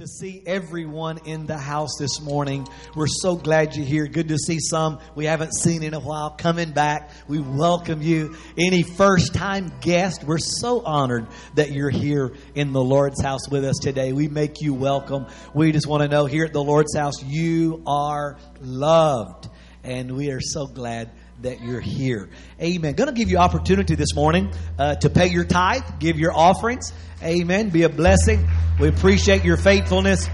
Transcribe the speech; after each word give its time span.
to 0.00 0.06
see 0.06 0.42
everyone 0.46 1.18
in 1.26 1.44
the 1.44 1.58
house 1.58 1.96
this 1.98 2.22
morning. 2.22 2.66
We're 2.96 3.06
so 3.06 3.36
glad 3.36 3.76
you're 3.76 3.84
here. 3.84 4.06
Good 4.06 4.28
to 4.28 4.38
see 4.38 4.58
some 4.58 4.98
we 5.14 5.26
haven't 5.26 5.52
seen 5.52 5.82
in 5.82 5.92
a 5.92 6.00
while 6.00 6.30
coming 6.30 6.70
back. 6.70 7.10
We 7.28 7.38
welcome 7.38 8.00
you. 8.00 8.34
Any 8.56 8.82
first 8.82 9.34
time 9.34 9.70
guest, 9.82 10.24
we're 10.24 10.38
so 10.38 10.80
honored 10.80 11.26
that 11.54 11.72
you're 11.72 11.90
here 11.90 12.32
in 12.54 12.72
the 12.72 12.82
Lord's 12.82 13.20
house 13.20 13.46
with 13.50 13.62
us 13.62 13.76
today. 13.76 14.14
We 14.14 14.26
make 14.26 14.62
you 14.62 14.72
welcome. 14.72 15.26
We 15.54 15.70
just 15.70 15.86
want 15.86 16.02
to 16.02 16.08
know 16.08 16.24
here 16.24 16.46
at 16.46 16.54
the 16.54 16.64
Lord's 16.64 16.96
house, 16.96 17.22
you 17.22 17.82
are 17.86 18.38
loved. 18.58 19.50
And 19.84 20.16
we 20.16 20.30
are 20.30 20.40
so 20.40 20.66
glad 20.66 21.10
that 21.42 21.62
you're 21.62 21.80
here. 21.80 22.28
Amen. 22.60 22.94
Going 22.94 23.08
to 23.08 23.14
give 23.14 23.30
you 23.30 23.38
opportunity 23.38 23.94
this 23.94 24.14
morning 24.14 24.52
uh, 24.78 24.96
to 24.96 25.10
pay 25.10 25.28
your 25.28 25.44
tithe, 25.44 25.82
give 25.98 26.18
your 26.18 26.36
offerings. 26.36 26.92
Amen. 27.22 27.70
Be 27.70 27.82
a 27.82 27.88
blessing. 27.88 28.48
We 28.78 28.88
appreciate 28.88 29.44
your 29.44 29.56
faithfulness. 29.56 30.28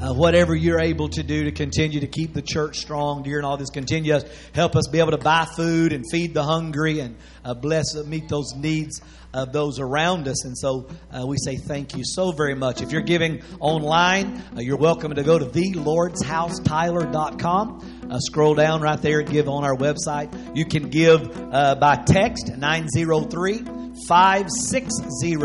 Uh, 0.00 0.14
whatever 0.14 0.54
you're 0.54 0.80
able 0.80 1.10
to 1.10 1.22
do 1.22 1.44
to 1.44 1.52
continue 1.52 2.00
to 2.00 2.06
keep 2.06 2.32
the 2.32 2.40
church 2.40 2.78
strong 2.78 3.22
during 3.22 3.44
all 3.44 3.58
this, 3.58 3.68
continue 3.68 4.18
to 4.18 4.26
help 4.54 4.74
us 4.74 4.88
be 4.90 4.98
able 4.98 5.10
to 5.10 5.18
buy 5.18 5.44
food 5.44 5.92
and 5.92 6.06
feed 6.10 6.32
the 6.32 6.42
hungry 6.42 7.00
and 7.00 7.18
uh, 7.44 7.52
bless, 7.52 7.94
uh, 7.94 8.02
meet 8.04 8.26
those 8.26 8.54
needs 8.56 9.02
of 9.34 9.52
those 9.52 9.78
around 9.78 10.26
us. 10.26 10.46
And 10.46 10.56
so 10.56 10.88
uh, 11.12 11.26
we 11.26 11.36
say 11.36 11.56
thank 11.56 11.94
you 11.94 12.02
so 12.02 12.32
very 12.32 12.54
much. 12.54 12.80
If 12.80 12.92
you're 12.92 13.02
giving 13.02 13.42
online, 13.60 14.42
uh, 14.56 14.60
you're 14.60 14.78
welcome 14.78 15.14
to 15.14 15.22
go 15.22 15.38
to 15.38 15.44
thelordshousetyler.com. 15.44 18.08
Uh, 18.10 18.18
scroll 18.20 18.54
down 18.54 18.80
right 18.80 19.02
there 19.02 19.20
and 19.20 19.30
give 19.30 19.50
on 19.50 19.64
our 19.64 19.76
website. 19.76 20.56
You 20.56 20.64
can 20.64 20.88
give 20.88 21.30
by 21.52 21.96
text 22.06 22.56
903 22.56 23.64
560 24.08 25.36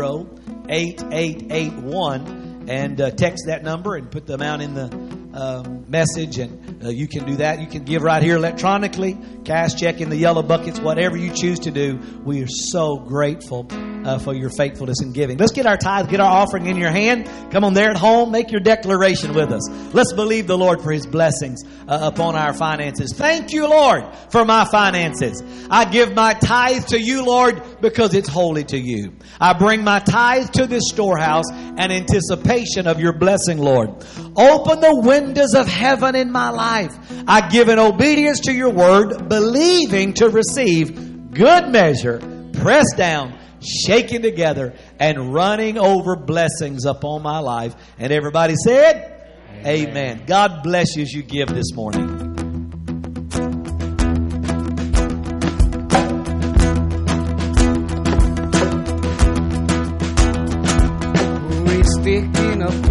8881 0.68 2.45
and 2.68 3.00
uh, 3.00 3.10
text 3.10 3.44
that 3.46 3.62
number 3.62 3.96
and 3.96 4.10
put 4.10 4.26
the 4.26 4.34
amount 4.34 4.62
in 4.62 4.74
the 4.74 4.84
um, 5.34 5.85
message, 5.88 6.38
and 6.38 6.84
uh, 6.84 6.88
you 6.88 7.08
can 7.08 7.24
do 7.24 7.36
that. 7.36 7.60
You 7.60 7.66
can 7.66 7.84
give 7.84 8.02
right 8.02 8.22
here 8.22 8.36
electronically, 8.36 9.16
cash 9.44 9.74
check 9.74 10.00
in 10.00 10.10
the 10.10 10.16
yellow 10.16 10.42
buckets, 10.42 10.80
whatever 10.80 11.16
you 11.16 11.32
choose 11.32 11.60
to 11.60 11.70
do. 11.70 12.00
We 12.24 12.42
are 12.42 12.48
so 12.48 12.98
grateful 12.98 13.68
uh, 13.70 14.18
for 14.18 14.34
your 14.34 14.50
faithfulness 14.50 15.02
in 15.02 15.12
giving. 15.12 15.36
Let's 15.36 15.52
get 15.52 15.66
our 15.66 15.76
tithe, 15.76 16.08
get 16.08 16.20
our 16.20 16.30
offering 16.30 16.66
in 16.66 16.76
your 16.76 16.90
hand. 16.90 17.28
Come 17.50 17.64
on 17.64 17.74
there 17.74 17.90
at 17.90 17.96
home, 17.96 18.30
make 18.30 18.50
your 18.50 18.60
declaration 18.60 19.34
with 19.34 19.52
us. 19.52 19.68
Let's 19.92 20.12
believe 20.12 20.46
the 20.46 20.58
Lord 20.58 20.80
for 20.80 20.92
His 20.92 21.06
blessings 21.06 21.62
uh, 21.88 22.10
upon 22.12 22.36
our 22.36 22.52
finances. 22.52 23.12
Thank 23.14 23.52
you, 23.52 23.68
Lord, 23.68 24.04
for 24.30 24.44
my 24.44 24.64
finances. 24.64 25.42
I 25.70 25.84
give 25.84 26.14
my 26.14 26.34
tithe 26.34 26.86
to 26.88 27.00
you, 27.00 27.24
Lord, 27.24 27.62
because 27.80 28.14
it's 28.14 28.28
holy 28.28 28.64
to 28.64 28.78
you. 28.78 29.12
I 29.40 29.52
bring 29.54 29.82
my 29.82 30.00
tithe 30.00 30.50
to 30.52 30.66
this 30.66 30.84
storehouse 30.88 31.50
in 31.50 31.90
anticipation 31.90 32.86
of 32.86 33.00
your 33.00 33.12
blessing, 33.12 33.58
Lord. 33.58 33.90
Open 34.36 34.80
the 34.80 35.02
windows 35.04 35.54
of 35.54 35.66
heaven 35.76 36.14
in 36.14 36.32
my 36.32 36.50
life. 36.50 36.96
I 37.28 37.48
give 37.48 37.68
in 37.68 37.78
obedience 37.78 38.40
to 38.40 38.52
your 38.52 38.70
word, 38.70 39.28
believing 39.28 40.14
to 40.14 40.28
receive 40.28 41.32
good 41.32 41.68
measure, 41.68 42.18
pressed 42.54 42.96
down, 42.96 43.38
shaken 43.60 44.22
together, 44.22 44.74
and 44.98 45.32
running 45.32 45.78
over 45.78 46.16
blessings 46.16 46.84
upon 46.86 47.22
my 47.22 47.38
life. 47.38 47.74
And 47.98 48.12
everybody 48.12 48.54
said, 48.56 49.12
Amen. 49.60 49.88
Amen. 49.88 50.22
God 50.26 50.62
bless 50.62 50.96
you 50.96 51.02
as 51.02 51.12
you 51.12 51.22
give 51.22 51.48
this 51.48 51.72
morning. 51.74 52.34
speaking 62.06 62.62
of 62.62 62.86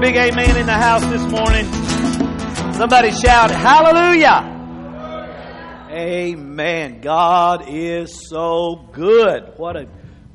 big 0.00 0.14
amen 0.14 0.56
in 0.56 0.66
the 0.66 0.72
house 0.72 1.04
this 1.06 1.22
morning? 1.22 1.64
Somebody 2.74 3.10
shout, 3.10 3.50
Hallelujah! 3.50 4.54
Amen. 5.90 7.00
God 7.00 7.64
is 7.66 8.28
so 8.28 8.88
good. 8.92 9.54
What 9.56 9.76
a 9.76 9.88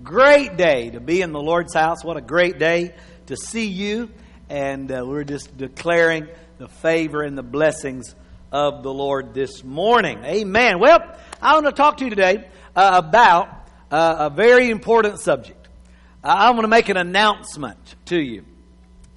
great 0.03 0.57
day 0.57 0.89
to 0.89 0.99
be 0.99 1.21
in 1.21 1.31
the 1.31 1.39
Lord's 1.39 1.73
house. 1.73 2.03
What 2.03 2.17
a 2.17 2.21
great 2.21 2.59
day 2.59 2.93
to 3.27 3.37
see 3.37 3.67
you. 3.67 4.09
And 4.49 4.91
uh, 4.91 5.05
we're 5.07 5.23
just 5.23 5.55
declaring 5.55 6.27
the 6.57 6.67
favor 6.67 7.21
and 7.21 7.37
the 7.37 7.43
blessings 7.43 8.15
of 8.51 8.83
the 8.83 8.93
Lord 8.93 9.33
this 9.33 9.63
morning. 9.63 10.25
Amen. 10.25 10.79
Well, 10.79 10.99
I 11.41 11.53
want 11.53 11.67
to 11.67 11.71
talk 11.71 11.97
to 11.97 12.03
you 12.03 12.09
today 12.09 12.49
uh, 12.75 13.01
about 13.05 13.47
uh, 13.89 14.29
a 14.29 14.29
very 14.29 14.69
important 14.69 15.19
subject. 15.21 15.69
I 16.21 16.51
want 16.51 16.63
to 16.63 16.67
make 16.67 16.89
an 16.89 16.97
announcement 16.97 17.95
to 18.05 18.19
you. 18.19 18.43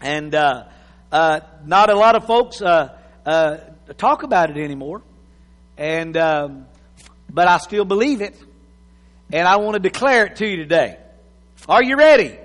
And 0.01 0.35
uh, 0.35 0.65
uh, 1.11 1.41
not 1.65 1.91
a 1.91 1.95
lot 1.95 2.17
of 2.17 2.27
folks 2.27 2.61
uh, 2.61 2.97
uh, 3.25 3.57
talk 3.97 4.23
about 4.23 4.51
it 4.51 4.57
anymore. 4.57 5.03
And 5.79 6.17
um, 6.17 6.67
but 7.31 7.49
I 7.49 7.59
still 7.59 7.85
believe 7.85 8.21
it, 8.21 8.35
and 9.33 9.47
I 9.47 9.57
want 9.57 9.75
to 9.75 9.81
declare 9.81 10.27
it 10.27 10.37
to 10.37 10.47
you 10.47 10.57
today. 10.57 10.99
Are 11.69 11.83
you 11.83 11.97
ready? 11.97 12.39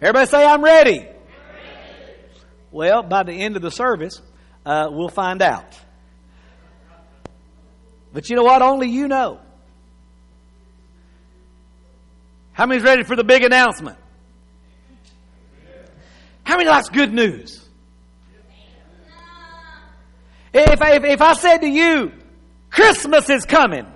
Everybody 0.00 0.26
say, 0.26 0.44
I'm 0.44 0.62
ready. 0.62 1.06
Well, 2.70 3.02
by 3.02 3.22
the 3.22 3.32
end 3.32 3.56
of 3.56 3.62
the 3.62 3.70
service, 3.70 4.20
uh, 4.66 4.88
we'll 4.90 5.08
find 5.08 5.42
out. 5.42 5.78
But 8.12 8.30
you 8.30 8.36
know 8.36 8.42
what? 8.42 8.62
Only 8.62 8.88
you 8.88 9.08
know. 9.08 9.40
How 12.52 12.66
many's 12.66 12.84
ready 12.84 13.02
for 13.02 13.16
the 13.16 13.24
big 13.24 13.42
announcement? 13.42 13.98
How 16.44 16.56
many 16.56 16.68
likes 16.68 16.88
good 16.88 17.12
news? 17.12 17.60
If, 20.52 20.80
if, 20.80 21.04
if 21.04 21.20
I 21.20 21.34
said 21.34 21.58
to 21.58 21.68
you, 21.68 22.12
Christmas 22.70 23.28
is 23.28 23.44
coming, 23.44 23.86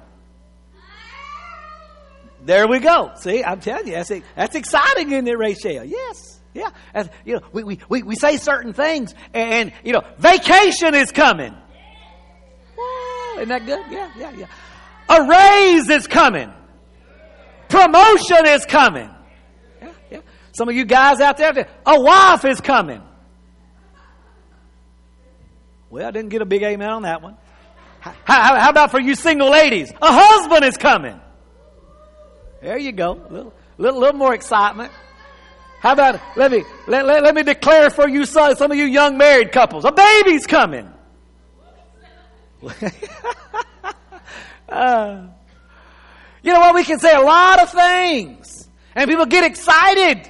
there 2.42 2.66
we 2.66 2.80
go. 2.80 3.12
See, 3.16 3.44
I'm 3.44 3.60
telling 3.60 3.86
you, 3.86 3.92
that's, 3.92 4.10
that's 4.34 4.56
exciting, 4.56 5.12
isn't 5.12 5.28
it, 5.28 5.38
Rachel? 5.38 5.84
Yes. 5.84 6.40
Yeah. 6.54 6.70
As, 6.94 7.08
you 7.24 7.34
know, 7.34 7.42
we, 7.52 7.78
we, 7.88 8.02
we 8.02 8.16
say 8.16 8.38
certain 8.38 8.72
things, 8.72 9.14
and, 9.34 9.72
you 9.84 9.92
know, 9.92 10.02
vacation 10.18 10.94
is 10.94 11.12
coming. 11.12 11.54
Whoa, 12.76 13.36
isn't 13.36 13.48
that 13.50 13.66
good? 13.66 13.84
Yeah, 13.90 14.10
yeah, 14.16 14.32
yeah. 14.32 14.46
A 15.08 15.26
raise 15.26 15.88
is 15.88 16.06
coming. 16.06 16.52
Promotion 17.68 18.46
is 18.46 18.64
coming. 18.64 19.10
Some 20.52 20.68
of 20.68 20.74
you 20.74 20.84
guys 20.84 21.20
out 21.20 21.36
there, 21.36 21.68
a 21.86 22.00
wife 22.00 22.44
is 22.44 22.60
coming. 22.60 23.02
Well, 25.90 26.06
I 26.06 26.10
didn't 26.10 26.30
get 26.30 26.42
a 26.42 26.46
big 26.46 26.62
amen 26.62 26.90
on 26.90 27.02
that 27.02 27.22
one. 27.22 27.36
How, 28.00 28.12
how, 28.24 28.60
how 28.60 28.70
about 28.70 28.90
for 28.90 29.00
you 29.00 29.14
single 29.14 29.50
ladies? 29.50 29.90
A 29.90 30.12
husband 30.12 30.64
is 30.64 30.76
coming. 30.76 31.20
There 32.60 32.78
you 32.78 32.92
go. 32.92 33.12
A 33.12 33.32
little, 33.32 33.54
little, 33.78 34.00
little 34.00 34.18
more 34.18 34.34
excitement. 34.34 34.92
How 35.80 35.92
about 35.92 36.20
let 36.36 36.50
me 36.50 36.64
let, 36.88 37.06
let, 37.06 37.22
let 37.22 37.34
me 37.34 37.44
declare 37.44 37.88
for 37.90 38.08
you 38.08 38.24
some, 38.24 38.56
some 38.56 38.72
of 38.72 38.76
you 38.76 38.84
young 38.84 39.16
married 39.16 39.52
couples, 39.52 39.84
a 39.84 39.92
baby's 39.92 40.44
coming. 40.46 40.92
uh, 44.68 45.26
you 46.42 46.52
know 46.52 46.58
what? 46.60 46.74
We 46.74 46.82
can 46.82 46.98
say 46.98 47.14
a 47.14 47.20
lot 47.20 47.62
of 47.62 47.70
things, 47.70 48.68
and 48.96 49.08
people 49.08 49.26
get 49.26 49.44
excited. 49.44 50.28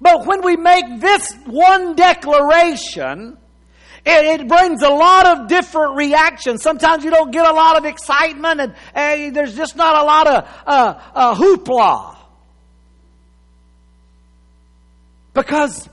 But 0.00 0.26
when 0.26 0.44
we 0.44 0.56
make 0.56 1.00
this 1.00 1.34
one 1.46 1.96
declaration, 1.96 3.38
it, 4.04 4.40
it, 4.40 4.48
brings 4.48 4.82
a 4.82 4.90
lot 4.90 5.26
of 5.26 5.48
different 5.48 5.96
reactions. 5.96 6.62
Sometimes 6.62 7.02
you 7.02 7.10
don't 7.10 7.32
get 7.32 7.46
a 7.46 7.52
lot 7.52 7.76
of 7.76 7.84
excitement 7.84 8.60
and, 8.60 8.74
and 8.94 9.34
there's 9.34 9.56
just 9.56 9.74
not 9.74 9.96
a 9.96 10.04
lot 10.04 10.26
of 10.26 10.48
uh, 10.66 11.00
uh, 11.14 11.34
hoopla. 11.34 12.16
Because 15.34 15.88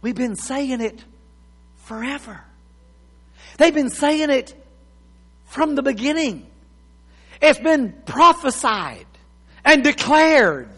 we've 0.00 0.14
been 0.14 0.36
saying 0.36 0.80
it 0.80 1.04
forever. 1.84 2.40
They've 3.58 3.74
been 3.74 3.90
saying 3.90 4.30
it 4.30 4.54
from 5.44 5.74
the 5.74 5.82
beginning. 5.82 6.46
It's 7.42 7.58
been 7.58 7.92
prophesied 8.06 9.06
and 9.64 9.84
declared. 9.84 10.70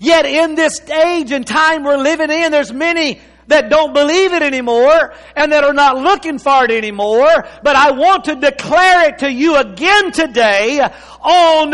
Yet 0.00 0.26
in 0.26 0.54
this 0.54 0.80
age 0.88 1.32
and 1.32 1.46
time 1.46 1.82
we're 1.82 1.96
living 1.96 2.30
in, 2.30 2.52
there's 2.52 2.72
many 2.72 3.20
that 3.48 3.70
don't 3.70 3.92
believe 3.94 4.32
it 4.32 4.42
anymore 4.42 5.14
and 5.34 5.52
that 5.52 5.64
are 5.64 5.72
not 5.72 5.96
looking 5.96 6.38
for 6.38 6.64
it 6.64 6.70
anymore. 6.70 7.46
But 7.62 7.76
I 7.76 7.90
want 7.92 8.24
to 8.24 8.36
declare 8.36 9.08
it 9.08 9.18
to 9.18 9.32
you 9.32 9.56
again 9.56 10.12
today 10.12 10.80
on 11.20 11.72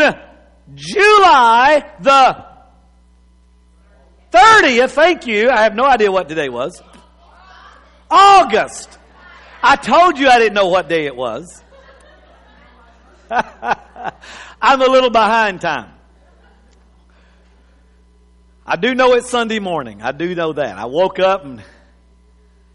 July 0.73 1.91
the 1.99 2.45
30th. 4.31 4.91
Thank 4.91 5.27
you. 5.27 5.49
I 5.49 5.63
have 5.63 5.75
no 5.75 5.85
idea 5.85 6.11
what 6.11 6.27
today 6.27 6.49
was. 6.49 6.81
August. 8.09 8.97
I 9.61 9.75
told 9.75 10.17
you 10.17 10.29
I 10.29 10.39
didn't 10.39 10.53
know 10.53 10.67
what 10.67 10.87
day 10.87 11.05
it 11.05 11.15
was. 11.15 11.61
I'm 13.29 14.81
a 14.81 14.85
little 14.85 15.09
behind 15.09 15.61
time. 15.61 15.94
I 18.65 18.77
do 18.77 18.95
know 18.95 19.13
it's 19.13 19.29
Sunday 19.29 19.59
morning. 19.59 20.01
I 20.01 20.11
do 20.11 20.33
know 20.33 20.53
that. 20.53 20.77
I 20.77 20.85
woke 20.85 21.19
up 21.19 21.45
and 21.45 21.61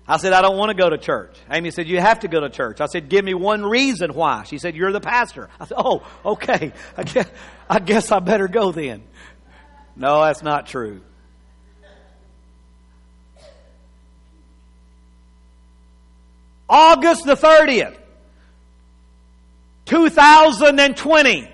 I 0.06 0.18
said, 0.18 0.32
I 0.32 0.40
don't 0.40 0.56
want 0.56 0.70
to 0.70 0.76
go 0.76 0.88
to 0.88 0.98
church. 0.98 1.36
Amy 1.50 1.72
said, 1.72 1.88
You 1.88 2.00
have 2.00 2.20
to 2.20 2.28
go 2.28 2.40
to 2.40 2.48
church. 2.48 2.80
I 2.80 2.86
said, 2.86 3.08
Give 3.08 3.24
me 3.24 3.34
one 3.34 3.64
reason 3.64 4.14
why. 4.14 4.44
She 4.44 4.58
said, 4.58 4.76
You're 4.76 4.92
the 4.92 5.00
pastor. 5.00 5.48
I 5.58 5.66
said, 5.66 5.76
Oh, 5.78 6.06
okay. 6.24 6.72
I 6.96 7.02
guess 7.02 7.28
I, 7.68 7.80
guess 7.80 8.12
I 8.12 8.20
better 8.20 8.46
go 8.46 8.70
then. 8.70 9.02
No, 9.96 10.22
that's 10.22 10.42
not 10.42 10.66
true. 10.66 11.00
August 16.68 17.24
the 17.24 17.34
30th, 17.34 17.96
2020. 19.86 21.50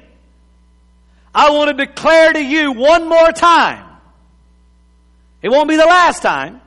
I 1.35 1.51
want 1.51 1.77
to 1.77 1.87
declare 1.87 2.35
to 2.35 2.43
you 2.43 2.73
one 2.73 3.09
more 3.09 3.33
time 3.33 3.86
it 5.47 5.49
won't 5.49 5.69
be 5.69 5.77
the 5.77 5.87
last 5.87 6.23
time. 6.23 6.61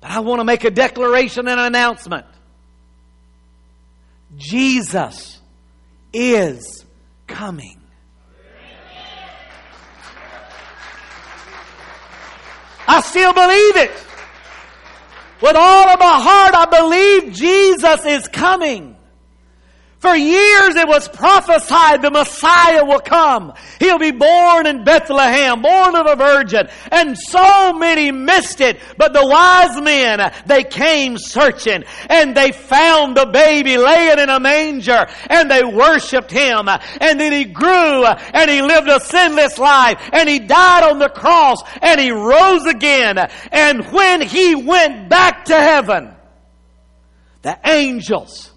But 0.00 0.12
I 0.12 0.20
want 0.20 0.38
to 0.38 0.44
make 0.44 0.62
a 0.62 0.70
declaration 0.70 1.48
and 1.48 1.58
an 1.58 1.66
announcement. 1.66 2.24
Jesus 4.36 5.40
is 6.12 6.84
coming. 7.26 7.80
I 12.86 13.00
still 13.00 13.32
believe 13.32 13.76
it. 13.78 14.06
With 15.42 15.56
all 15.56 15.88
of 15.88 15.98
my 15.98 16.20
heart, 16.22 16.54
I 16.54 16.66
believe 16.66 17.34
Jesus 17.34 18.06
is 18.06 18.28
coming. 18.28 18.96
For 20.02 20.16
years 20.16 20.74
it 20.74 20.88
was 20.88 21.06
prophesied 21.06 22.02
the 22.02 22.10
Messiah 22.10 22.84
will 22.84 22.98
come. 22.98 23.52
He'll 23.78 24.00
be 24.00 24.10
born 24.10 24.66
in 24.66 24.82
Bethlehem, 24.82 25.62
born 25.62 25.94
of 25.94 26.08
a 26.08 26.16
virgin. 26.16 26.68
And 26.90 27.16
so 27.16 27.72
many 27.72 28.10
missed 28.10 28.60
it. 28.60 28.80
But 28.98 29.12
the 29.12 29.24
wise 29.24 29.80
men, 29.80 30.32
they 30.44 30.64
came 30.64 31.18
searching 31.18 31.84
and 32.10 32.36
they 32.36 32.50
found 32.50 33.16
the 33.16 33.26
baby 33.26 33.78
laying 33.78 34.18
in 34.18 34.28
a 34.28 34.40
manger 34.40 35.06
and 35.30 35.48
they 35.48 35.62
worshiped 35.62 36.32
him. 36.32 36.68
And 36.68 37.20
then 37.20 37.32
he 37.32 37.44
grew 37.44 38.04
and 38.04 38.50
he 38.50 38.60
lived 38.60 38.88
a 38.88 38.98
sinless 38.98 39.56
life 39.56 40.00
and 40.12 40.28
he 40.28 40.40
died 40.40 40.82
on 40.82 40.98
the 40.98 41.10
cross 41.10 41.62
and 41.80 42.00
he 42.00 42.10
rose 42.10 42.66
again. 42.66 43.18
And 43.52 43.86
when 43.92 44.20
he 44.20 44.56
went 44.56 45.08
back 45.08 45.44
to 45.44 45.54
heaven, 45.54 46.12
the 47.42 47.56
angels 47.64 48.51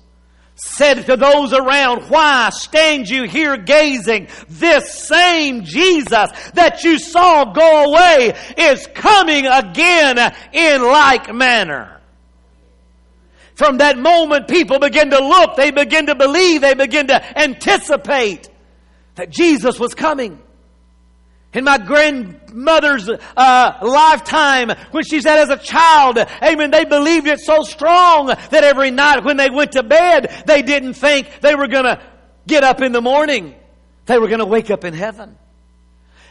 said 0.55 1.05
to 1.05 1.17
those 1.17 1.53
around, 1.53 2.09
Why 2.09 2.49
stand 2.49 3.09
you 3.09 3.23
here 3.23 3.57
gazing? 3.57 4.29
This 4.47 4.93
same 5.07 5.63
Jesus 5.63 6.29
that 6.53 6.83
you 6.83 6.97
saw 6.97 7.45
go 7.53 7.91
away 7.91 8.33
is 8.57 8.87
coming 8.93 9.45
again 9.45 10.33
in 10.53 10.81
like 10.81 11.33
manner. 11.33 12.01
From 13.55 13.77
that 13.77 13.97
moment, 13.97 14.47
people 14.47 14.79
begin 14.79 15.11
to 15.11 15.19
look, 15.19 15.55
they 15.55 15.71
begin 15.71 16.07
to 16.07 16.15
believe, 16.15 16.61
they 16.61 16.73
begin 16.73 17.07
to 17.07 17.39
anticipate 17.39 18.49
that 19.15 19.29
Jesus 19.29 19.79
was 19.79 19.93
coming. 19.93 20.41
In 21.55 21.63
my 21.63 21.77
grandmother's 21.77 23.09
uh, 23.09 23.71
lifetime, 23.81 24.71
when 24.91 25.05
she 25.05 25.21
said 25.21 25.39
as 25.39 25.49
a 25.49 25.57
child, 25.57 26.17
amen, 26.43 26.69
they 26.69 26.83
believed 26.83 27.27
it 27.27 27.39
so 27.39 27.63
strong 27.63 28.27
that 28.27 28.63
every 28.63 28.91
night 28.91 29.23
when 29.23 29.37
they 29.37 29.49
went 29.49 29.71
to 29.71 29.83
bed, 29.83 30.43
they 30.45 30.61
didn't 30.61 30.95
think 30.95 31.29
they 31.39 31.55
were 31.55 31.67
going 31.67 31.85
to 31.85 32.01
get 32.45 32.65
up 32.65 32.81
in 32.81 32.91
the 32.91 33.01
morning. 33.01 33.55
They 34.05 34.19
were 34.19 34.27
going 34.27 34.39
to 34.39 34.45
wake 34.45 34.69
up 34.69 34.83
in 34.83 34.93
heaven. 34.93 35.37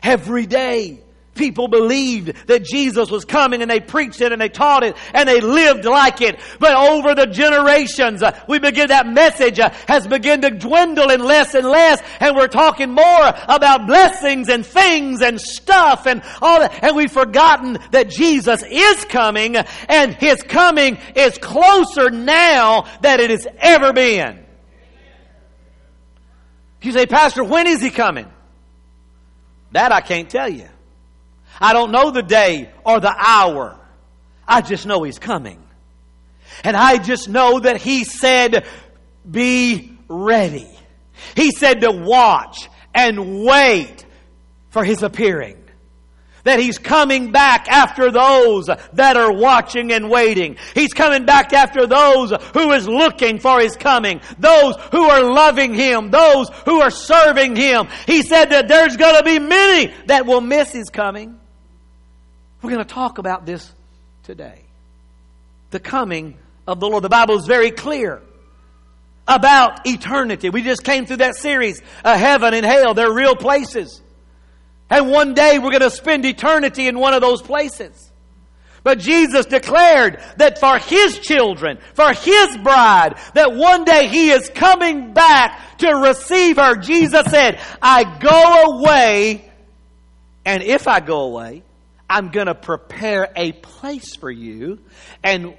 Every 0.02 0.44
day, 0.44 1.00
People 1.34 1.66
believed 1.66 2.46
that 2.46 2.64
Jesus 2.64 3.10
was 3.10 3.24
coming 3.24 3.60
and 3.60 3.70
they 3.70 3.80
preached 3.80 4.20
it 4.20 4.32
and 4.32 4.40
they 4.40 4.48
taught 4.48 4.84
it 4.84 4.96
and 5.12 5.28
they 5.28 5.40
lived 5.40 5.84
like 5.84 6.20
it. 6.20 6.38
But 6.60 6.74
over 6.74 7.14
the 7.14 7.26
generations, 7.26 8.22
uh, 8.22 8.38
we 8.48 8.60
begin 8.60 8.88
that 8.88 9.06
message 9.06 9.58
uh, 9.58 9.70
has 9.88 10.06
begun 10.06 10.42
to 10.42 10.50
dwindle 10.50 11.10
and 11.10 11.24
less 11.24 11.54
and 11.54 11.66
less 11.66 12.00
and 12.20 12.36
we're 12.36 12.46
talking 12.46 12.90
more 12.90 13.34
about 13.48 13.86
blessings 13.86 14.48
and 14.48 14.64
things 14.64 15.22
and 15.22 15.40
stuff 15.40 16.06
and 16.06 16.22
all 16.40 16.60
that. 16.60 16.84
And 16.84 16.94
we've 16.94 17.10
forgotten 17.10 17.78
that 17.90 18.10
Jesus 18.10 18.62
is 18.62 19.04
coming 19.06 19.56
and 19.56 20.14
His 20.14 20.42
coming 20.42 20.98
is 21.16 21.36
closer 21.38 22.10
now 22.10 22.86
than 23.00 23.20
it 23.20 23.30
has 23.30 23.46
ever 23.58 23.92
been. 23.92 24.44
You 26.82 26.92
say, 26.92 27.06
Pastor, 27.06 27.42
when 27.42 27.66
is 27.66 27.80
He 27.80 27.90
coming? 27.90 28.30
That 29.72 29.90
I 29.90 30.00
can't 30.02 30.30
tell 30.30 30.48
you. 30.48 30.68
I 31.60 31.72
don't 31.72 31.92
know 31.92 32.10
the 32.10 32.22
day 32.22 32.70
or 32.84 33.00
the 33.00 33.14
hour. 33.16 33.78
I 34.46 34.60
just 34.60 34.86
know 34.86 35.02
He's 35.02 35.18
coming. 35.18 35.62
And 36.62 36.76
I 36.76 36.98
just 36.98 37.28
know 37.28 37.60
that 37.60 37.80
He 37.80 38.04
said, 38.04 38.66
be 39.30 39.96
ready. 40.08 40.68
He 41.34 41.50
said 41.50 41.80
to 41.80 41.90
watch 41.90 42.68
and 42.94 43.44
wait 43.44 44.04
for 44.70 44.84
His 44.84 45.02
appearing. 45.02 45.56
that 46.44 46.58
He's 46.58 46.78
coming 46.78 47.32
back 47.32 47.68
after 47.68 48.10
those 48.10 48.66
that 48.66 49.16
are 49.16 49.32
watching 49.32 49.92
and 49.92 50.10
waiting. 50.10 50.56
He's 50.74 50.92
coming 50.92 51.24
back 51.24 51.52
after 51.52 51.86
those 51.86 52.32
who 52.52 52.72
is 52.72 52.86
looking 52.86 53.38
for 53.38 53.60
His 53.60 53.76
coming. 53.76 54.20
Those 54.38 54.76
who 54.92 55.04
are 55.04 55.22
loving 55.22 55.72
Him. 55.72 56.10
Those 56.10 56.50
who 56.66 56.80
are 56.82 56.90
serving 56.90 57.56
Him. 57.56 57.88
He 58.06 58.22
said 58.22 58.46
that 58.50 58.68
there's 58.68 58.96
going 58.96 59.16
to 59.16 59.24
be 59.24 59.38
many 59.38 59.94
that 60.06 60.26
will 60.26 60.42
miss 60.42 60.72
His 60.72 60.90
coming. 60.90 61.40
We're 62.64 62.70
going 62.70 62.84
to 62.86 62.94
talk 62.94 63.18
about 63.18 63.44
this 63.44 63.70
today. 64.22 64.62
The 65.68 65.78
coming 65.78 66.38
of 66.66 66.80
the 66.80 66.88
Lord. 66.88 67.04
The 67.04 67.10
Bible 67.10 67.36
is 67.36 67.46
very 67.46 67.70
clear 67.70 68.22
about 69.28 69.86
eternity. 69.86 70.48
We 70.48 70.62
just 70.62 70.82
came 70.82 71.04
through 71.04 71.18
that 71.18 71.36
series, 71.36 71.82
uh, 72.02 72.16
heaven 72.16 72.54
and 72.54 72.64
hell. 72.64 72.94
They're 72.94 73.12
real 73.12 73.36
places. 73.36 74.00
And 74.88 75.10
one 75.10 75.34
day 75.34 75.58
we're 75.58 75.72
going 75.72 75.82
to 75.82 75.90
spend 75.90 76.24
eternity 76.24 76.88
in 76.88 76.98
one 76.98 77.12
of 77.12 77.20
those 77.20 77.42
places. 77.42 78.10
But 78.82 78.98
Jesus 78.98 79.44
declared 79.44 80.22
that 80.38 80.58
for 80.58 80.78
His 80.78 81.18
children, 81.18 81.78
for 81.92 82.14
His 82.14 82.56
bride, 82.56 83.18
that 83.34 83.54
one 83.54 83.84
day 83.84 84.08
He 84.08 84.30
is 84.30 84.48
coming 84.48 85.12
back 85.12 85.76
to 85.80 85.94
receive 85.96 86.56
her. 86.56 86.76
Jesus 86.76 87.26
said, 87.26 87.60
I 87.82 88.04
go 88.18 88.78
away, 88.78 89.52
and 90.46 90.62
if 90.62 90.88
I 90.88 91.00
go 91.00 91.24
away, 91.24 91.62
I'm 92.08 92.30
going 92.30 92.46
to 92.46 92.54
prepare 92.54 93.32
a 93.34 93.52
place 93.52 94.16
for 94.16 94.30
you, 94.30 94.78
and 95.22 95.54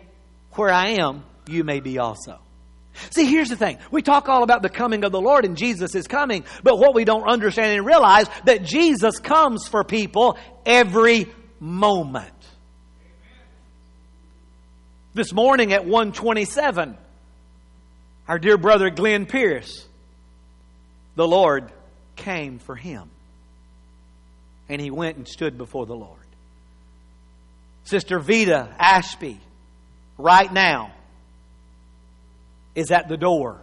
where 0.53 0.69
I 0.69 0.99
am, 1.01 1.23
you 1.47 1.63
may 1.63 1.79
be 1.79 1.97
also. 1.97 2.39
See, 3.09 3.25
here's 3.25 3.49
the 3.49 3.57
thing. 3.57 3.77
We 3.91 4.01
talk 4.01 4.29
all 4.29 4.43
about 4.43 4.61
the 4.61 4.69
coming 4.69 5.03
of 5.03 5.11
the 5.11 5.19
Lord 5.19 5.43
and 5.43 5.57
Jesus 5.57 5.95
is 5.95 6.07
coming, 6.07 6.45
but 6.63 6.77
what 6.77 6.95
we 6.95 7.03
don't 7.03 7.27
understand 7.27 7.77
and 7.77 7.85
realize 7.85 8.27
that 8.45 8.63
Jesus 8.63 9.19
comes 9.19 9.67
for 9.67 9.83
people 9.83 10.37
every 10.65 11.27
moment. 11.59 12.31
This 15.13 15.33
morning 15.33 15.73
at 15.73 15.85
127, 15.85 16.97
our 18.27 18.39
dear 18.39 18.57
brother 18.57 18.89
Glenn 18.89 19.25
Pierce, 19.25 19.85
the 21.15 21.27
Lord 21.27 21.71
came 22.15 22.59
for 22.59 22.75
him. 22.75 23.09
And 24.67 24.81
he 24.81 24.89
went 24.89 25.17
and 25.17 25.27
stood 25.27 25.57
before 25.57 25.85
the 25.85 25.95
Lord. 25.95 26.24
Sister 27.85 28.19
Vita 28.19 28.75
Ashby, 28.79 29.39
right 30.17 30.51
now, 30.51 30.91
is 32.75 32.91
at 32.91 33.07
the 33.07 33.17
door. 33.17 33.61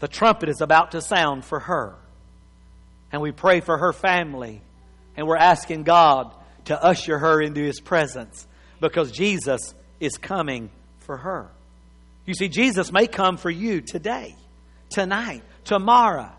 The 0.00 0.08
trumpet 0.08 0.48
is 0.48 0.60
about 0.60 0.92
to 0.92 1.00
sound 1.00 1.44
for 1.44 1.58
her. 1.60 1.94
And 3.10 3.20
we 3.20 3.32
pray 3.32 3.60
for 3.60 3.76
her 3.76 3.92
family. 3.92 4.62
And 5.16 5.26
we're 5.26 5.36
asking 5.36 5.82
God 5.82 6.32
to 6.66 6.82
usher 6.82 7.18
her 7.18 7.40
into 7.40 7.60
His 7.60 7.80
presence 7.80 8.46
because 8.80 9.10
Jesus 9.10 9.74
is 10.00 10.16
coming 10.16 10.70
for 11.00 11.16
her. 11.16 11.48
You 12.26 12.34
see, 12.34 12.48
Jesus 12.48 12.92
may 12.92 13.06
come 13.06 13.36
for 13.36 13.50
you 13.50 13.80
today, 13.80 14.34
tonight, 14.90 15.42
tomorrow. 15.64 16.30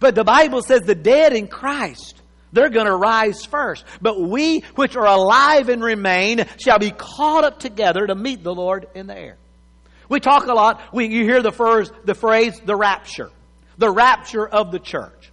But 0.00 0.14
the 0.14 0.24
Bible 0.24 0.62
says 0.62 0.82
the 0.82 0.94
dead 0.94 1.32
in 1.32 1.46
Christ, 1.48 2.20
they're 2.52 2.70
going 2.70 2.86
to 2.86 2.96
rise 2.96 3.44
first. 3.44 3.84
But 4.00 4.20
we 4.20 4.60
which 4.76 4.96
are 4.96 5.06
alive 5.06 5.68
and 5.68 5.82
remain 5.82 6.46
shall 6.58 6.78
be 6.78 6.90
caught 6.90 7.44
up 7.44 7.58
together 7.58 8.06
to 8.06 8.14
meet 8.14 8.42
the 8.42 8.54
Lord 8.54 8.86
in 8.94 9.06
the 9.06 9.16
air. 9.16 9.36
We 10.08 10.20
talk 10.20 10.46
a 10.46 10.54
lot, 10.54 10.80
we, 10.92 11.06
you 11.06 11.24
hear 11.24 11.42
the, 11.42 11.52
first, 11.52 11.92
the 12.04 12.14
phrase, 12.14 12.60
the 12.64 12.76
rapture. 12.76 13.30
The 13.78 13.90
rapture 13.90 14.46
of 14.46 14.70
the 14.72 14.78
church. 14.78 15.32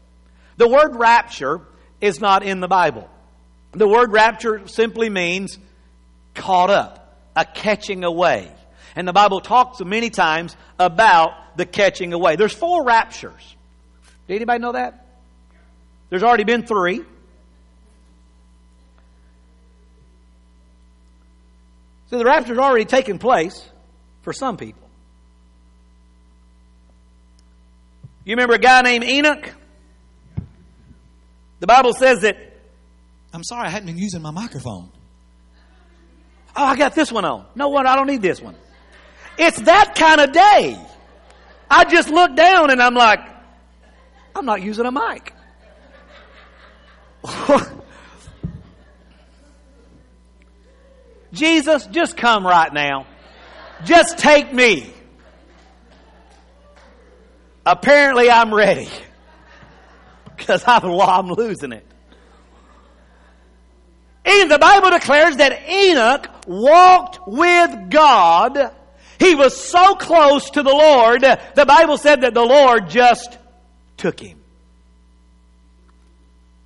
The 0.58 0.68
word 0.68 0.96
rapture 0.96 1.62
is 2.02 2.20
not 2.20 2.44
in 2.44 2.60
the 2.60 2.68
Bible. 2.68 3.10
The 3.72 3.88
word 3.88 4.12
rapture 4.12 4.68
simply 4.68 5.10
means 5.10 5.58
caught 6.34 6.70
up, 6.70 7.18
a 7.36 7.46
catching 7.46 8.04
away. 8.04 8.52
And 8.96 9.08
the 9.08 9.14
Bible 9.14 9.40
talks 9.40 9.80
many 9.82 10.10
times 10.10 10.56
about 10.78 11.58
the 11.58 11.66
catching 11.66 12.14
away. 12.14 12.36
There's 12.36 12.54
four 12.54 12.84
raptures. 12.84 13.56
Did 14.28 14.36
anybody 14.36 14.60
know 14.60 14.74
that? 14.74 15.03
There's 16.14 16.22
already 16.22 16.44
been 16.44 16.64
three. 16.64 17.02
So 22.12 22.20
the 22.20 22.24
rapture's 22.24 22.60
already 22.60 22.86
taken 22.86 23.18
place 23.18 23.68
for 24.22 24.32
some 24.32 24.56
people. 24.56 24.88
You 28.26 28.34
remember 28.34 28.54
a 28.54 28.60
guy 28.60 28.84
named 28.84 29.06
Enoch? 29.06 29.56
The 31.60 31.66
Bible 31.66 31.94
says 31.94 32.20
that. 32.22 32.38
I'm 33.34 33.44
sorry, 33.44 33.66
I 33.66 33.72
hadn't 33.72 33.88
been 33.88 33.98
using 33.98 34.22
my 34.22 34.30
microphone. 34.30 34.92
Oh, 36.56 36.64
I 36.64 36.76
got 36.76 36.94
this 36.94 37.12
one 37.12 37.26
on. 37.26 37.48
No 37.56 37.70
what? 37.70 37.88
I 37.88 37.96
don't 37.96 38.06
need 38.06 38.22
this 38.22 38.40
one. 38.40 38.56
It's 39.40 39.60
that 39.62 39.96
kind 39.96 40.22
of 40.22 40.32
day. 40.32 40.80
I 41.72 41.86
just 41.86 42.12
look 42.12 42.36
down 42.36 42.70
and 42.70 42.84
I'm 42.84 42.94
like, 42.94 43.22
I'm 44.36 44.46
not 44.46 44.62
using 44.62 44.86
a 44.86 44.92
mic. 44.92 45.33
Jesus, 51.34 51.86
just 51.88 52.16
come 52.16 52.46
right 52.46 52.72
now. 52.72 53.08
Just 53.84 54.18
take 54.18 54.54
me. 54.54 54.94
Apparently, 57.66 58.30
I'm 58.30 58.54
ready 58.54 58.90
because 60.38 60.64
I'm, 60.68 61.30
losing 61.30 61.72
it. 61.72 61.86
And 64.26 64.52
the 64.52 64.60
Bible 64.60 64.92
declares 64.92 65.38
that 65.38 65.70
Enoch 65.70 66.30
walked 66.48 67.20
with 67.28 67.90
God. 67.90 68.74
He 69.20 69.36
was 69.36 69.56
so 69.56 69.96
close 69.96 70.50
to 70.52 70.64
the 70.64 70.70
Lord, 70.70 71.22
the 71.22 71.66
Bible 71.66 71.98
said 71.98 72.22
that 72.22 72.34
the 72.34 72.44
Lord 72.44 72.90
just 72.90 73.38
took 73.98 74.20
him. 74.20 74.43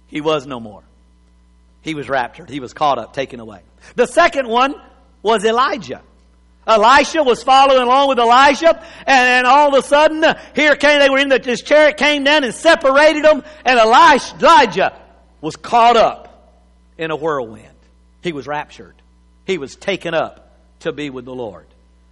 He 0.08 0.22
was 0.22 0.48
no 0.48 0.60
more. 0.60 0.84
He 1.82 1.96
was 1.96 2.10
raptured. 2.10 2.50
He 2.50 2.60
was 2.60 2.74
caught 2.74 2.98
up, 2.98 3.14
taken 3.14 3.40
away. 3.40 3.62
The 3.96 4.08
second 4.08 4.48
one 4.48 4.76
was 5.22 5.46
Elijah. 5.46 6.02
Elisha 6.66 7.24
was 7.24 7.42
following 7.44 7.82
along 7.82 8.10
with 8.10 8.20
Elijah, 8.20 8.84
and, 9.06 9.48
all 9.48 9.74
of 9.74 9.84
a 9.84 9.88
sudden, 9.88 10.24
here 10.54 10.76
came, 10.76 11.00
they 11.00 11.10
were 11.10 11.18
in 11.18 11.30
the, 11.30 11.40
this 11.40 11.62
chariot 11.62 11.96
came 11.96 12.26
down 12.26 12.44
and 12.44 12.54
separated 12.54 13.24
them, 13.24 13.42
and 13.64 13.80
Elisha, 13.80 14.36
Elijah 14.36 15.00
was 15.40 15.56
caught 15.56 15.96
up 15.96 16.58
in 16.98 17.10
a 17.10 17.16
whirlwind. 17.16 17.64
He 18.22 18.34
was 18.34 18.48
raptured. 18.48 18.96
He 19.46 19.58
was 19.58 19.76
taken 19.76 20.14
up 20.14 20.52
to 20.82 20.92
be 20.92 21.10
with 21.10 21.24
the 21.24 21.34
Lord. 21.34 21.66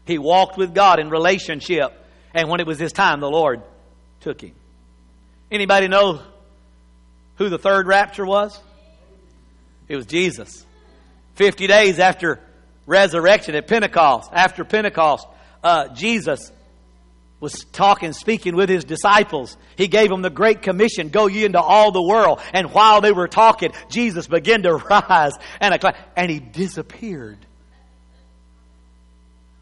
He 0.05 0.17
walked 0.17 0.57
with 0.57 0.73
God 0.73 0.99
in 0.99 1.09
relationship, 1.09 1.91
and 2.33 2.47
when 2.47 2.61
it 2.61 2.67
was 2.67 2.79
his 2.79 2.93
time, 2.93 3.19
the 3.19 3.29
Lord 3.29 3.61
took 4.21 4.39
him. 4.39 4.53
Anybody 5.51 5.89
know 5.89 6.21
who 7.37 7.49
the 7.49 7.57
third 7.57 7.87
rapture 7.87 8.25
was? 8.25 8.59
It 9.87 9.95
was 9.95 10.05
Jesus. 10.05 10.65
Fifty 11.35 11.67
days 11.67 11.99
after 11.99 12.39
resurrection 12.85 13.55
at 13.55 13.67
Pentecost, 13.67 14.29
after 14.33 14.63
Pentecost, 14.63 15.27
uh, 15.63 15.89
Jesus 15.89 16.51
was 17.39 17.65
talking, 17.71 18.13
speaking 18.13 18.55
with 18.55 18.69
his 18.69 18.85
disciples. 18.85 19.57
He 19.77 19.87
gave 19.87 20.09
them 20.09 20.21
the 20.21 20.29
Great 20.29 20.61
Commission, 20.61 21.09
go 21.09 21.27
ye 21.27 21.45
into 21.45 21.61
all 21.61 21.91
the 21.91 22.01
world. 22.01 22.39
And 22.53 22.71
while 22.71 23.01
they 23.01 23.11
were 23.11 23.27
talking, 23.27 23.71
Jesus 23.89 24.27
began 24.27 24.63
to 24.63 24.75
rise 24.89 25.33
and, 25.59 25.73
a 25.73 25.79
cloud, 25.79 25.95
and 26.15 26.31
he 26.31 26.39
disappeared 26.39 27.37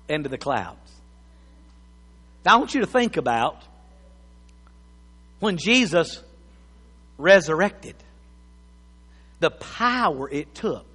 into 0.08 0.30
the 0.30 0.38
clouds. 0.38 0.80
Now 2.46 2.56
I 2.56 2.58
want 2.58 2.76
you 2.76 2.82
to 2.82 2.88
think 2.88 3.18
about 3.18 3.62
when 5.40 5.58
Jesus 5.58 6.22
resurrected, 7.24 7.96
the 9.40 9.50
power 9.50 10.30
it 10.30 10.54
took 10.54 10.86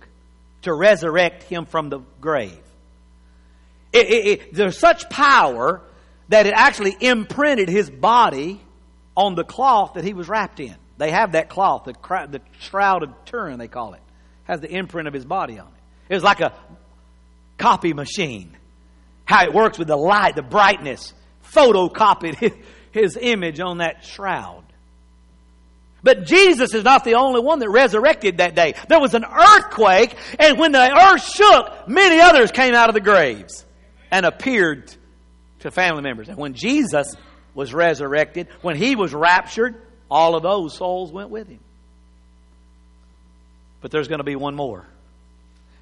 to 0.62 0.73
resurrect 0.73 1.44
him 1.44 1.64
from 1.64 1.88
the 1.88 2.00
grave. 2.20 2.61
It, 3.92 4.06
it, 4.06 4.26
it, 4.26 4.54
there's 4.54 4.78
such 4.78 5.08
power 5.08 5.80
that 6.28 6.47
it 6.47 6.52
actually 6.54 6.94
imprinted 7.00 7.68
his 7.68 7.88
body 7.88 8.61
on 9.16 9.35
the 9.35 9.44
cloth 9.44 9.94
that 9.94 10.04
he 10.04 10.12
was 10.12 10.28
wrapped 10.28 10.61
in. 10.61 10.76
They 10.99 11.11
have 11.11 11.32
that 11.32 11.49
cloth, 11.49 11.85
the, 11.85 11.94
the 12.28 12.40
shroud 12.61 13.02
of 13.02 13.11
Turin, 13.25 13.58
they 13.58 13.68
call 13.68 13.94
it, 13.94 14.02
has 14.44 14.61
the 14.61 14.70
imprint 14.70 15.08
of 15.08 15.14
his 15.14 15.25
body 15.25 15.58
on 15.58 15.66
it. 15.66 16.12
It 16.12 16.14
was 16.14 16.25
like 16.25 16.40
a 16.40 16.52
copy 17.56 17.92
machine. 17.92 18.56
How 19.25 19.44
it 19.44 19.54
works 19.54 19.78
with 19.78 19.88
the 19.88 19.97
light, 19.97 20.37
the 20.37 20.42
brightness, 20.42 21.14
photocopied 21.52 22.37
his, 22.37 22.52
his 22.92 23.18
image 23.20 23.61
on 23.61 23.78
that 23.78 24.04
shroud. 24.04 24.64
But 26.02 26.26
Jesus 26.26 26.75
is 26.75 26.85
not 26.85 27.05
the 27.05 27.14
only 27.14 27.40
one 27.40 27.59
that 27.59 27.69
resurrected 27.69 28.38
that 28.38 28.55
day. 28.55 28.75
There 28.88 29.00
was 29.00 29.14
an 29.14 29.25
earthquake, 29.25 30.17
and 30.38 30.59
when 30.59 30.73
the 30.73 31.12
earth 31.12 31.25
shook, 31.25 31.88
many 31.88 32.21
others 32.21 32.52
came 32.52 32.75
out 32.75 32.88
of 32.88 32.95
the 32.95 33.00
graves 33.00 33.64
and 34.11 34.25
appeared 34.25 34.95
to 35.61 35.71
family 35.71 36.02
members. 36.02 36.28
And 36.28 36.38
when 36.38 36.55
Jesus 36.55 37.14
was 37.55 37.75
resurrected, 37.75 38.49
when 38.62 38.76
he 38.76 38.95
was 38.95 39.12
raptured, 39.12 39.75
all 40.11 40.37
of 40.37 40.43
those 40.43 40.76
souls 40.76 41.11
went 41.11 41.31
with 41.31 41.49
him. 41.49 41.61
But 43.81 43.90
there's 43.90 44.09
going 44.09 44.19
to 44.19 44.25
be 44.25 44.37
one 44.37 44.55
more. 44.55 44.87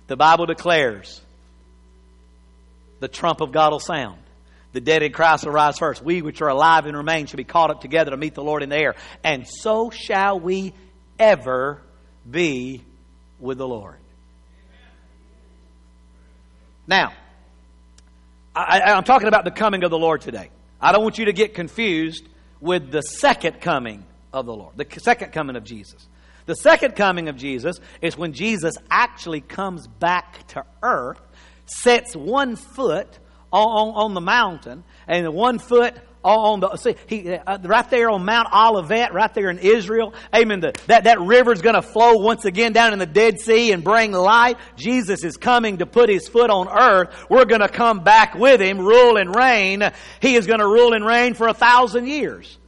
The 0.07 0.17
Bible 0.17 0.47
declares 0.47 1.21
the 3.01 3.09
trump 3.09 3.41
of 3.41 3.53
God 3.53 3.73
will 3.73 3.81
sound. 3.81 4.19
The 4.77 4.83
dead 4.83 5.03
in 5.03 5.11
Christ 5.11 5.47
will 5.47 5.53
rise 5.53 5.79
first. 5.79 6.03
We 6.03 6.21
which 6.21 6.43
are 6.43 6.51
alive 6.51 6.85
and 6.85 6.95
remain 6.95 7.25
shall 7.25 7.39
be 7.39 7.45
caught 7.45 7.71
up 7.71 7.81
together 7.81 8.11
to 8.11 8.19
meet 8.19 8.35
the 8.35 8.45
Lord 8.45 8.63
in 8.63 8.69
the 8.69 8.77
air. 8.77 8.95
And 9.25 9.49
so 9.49 9.89
shall 9.89 10.39
we 10.39 10.75
ever 11.19 11.81
be 12.31 12.85
with 13.41 13.57
the 13.57 13.67
Lord. 13.67 13.97
Now, 16.87 17.15
I, 18.55 18.93
am 18.93 19.05
talking 19.05 19.29
about 19.29 19.47
the 19.47 19.51
coming 19.51 19.83
of 19.83 19.91
the 19.91 19.97
Lord 19.97 20.21
today. 20.21 20.51
I 20.79 20.93
don't 20.93 21.03
want 21.03 21.17
you 21.17 21.25
to 21.25 21.33
get 21.33 21.55
confused 21.55 22.29
with 22.61 22.91
the 22.91 23.01
second 23.01 23.63
coming 23.63 24.05
of 24.31 24.45
the 24.45 24.55
Lord, 24.55 24.77
the 24.77 25.01
second 25.01 25.33
coming 25.33 25.57
of 25.57 25.65
Jesus. 25.65 26.07
The 26.45 26.55
second 26.55 26.97
coming 26.97 27.31
of 27.31 27.39
Jesus 27.39 27.81
is 28.03 28.19
when 28.19 28.35
Jesus 28.35 28.75
actually 28.91 29.41
comes 29.41 29.87
back 29.87 30.47
to 30.49 30.67
earth, 30.83 31.23
sets 31.65 32.15
one 32.15 32.57
foot 32.57 33.19
on, 33.59 33.95
on, 33.95 34.15
the 34.15 34.21
mountain, 34.21 34.85
and 35.07 35.33
one 35.33 35.59
foot 35.59 35.95
on 36.23 36.61
the 36.61 36.77
sea 36.77 36.97
he 37.07 37.31
uh, 37.33 37.59
right 37.63 37.89
there 37.89 38.11
on 38.11 38.25
Mount 38.25 38.49
Olivet, 38.53 39.15
right 39.15 39.33
there 39.33 39.49
in 39.49 39.59
Israel. 39.59 40.13
Amen. 40.35 40.61
The, 40.61 40.75
that 40.87 41.05
that 41.05 41.21
river's 41.21 41.63
going 41.63 41.77
to 41.77 41.83
flow 41.83 42.17
once 42.17 42.45
again 42.45 42.73
down 42.73 42.93
in 42.93 42.99
the 42.99 43.07
Dead 43.07 43.39
Sea 43.41 43.73
and 43.73 43.85
bring 43.85 44.13
life. 44.13 44.57
Jesus 44.77 45.23
is 45.23 45.37
coming 45.37 45.79
to 45.79 45.87
put 45.87 46.09
his 46.09 46.29
foot 46.29 46.51
on 46.51 46.69
earth. 46.69 47.15
We're 47.31 47.45
going 47.45 47.61
to 47.61 47.69
come 47.69 48.01
back 48.01 48.35
with 48.35 48.61
him, 48.61 48.79
rule 48.79 49.17
and 49.17 49.35
reign. 49.35 49.83
He 50.21 50.35
is 50.35 50.47
going 50.47 50.61
to 50.61 50.67
rule 50.67 50.93
and 50.93 51.05
reign 51.05 51.35
for 51.35 51.47
a 51.47 51.55
thousand 51.55 52.09
years 52.09 52.59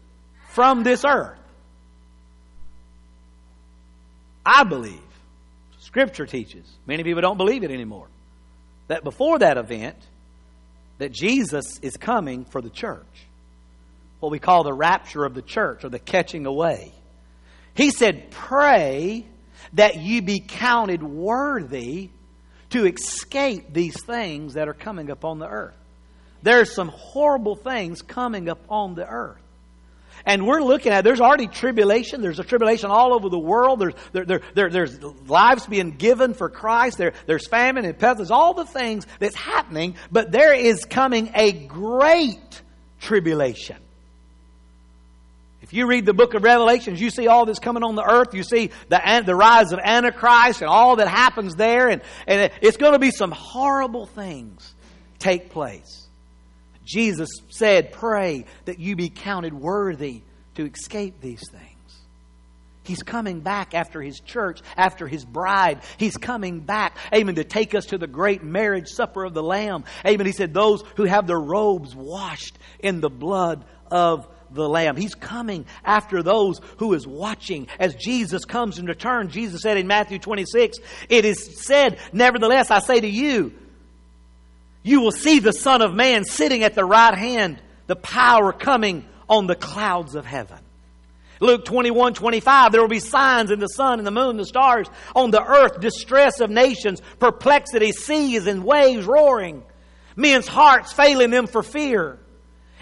from 0.51 0.85
this 0.85 1.05
earth. 1.05 1.39
I 4.47 4.65
believe, 4.65 4.99
Scripture 5.81 6.25
teaches, 6.25 6.65
many 6.87 7.03
people 7.03 7.21
don't 7.21 7.37
believe 7.37 7.65
it 7.65 7.71
anymore, 7.71 8.07
that 8.87 9.05
before 9.05 9.41
that 9.41 9.59
event, 9.59 9.97
that 10.99 11.13
Jesus 11.13 11.79
is 11.81 11.97
coming 11.97 12.45
for 12.45 12.61
the 12.61 12.71
church. 12.71 13.07
What 14.21 14.33
we 14.33 14.39
call 14.39 14.65
the 14.65 14.73
rapture 14.73 15.25
of 15.25 15.35
the 15.35 15.43
church 15.43 15.85
or 15.85 15.89
the 15.89 15.99
catching 15.99 16.45
away. 16.47 16.93
He 17.75 17.91
said, 17.91 18.31
Pray 18.31 19.25
that 19.75 19.97
you 19.97 20.23
be 20.23 20.41
counted 20.41 21.03
worthy 21.03 22.11
to 22.71 22.87
escape 22.87 23.73
these 23.73 24.01
things 24.03 24.55
that 24.55 24.69
are 24.69 24.75
coming 24.75 25.11
upon 25.11 25.39
the 25.39 25.49
earth. 25.49 25.77
There's 26.43 26.75
some 26.75 26.89
horrible 26.89 27.57
things 27.57 28.03
coming 28.03 28.49
upon 28.49 28.95
the 28.95 29.07
earth. 29.07 29.41
And 30.29 30.47
we're 30.47 30.61
looking 30.61 30.93
at, 30.93 31.05
there's 31.05 31.23
already 31.23 31.47
tribulation. 31.47 32.21
There's 32.21 32.39
a 32.39 32.45
tribulation 32.45 32.91
all 32.91 33.15
over 33.15 33.31
the 33.31 33.39
world. 33.39 33.81
There's, 33.81 33.95
there, 34.13 34.27
there, 34.27 34.43
there, 34.55 34.69
there's 34.69 35.03
lives 35.27 35.67
being 35.67 35.93
given 35.93 36.35
for 36.35 36.51
Christ. 36.51 36.99
There, 36.99 37.15
there's 37.25 37.49
famine 37.49 37.87
and 37.87 37.99
pestilence, 37.99 38.31
all 38.31 38.53
the 38.53 38.67
things 38.67 39.07
that's 39.21 39.35
happening. 39.35 39.97
But 40.13 40.31
there 40.31 40.53
is 40.53 40.85
coming 40.85 41.31
a 41.35 41.53
great 41.53 42.61
tribulation. 43.01 43.79
If 45.63 45.73
you 45.73 45.87
read 45.87 46.05
the 46.05 46.13
book 46.13 46.35
of 46.35 46.43
Revelations, 46.43 47.01
you 47.01 47.09
see 47.09 47.27
all 47.27 47.47
this 47.47 47.59
coming 47.59 47.83
on 47.83 47.95
the 47.95 48.05
earth. 48.05 48.35
You 48.35 48.43
see 48.43 48.71
the, 48.91 49.23
the 49.25 49.35
rise 49.35 49.73
of 49.73 49.79
Antichrist 49.83 50.61
and 50.61 50.69
all 50.69 50.97
that 50.97 51.09
happens 51.09 51.57
there. 51.57 51.89
And, 51.89 52.03
and 52.27 52.53
it's 52.61 52.77
going 52.77 52.93
to 52.93 52.99
be 52.99 53.13
some 53.13 53.31
horrible 53.31 54.05
things 54.05 54.75
take 55.19 55.49
place. 55.49 56.07
Jesus 56.89 57.29
said, 57.51 57.93
Pray 57.93 58.47
that 58.65 58.79
you 58.79 58.97
be 58.97 59.11
counted 59.11 59.53
worthy 59.53 60.23
to 60.55 60.65
escape 60.65 61.21
these 61.21 61.43
things. 61.51 61.65
He's 62.83 63.03
coming 63.03 63.41
back 63.41 63.75
after 63.75 64.01
his 64.01 64.19
church, 64.21 64.63
after 64.75 65.07
his 65.07 65.23
bride. 65.23 65.83
He's 65.99 66.17
coming 66.17 66.61
back, 66.61 66.97
amen, 67.15 67.35
to 67.35 67.45
take 67.45 67.75
us 67.75 67.87
to 67.87 67.99
the 67.99 68.07
great 68.07 68.43
marriage 68.43 68.89
supper 68.89 69.25
of 69.25 69.35
the 69.35 69.43
Lamb. 69.43 69.85
Amen. 70.07 70.25
He 70.25 70.33
said, 70.33 70.55
Those 70.55 70.83
who 70.97 71.05
have 71.05 71.27
their 71.27 71.39
robes 71.39 71.95
washed 71.95 72.59
in 72.79 73.03
the 73.03 73.11
blood 73.11 73.67
of 73.91 74.27
the 74.51 74.67
Lamb. 74.67 74.97
He's 74.97 75.15
coming 75.15 75.67
after 75.85 76.23
those 76.23 76.63
who 76.79 76.95
is 76.95 77.07
watching. 77.07 77.69
As 77.79 77.95
Jesus 77.95 78.47
comes 78.47 78.79
in 78.79 78.87
return, 78.87 79.29
Jesus 79.29 79.61
said 79.61 79.77
in 79.77 79.87
Matthew 79.87 80.19
26, 80.19 80.79
It 81.11 81.27
is 81.27 81.63
said, 81.63 81.99
Nevertheless, 82.15 82.71
I 82.71 82.79
say 82.79 83.01
to 83.01 83.09
you, 83.09 83.53
you 84.89 85.01
will 85.01 85.13
see 85.13 85.39
the 85.39 85.53
Son 85.53 85.83
of 85.83 85.95
Man 85.95 86.25
sitting 86.25 86.63
at 86.65 86.75
the 86.75 86.85
right 86.85 87.17
hand, 87.17 87.61
the 87.87 87.97
power 87.97 88.53
coming 88.53 89.05
on 89.29 89.47
the 89.47 89.55
clouds 89.55 90.15
of 90.15 90.25
heaven. 90.25 90.59
Luke 91.41 91.65
21, 91.65 92.15
25, 92.15 92.73
there 92.73 92.81
will 92.81 92.89
be 92.89 92.99
signs 92.99 93.51
in 93.51 93.61
the 93.61 93.69
sun 93.69 93.99
and 93.99 94.07
the 94.07 94.11
moon, 94.11 94.39
the 94.39 94.45
stars, 94.45 94.89
on 95.15 95.31
the 95.31 95.43
earth, 95.43 95.79
distress 95.79 96.41
of 96.41 96.51
nations, 96.51 97.01
perplexity, 97.21 97.93
seas 97.93 98.47
and 98.47 98.65
waves 98.65 99.07
roaring, 99.07 99.63
men's 100.17 100.49
hearts 100.49 100.93
failing 100.93 101.31
them 101.31 101.47
for 101.47 101.63
fear 101.63 102.19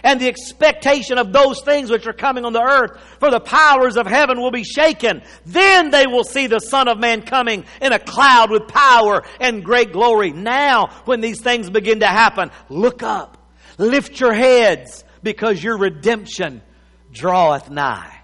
and 0.02 0.20
the 0.20 0.28
expectation 0.28 1.18
of 1.18 1.32
those 1.32 1.62
things 1.62 1.90
which 1.90 2.06
are 2.06 2.12
coming 2.12 2.44
on 2.44 2.52
the 2.52 2.62
earth, 2.62 3.00
for 3.18 3.30
the 3.30 3.40
powers 3.40 3.96
of 3.96 4.06
heaven 4.06 4.40
will 4.40 4.50
be 4.50 4.64
shaken. 4.64 5.22
Then 5.44 5.90
they 5.90 6.06
will 6.06 6.24
see 6.24 6.46
the 6.46 6.61
Son 6.61 6.88
of 6.88 6.98
Man 6.98 7.22
coming 7.22 7.64
in 7.80 7.92
a 7.92 7.98
cloud 7.98 8.50
with 8.50 8.68
power 8.68 9.24
and 9.40 9.64
great 9.64 9.92
glory. 9.92 10.30
Now, 10.30 10.88
when 11.04 11.20
these 11.20 11.40
things 11.40 11.70
begin 11.70 12.00
to 12.00 12.06
happen, 12.06 12.50
look 12.68 13.02
up, 13.02 13.38
lift 13.78 14.20
your 14.20 14.35
heads, 14.35 15.04
because 15.22 15.62
your 15.62 15.76
redemption 15.76 16.62
draweth 17.11 17.68
nigh. 17.68 18.20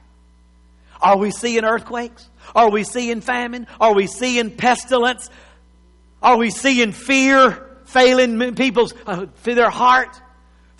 Are 1.01 1.19
we 1.19 1.33
seeing 1.33 1.65
earthquakes? 1.65 2.29
Are 2.55 2.71
we 2.71 2.85
seeing 2.85 3.21
famine? 3.21 3.67
Are 3.81 3.95
we 3.95 4.07
seeing 4.07 4.57
pestilence? 4.57 5.31
Are 6.23 6.37
we 6.37 6.51
seeing 6.51 6.93
fear 6.93 7.69
failing 7.87 8.55
people's 8.55 8.95
uh, 9.07 9.27
their 9.43 9.71
heart? 9.71 10.21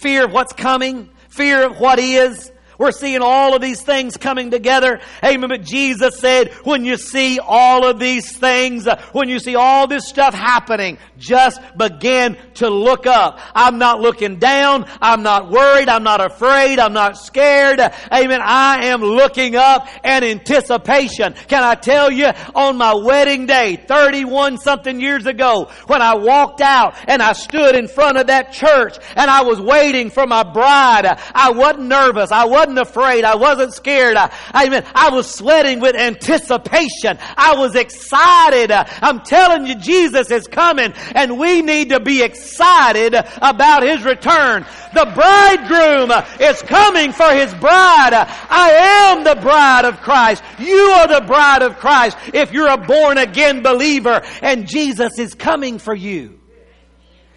Fear 0.03 0.25
of 0.25 0.33
what's 0.33 0.53
coming, 0.53 1.09
fear 1.29 1.65
of 1.65 1.79
what 1.79 2.01
is, 2.01 2.51
we're 2.83 2.91
seeing 2.91 3.23
all 3.23 3.55
of 3.55 3.63
these 3.63 3.81
things 3.81 4.17
coming 4.17 4.51
together. 4.51 5.01
Amen. 5.25 5.49
But 5.49 5.63
Jesus 5.63 6.19
said, 6.19 6.53
when 6.65 6.85
you 6.85 6.97
see 6.97 7.39
all 7.39 7.87
of 7.87 8.01
these 8.01 8.37
things, 8.37 8.89
uh, 8.89 9.01
when 9.13 9.29
you 9.29 9.39
see 9.39 9.55
all 9.55 9.87
this 9.87 10.09
stuff 10.09 10.35
happening, 10.35 10.99
just 11.17 11.61
begin 11.77 12.37
to 12.55 12.69
look 12.69 13.07
up. 13.07 13.39
I'm 13.55 13.79
not 13.79 14.01
looking 14.01 14.41
down. 14.41 14.87
I'm 15.01 15.23
not 15.23 15.49
worried. 15.49 15.89
I'm 15.89 16.03
not 16.03 16.21
afraid. 16.21 16.81
I'm 16.81 16.93
not 16.93 17.17
scared. 17.19 17.79
Amen. 17.79 18.41
I 18.43 18.87
am 18.87 19.01
looking 19.01 19.55
up 19.55 19.87
in 20.03 20.25
anticipation. 20.25 21.35
Can 21.47 21.63
I 21.63 21.77
tell 21.77 22.11
you, 22.11 22.33
on 22.57 22.79
my 22.79 22.95
wedding 22.95 23.47
day, 23.47 23.77
31 23.77 24.59
something 24.59 25.01
years 25.01 25.27
ago, 25.27 25.71
when 25.87 26.03
I 26.03 26.17
walked 26.17 26.61
out 26.61 26.97
and 27.07 27.23
I 27.23 27.35
stood 27.35 27.77
in 27.77 27.87
front 27.87 28.19
of 28.19 28.27
that 28.27 28.53
church 28.53 28.97
and 29.15 29.31
I 29.31 29.43
was 29.43 29.61
waiting 29.61 30.11
for 30.11 30.27
my 30.27 30.43
bride, 30.43 31.07
I 31.33 31.53
wasn't 31.53 31.87
nervous. 31.87 32.33
I 32.33 32.47
wasn't 32.47 32.72
wasn't 32.73 32.89
afraid. 32.89 33.25
I 33.25 33.35
wasn't 33.35 33.75
scared. 33.75 34.17
I, 34.17 34.69
mean, 34.69 34.83
I 34.95 35.11
was 35.11 35.33
sweating 35.33 35.81
with 35.81 35.95
anticipation. 35.95 37.19
I 37.37 37.55
was 37.57 37.75
excited. 37.75 38.71
I'm 38.73 39.21
telling 39.21 39.67
you, 39.67 39.75
Jesus 39.77 40.31
is 40.31 40.47
coming 40.47 40.93
and 41.15 41.39
we 41.39 41.63
need 41.63 41.91
to 41.91 42.01
be 42.01 42.23
excited 42.23 43.15
about 43.15 43.83
His 43.83 44.05
return. 44.05 44.65
The 44.95 45.11
bridegroom 45.15 46.13
is 46.41 46.63
coming 46.63 47.13
for 47.13 47.31
His 47.33 47.53
bride. 47.55 48.15
I 48.15 49.13
am 49.13 49.25
the 49.25 49.41
bride 49.41 49.85
of 49.85 50.01
Christ. 50.01 50.43
You 50.59 50.77
are 50.77 51.09
the 51.09 51.27
bride 51.27 51.63
of 51.63 51.79
Christ 51.79 52.17
if 52.33 52.53
you're 52.53 52.69
a 52.69 52.79
born 52.79 53.19
again 53.19 53.63
believer 53.63 54.23
and 54.41 54.67
Jesus 54.67 55.19
is 55.19 55.35
coming 55.35 55.79
for 55.79 55.95
you. 55.95 56.39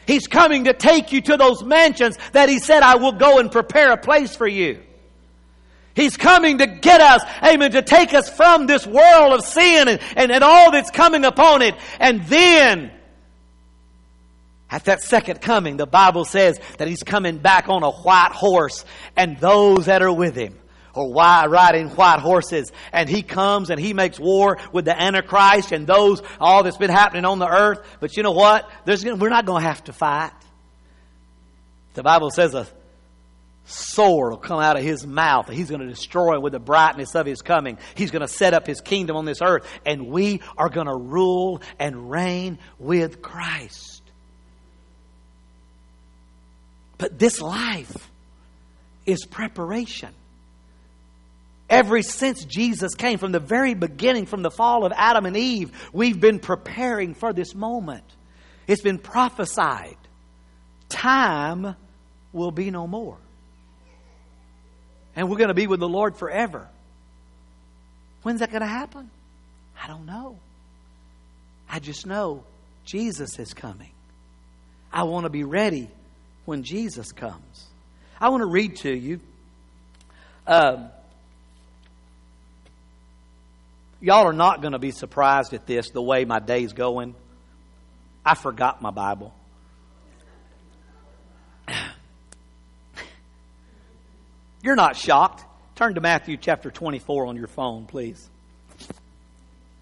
He's 0.08 0.28
coming 0.28 0.66
to 0.66 0.74
take 0.74 1.12
you 1.12 1.22
to 1.22 1.38
those 1.38 1.64
mansions 1.64 2.18
that 2.34 2.48
He 2.48 2.60
said, 2.60 2.84
I 2.84 2.96
will 2.98 3.14
go 3.14 3.40
and 3.40 3.52
prepare 3.52 3.92
a 3.92 3.98
place 3.98 4.36
for 4.36 4.48
you. 4.48 4.85
He's 5.96 6.18
coming 6.18 6.58
to 6.58 6.68
get 6.68 7.00
us, 7.00 7.22
amen, 7.42 7.72
to 7.72 7.82
take 7.82 8.14
us 8.14 8.30
from 8.30 8.68
this 8.68 8.86
world 8.86 9.34
of 9.34 9.46
sin 9.46 9.88
and, 9.88 10.02
and, 10.18 10.32
and 10.32 10.44
all 10.44 10.72
that's 10.72 10.92
coming 10.92 11.24
upon 11.24 11.62
it. 11.62 11.74
And 12.00 12.26
then, 12.26 12.92
at 14.70 14.84
that 14.86 15.02
second 15.02 15.42
coming, 15.42 15.78
the 15.78 15.88
Bible 15.88 16.26
says 16.26 16.60
that 16.80 16.90
He's 16.90 17.02
coming 17.02 17.38
back 17.38 17.70
on 17.70 17.82
a 17.84 17.92
white 17.92 18.34
horse 18.34 18.84
and 19.16 19.40
those 19.40 19.86
that 19.86 20.02
are 20.02 20.12
with 20.12 20.36
Him 20.36 20.60
are 20.96 21.50
riding 21.50 21.88
white 21.90 22.20
horses. 22.20 22.74
And 22.92 23.08
He 23.08 23.22
comes 23.22 23.70
and 23.70 23.80
He 23.80 23.94
makes 23.94 24.20
war 24.20 24.58
with 24.74 24.84
the 24.84 25.02
Antichrist 25.02 25.72
and 25.72 25.88
those, 25.88 26.22
all 26.42 26.64
that's 26.64 26.78
been 26.78 26.90
happening 26.90 27.24
on 27.24 27.40
the 27.40 27.48
earth. 27.48 27.80
But 28.02 28.18
you 28.18 28.24
know 28.24 28.34
what? 28.34 28.70
There's, 28.84 29.06
we're 29.06 29.30
not 29.30 29.46
going 29.46 29.62
to 29.62 29.68
have 29.68 29.86
to 29.86 29.94
fight. 29.94 30.34
The 31.94 32.04
Bible 32.04 32.32
says 32.32 32.54
a 32.54 32.68
sword 33.66 34.32
will 34.32 34.38
come 34.38 34.60
out 34.60 34.78
of 34.78 34.84
his 34.84 35.06
mouth. 35.06 35.50
He's 35.50 35.70
going 35.70 35.82
to 35.82 35.88
destroy 35.88 36.40
with 36.40 36.54
the 36.54 36.60
brightness 36.60 37.16
of 37.16 37.26
his 37.26 37.42
coming. 37.42 37.78
He's 37.96 38.12
going 38.12 38.22
to 38.22 38.28
set 38.28 38.54
up 38.54 38.68
his 38.68 38.82
kingdom 38.82 39.16
on 39.16 39.26
this 39.26 39.42
earth, 39.42 39.68
and 39.86 40.08
we 40.08 40.42
are 40.58 40.70
going 40.70 40.88
to 40.88 40.96
rule 40.96 41.62
and 41.80 42.10
reign 42.10 42.60
with 42.80 43.22
Christ. 43.22 44.02
But 46.98 47.20
this 47.20 47.42
life 47.42 48.10
is 49.06 49.26
preparation. 49.26 50.10
Ever 51.70 52.02
since 52.04 52.46
Jesus 52.46 52.94
came, 52.94 53.18
from 53.18 53.32
the 53.32 53.40
very 53.40 53.74
beginning, 53.74 54.28
from 54.28 54.44
the 54.44 54.52
fall 54.52 54.86
of 54.86 54.94
Adam 54.96 55.26
and 55.26 55.36
Eve, 55.36 55.72
we've 55.92 56.20
been 56.20 56.40
preparing 56.40 57.16
for 57.16 57.34
this 57.34 57.56
moment. 57.56 58.04
It's 58.68 58.82
been 58.84 59.00
prophesied. 59.00 59.98
Time 60.90 61.76
will 62.32 62.52
be 62.52 62.70
no 62.70 62.86
more. 62.86 63.18
And 65.16 65.30
we're 65.30 65.38
going 65.38 65.50
to 65.50 65.54
be 65.54 65.68
with 65.68 65.80
the 65.80 65.88
Lord 65.88 66.18
forever. 66.18 66.68
When's 68.24 68.40
that 68.40 68.50
going 68.50 68.62
to 68.62 68.68
happen? 68.68 69.10
I 69.82 69.88
don't 69.88 70.06
know. 70.06 70.38
I 71.70 71.80
just 71.80 72.06
know 72.06 72.44
Jesus 72.86 73.40
is 73.40 73.54
coming. 73.54 73.92
I 74.92 75.04
want 75.04 75.26
to 75.26 75.30
be 75.30 75.44
ready 75.44 75.90
when 76.46 76.64
Jesus 76.64 77.12
comes. 77.12 77.66
I 78.20 78.30
want 78.30 78.42
to 78.42 78.48
read 78.48 78.78
to 78.78 78.92
you. 78.92 79.20
Um, 80.48 80.90
y'all 84.00 84.28
are 84.28 84.34
not 84.34 84.62
going 84.62 84.74
to 84.74 84.80
be 84.80 84.92
surprised 84.92 85.54
at 85.54 85.66
this 85.66 85.90
the 85.90 86.02
way 86.02 86.26
my 86.26 86.40
day's 86.40 86.74
going. 86.74 87.16
I 88.26 88.36
forgot 88.36 88.82
my 88.82 88.92
Bible. 88.92 89.34
You're 94.66 94.76
not 94.76 94.98
shocked. 94.98 95.46
Turn 95.76 95.94
to 95.94 96.02
Matthew 96.02 96.38
chapter 96.38 96.72
24 96.72 97.28
on 97.28 97.36
your 97.36 97.46
phone, 97.46 97.86
please. 97.86 98.28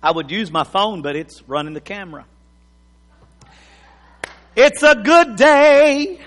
I 0.04 0.12
would 0.12 0.30
use 0.30 0.52
my 0.52 0.66
phone, 0.66 1.02
but 1.02 1.16
it's 1.16 1.42
running 1.48 1.74
the 1.74 1.80
camera. 1.80 2.26
It's 4.58 4.84
a 4.84 4.96
good 4.96 5.38
day. 5.38 6.20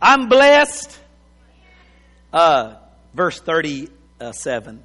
I'm 0.00 0.28
blessed. 0.28 0.96
Uh, 2.32 2.76
verse 3.14 3.40
37. 3.40 4.84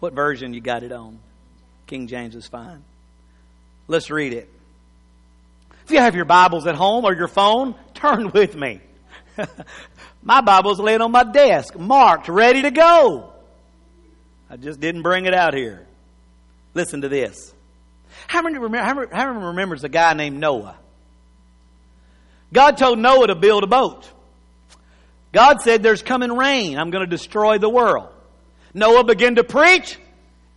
What 0.00 0.14
version 0.14 0.54
you 0.54 0.62
got 0.62 0.84
it 0.84 0.92
on? 0.92 1.18
King 1.86 2.06
James 2.06 2.34
is 2.34 2.46
fine. 2.46 2.82
Let's 3.86 4.10
read 4.10 4.32
it. 4.32 4.48
If 5.84 5.90
you 5.90 5.98
have 5.98 6.14
your 6.14 6.24
Bibles 6.24 6.66
at 6.66 6.74
home 6.74 7.04
or 7.04 7.14
your 7.14 7.28
phone, 7.28 7.74
turn 7.94 8.30
with 8.30 8.56
me. 8.56 8.80
my 10.22 10.40
Bible's 10.40 10.78
laying 10.78 11.00
on 11.00 11.10
my 11.10 11.24
desk, 11.24 11.78
marked, 11.78 12.28
ready 12.28 12.62
to 12.62 12.70
go. 12.70 13.32
I 14.50 14.56
just 14.56 14.80
didn't 14.80 15.02
bring 15.02 15.26
it 15.26 15.34
out 15.34 15.54
here. 15.54 15.86
Listen 16.74 17.02
to 17.02 17.08
this. 17.08 17.52
How 18.26 18.42
many, 18.42 18.58
remember, 18.58 19.08
how 19.12 19.32
many 19.32 19.46
remembers 19.46 19.84
a 19.84 19.88
guy 19.88 20.14
named 20.14 20.38
Noah? 20.38 20.76
God 22.52 22.76
told 22.76 22.98
Noah 22.98 23.28
to 23.28 23.34
build 23.34 23.64
a 23.64 23.66
boat. 23.66 24.08
God 25.32 25.60
said, 25.62 25.82
There's 25.82 26.02
coming 26.02 26.30
rain. 26.30 26.78
I'm 26.78 26.90
going 26.90 27.04
to 27.04 27.10
destroy 27.10 27.58
the 27.58 27.68
world. 27.68 28.08
Noah 28.74 29.04
began 29.04 29.36
to 29.36 29.44
preach, 29.44 29.98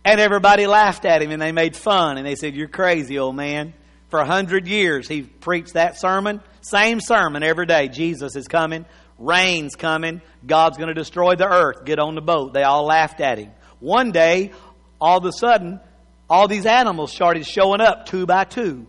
and 0.04 0.20
everybody 0.20 0.66
laughed 0.66 1.04
at 1.04 1.22
him 1.22 1.30
and 1.30 1.40
they 1.40 1.52
made 1.52 1.74
fun. 1.74 2.18
And 2.18 2.26
they 2.26 2.34
said, 2.34 2.54
You're 2.54 2.68
crazy, 2.68 3.18
old 3.18 3.34
man. 3.34 3.72
For 4.08 4.20
a 4.20 4.26
hundred 4.26 4.68
years, 4.68 5.08
he 5.08 5.22
preached 5.22 5.74
that 5.74 5.98
sermon. 5.98 6.40
Same 6.60 7.00
sermon 7.00 7.42
every 7.42 7.66
day. 7.66 7.88
Jesus 7.88 8.36
is 8.36 8.46
coming. 8.46 8.84
Rain's 9.18 9.74
coming. 9.74 10.20
God's 10.46 10.76
going 10.76 10.88
to 10.88 10.94
destroy 10.94 11.34
the 11.36 11.48
earth. 11.48 11.84
Get 11.84 11.98
on 11.98 12.14
the 12.14 12.20
boat. 12.20 12.52
They 12.52 12.62
all 12.62 12.84
laughed 12.84 13.20
at 13.20 13.38
him. 13.38 13.50
One 13.80 14.12
day, 14.12 14.52
all 15.00 15.18
of 15.18 15.24
a 15.24 15.32
sudden, 15.32 15.80
all 16.28 16.48
these 16.48 16.66
animals 16.66 17.12
started 17.12 17.46
showing 17.46 17.80
up 17.80 18.06
two 18.06 18.26
by 18.26 18.44
two 18.44 18.86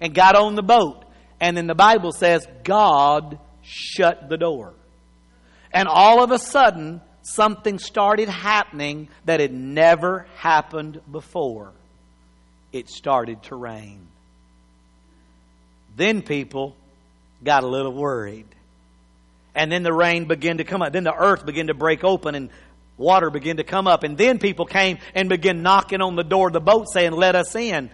and 0.00 0.14
got 0.14 0.36
on 0.36 0.54
the 0.54 0.62
boat. 0.62 1.04
And 1.40 1.56
then 1.56 1.66
the 1.66 1.74
Bible 1.74 2.12
says 2.12 2.46
God 2.64 3.38
shut 3.62 4.28
the 4.28 4.36
door. 4.36 4.74
And 5.72 5.88
all 5.88 6.22
of 6.22 6.30
a 6.30 6.38
sudden, 6.38 7.00
something 7.22 7.78
started 7.78 8.28
happening 8.28 9.08
that 9.24 9.40
had 9.40 9.52
never 9.52 10.26
happened 10.36 11.00
before. 11.10 11.72
It 12.72 12.88
started 12.88 13.42
to 13.44 13.56
rain. 13.56 14.06
Then 15.96 16.22
people 16.22 16.76
got 17.42 17.64
a 17.64 17.66
little 17.66 17.92
worried. 17.92 18.46
And 19.54 19.72
then 19.72 19.82
the 19.82 19.92
rain 19.92 20.26
began 20.26 20.58
to 20.58 20.64
come 20.64 20.82
up. 20.82 20.92
Then 20.92 21.04
the 21.04 21.14
earth 21.14 21.46
began 21.46 21.68
to 21.68 21.74
break 21.74 22.04
open 22.04 22.34
and 22.34 22.50
water 22.98 23.30
began 23.30 23.56
to 23.56 23.64
come 23.64 23.86
up. 23.86 24.02
And 24.02 24.18
then 24.18 24.38
people 24.38 24.66
came 24.66 24.98
and 25.14 25.28
began 25.28 25.62
knocking 25.62 26.02
on 26.02 26.14
the 26.14 26.24
door 26.24 26.48
of 26.48 26.52
the 26.52 26.60
boat 26.60 26.86
saying, 26.92 27.12
Let 27.12 27.34
us 27.34 27.54
in. 27.54 27.90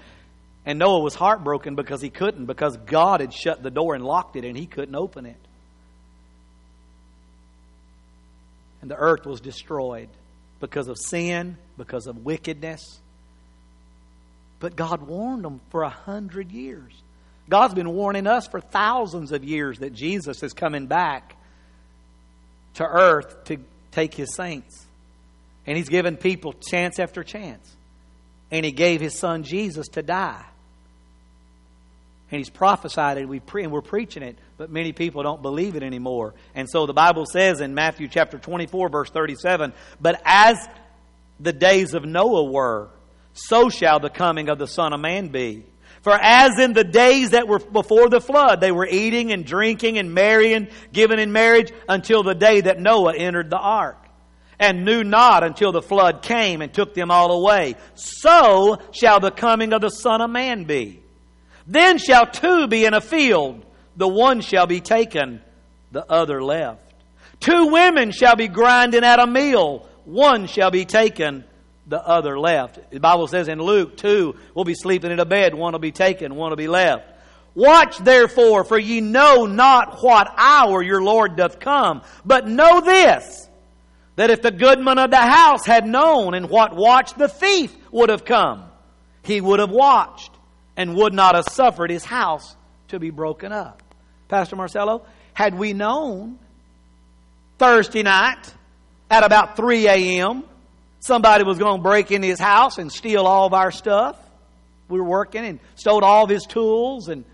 And 0.64 0.78
Noah 0.78 1.00
was 1.00 1.14
heartbroken 1.14 1.74
because 1.74 2.00
he 2.00 2.10
couldn't, 2.10 2.46
because 2.46 2.76
God 2.76 3.20
had 3.20 3.32
shut 3.32 3.62
the 3.62 3.70
door 3.70 3.94
and 3.94 4.04
locked 4.04 4.36
it 4.36 4.44
and 4.44 4.56
he 4.56 4.66
couldn't 4.66 4.94
open 4.94 5.26
it. 5.26 5.36
And 8.80 8.90
the 8.90 8.96
earth 8.96 9.26
was 9.26 9.40
destroyed 9.40 10.08
because 10.60 10.88
of 10.88 10.98
sin, 10.98 11.56
because 11.76 12.06
of 12.06 12.24
wickedness. 12.24 12.80
But 14.58 14.76
God 14.76 15.02
warned 15.02 15.44
them 15.44 15.60
for 15.70 15.82
a 15.82 15.88
hundred 15.88 16.52
years. 16.52 16.92
God's 17.48 17.74
been 17.74 17.90
warning 17.90 18.26
us 18.26 18.46
for 18.46 18.60
thousands 18.60 19.32
of 19.32 19.44
years 19.44 19.80
that 19.80 19.92
Jesus 19.92 20.42
is 20.42 20.52
coming 20.52 20.86
back 20.86 21.36
to 22.74 22.84
earth 22.84 23.44
to 23.44 23.58
take 23.90 24.14
his 24.14 24.34
saints. 24.34 24.86
And 25.66 25.76
he's 25.76 25.88
given 25.88 26.16
people 26.16 26.54
chance 26.70 26.98
after 26.98 27.22
chance. 27.22 27.76
And 28.50 28.64
he 28.64 28.72
gave 28.72 29.00
his 29.00 29.18
son 29.18 29.44
Jesus 29.44 29.88
to 29.88 30.02
die 30.02 30.44
and 32.32 32.38
he's 32.38 32.50
prophesied 32.50 33.18
it. 33.18 33.28
We 33.28 33.40
pre- 33.40 33.62
and 33.62 33.70
we're 33.70 33.82
preaching 33.82 34.22
it, 34.22 34.38
but 34.56 34.70
many 34.70 34.92
people 34.92 35.22
don't 35.22 35.42
believe 35.42 35.76
it 35.76 35.82
anymore. 35.82 36.32
And 36.54 36.68
so 36.68 36.86
the 36.86 36.94
Bible 36.94 37.26
says 37.26 37.60
in 37.60 37.74
Matthew 37.74 38.08
chapter 38.08 38.38
24, 38.38 38.88
verse 38.88 39.10
37, 39.10 39.74
But 40.00 40.20
as 40.24 40.56
the 41.38 41.52
days 41.52 41.92
of 41.92 42.06
Noah 42.06 42.50
were, 42.50 42.88
so 43.34 43.68
shall 43.68 44.00
the 44.00 44.08
coming 44.08 44.48
of 44.48 44.58
the 44.58 44.66
Son 44.66 44.94
of 44.94 45.00
Man 45.00 45.28
be. 45.28 45.64
For 46.02 46.12
as 46.12 46.58
in 46.58 46.72
the 46.72 46.84
days 46.84 47.30
that 47.30 47.46
were 47.46 47.60
before 47.60 48.08
the 48.08 48.20
flood, 48.20 48.60
they 48.60 48.72
were 48.72 48.86
eating 48.86 49.32
and 49.32 49.44
drinking 49.44 49.98
and 49.98 50.12
marrying, 50.12 50.68
giving 50.92 51.20
in 51.20 51.32
marriage 51.32 51.72
until 51.88 52.24
the 52.24 52.34
day 52.34 52.60
that 52.62 52.80
Noah 52.80 53.14
entered 53.14 53.50
the 53.50 53.58
ark 53.58 53.98
and 54.58 54.84
knew 54.84 55.02
not 55.04 55.44
until 55.44 55.72
the 55.72 55.82
flood 55.82 56.22
came 56.22 56.60
and 56.60 56.72
took 56.72 56.94
them 56.94 57.10
all 57.10 57.32
away. 57.32 57.76
So 57.94 58.78
shall 58.92 59.20
the 59.20 59.30
coming 59.30 59.72
of 59.72 59.80
the 59.80 59.90
Son 59.90 60.20
of 60.20 60.30
Man 60.30 60.64
be. 60.64 61.00
Then 61.66 61.98
shall 61.98 62.26
two 62.26 62.66
be 62.66 62.84
in 62.84 62.94
a 62.94 63.00
field, 63.00 63.64
the 63.96 64.08
one 64.08 64.40
shall 64.40 64.66
be 64.66 64.80
taken, 64.80 65.40
the 65.92 66.04
other 66.10 66.42
left. 66.42 66.80
Two 67.40 67.66
women 67.68 68.10
shall 68.10 68.36
be 68.36 68.48
grinding 68.48 69.04
at 69.04 69.20
a 69.20 69.26
mill, 69.26 69.88
one 70.04 70.46
shall 70.46 70.70
be 70.70 70.84
taken, 70.84 71.44
the 71.86 72.04
other 72.04 72.38
left. 72.38 72.78
The 72.90 73.00
Bible 73.00 73.26
says 73.26 73.48
in 73.48 73.60
Luke, 73.60 73.96
two 73.96 74.36
will 74.54 74.64
be 74.64 74.74
sleeping 74.74 75.10
in 75.10 75.20
a 75.20 75.24
bed, 75.24 75.54
one 75.54 75.72
will 75.72 75.80
be 75.80 75.92
taken, 75.92 76.34
one 76.34 76.50
will 76.50 76.56
be 76.56 76.68
left. 76.68 77.04
Watch 77.54 77.98
therefore, 77.98 78.64
for 78.64 78.78
ye 78.78 79.00
know 79.00 79.46
not 79.46 80.02
what 80.02 80.32
hour 80.36 80.82
your 80.82 81.02
Lord 81.02 81.36
doth 81.36 81.60
come. 81.60 82.02
But 82.24 82.48
know 82.48 82.80
this, 82.80 83.48
that 84.16 84.30
if 84.30 84.40
the 84.40 84.50
goodman 84.50 84.98
of 84.98 85.10
the 85.10 85.16
house 85.16 85.66
had 85.66 85.86
known 85.86 86.34
in 86.34 86.48
what 86.48 86.74
watch 86.74 87.14
the 87.14 87.28
thief 87.28 87.74
would 87.90 88.08
have 88.08 88.24
come, 88.24 88.64
he 89.22 89.40
would 89.40 89.60
have 89.60 89.70
watched 89.70 90.30
and 90.76 90.94
would 90.96 91.12
not 91.12 91.34
have 91.34 91.44
suffered 91.50 91.90
his 91.90 92.04
house 92.04 92.56
to 92.88 92.98
be 92.98 93.10
broken 93.10 93.52
up. 93.52 93.82
Pastor 94.28 94.56
Marcelo, 94.56 95.04
had 95.34 95.58
we 95.58 95.74
known 95.74 96.38
Thursday 97.58 98.02
night 98.02 98.54
at 99.10 99.24
about 99.24 99.56
3 99.56 99.88
a.m. 99.88 100.44
somebody 101.02 101.42
was 101.44 101.58
going 101.58 101.78
to 101.78 101.82
break 101.82 102.10
into 102.10 102.28
his 102.28 102.38
house 102.38 102.78
and 102.78 102.90
steal 102.90 103.26
all 103.26 103.46
of 103.46 103.52
our 103.52 103.70
stuff, 103.72 104.16
we 104.88 104.98
were 104.98 105.06
working 105.06 105.44
and 105.44 105.58
stole 105.74 106.04
all 106.04 106.24
of 106.24 106.30
his 106.30 106.44
tools 106.44 107.08
and 107.08 107.24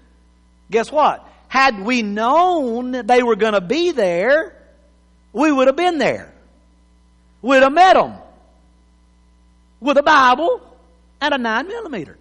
guess 0.71 0.91
what? 0.91 1.27
Had 1.49 1.81
we 1.81 2.03
known 2.03 2.93
they 3.07 3.23
were 3.23 3.37
going 3.37 3.53
to 3.53 3.61
be 3.61 3.91
there, 3.91 4.57
we 5.33 5.53
would 5.53 5.67
have 5.67 5.77
been 5.77 5.99
there. 5.99 6.33
We'd 7.43 7.63
have 7.63 7.73
met 7.73 7.95
them 7.95 8.15
with 9.81 9.99
a 9.99 10.03
Bible 10.03 10.61
and 11.21 11.35
a 11.35 11.39
9 11.39 11.69
millimeter. 11.69 12.17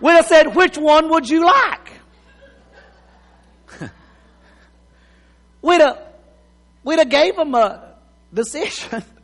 We'd 0.00 0.12
have 0.12 0.26
said, 0.26 0.54
which 0.54 0.78
one 0.78 1.10
would 1.10 1.28
you 1.28 1.44
like? 1.44 1.92
we'd 5.62 5.80
have, 5.80 6.00
we'd 6.84 7.00
have 7.00 7.08
gave 7.08 7.34
them 7.34 7.54
a 7.54 7.94
decision. 8.32 9.02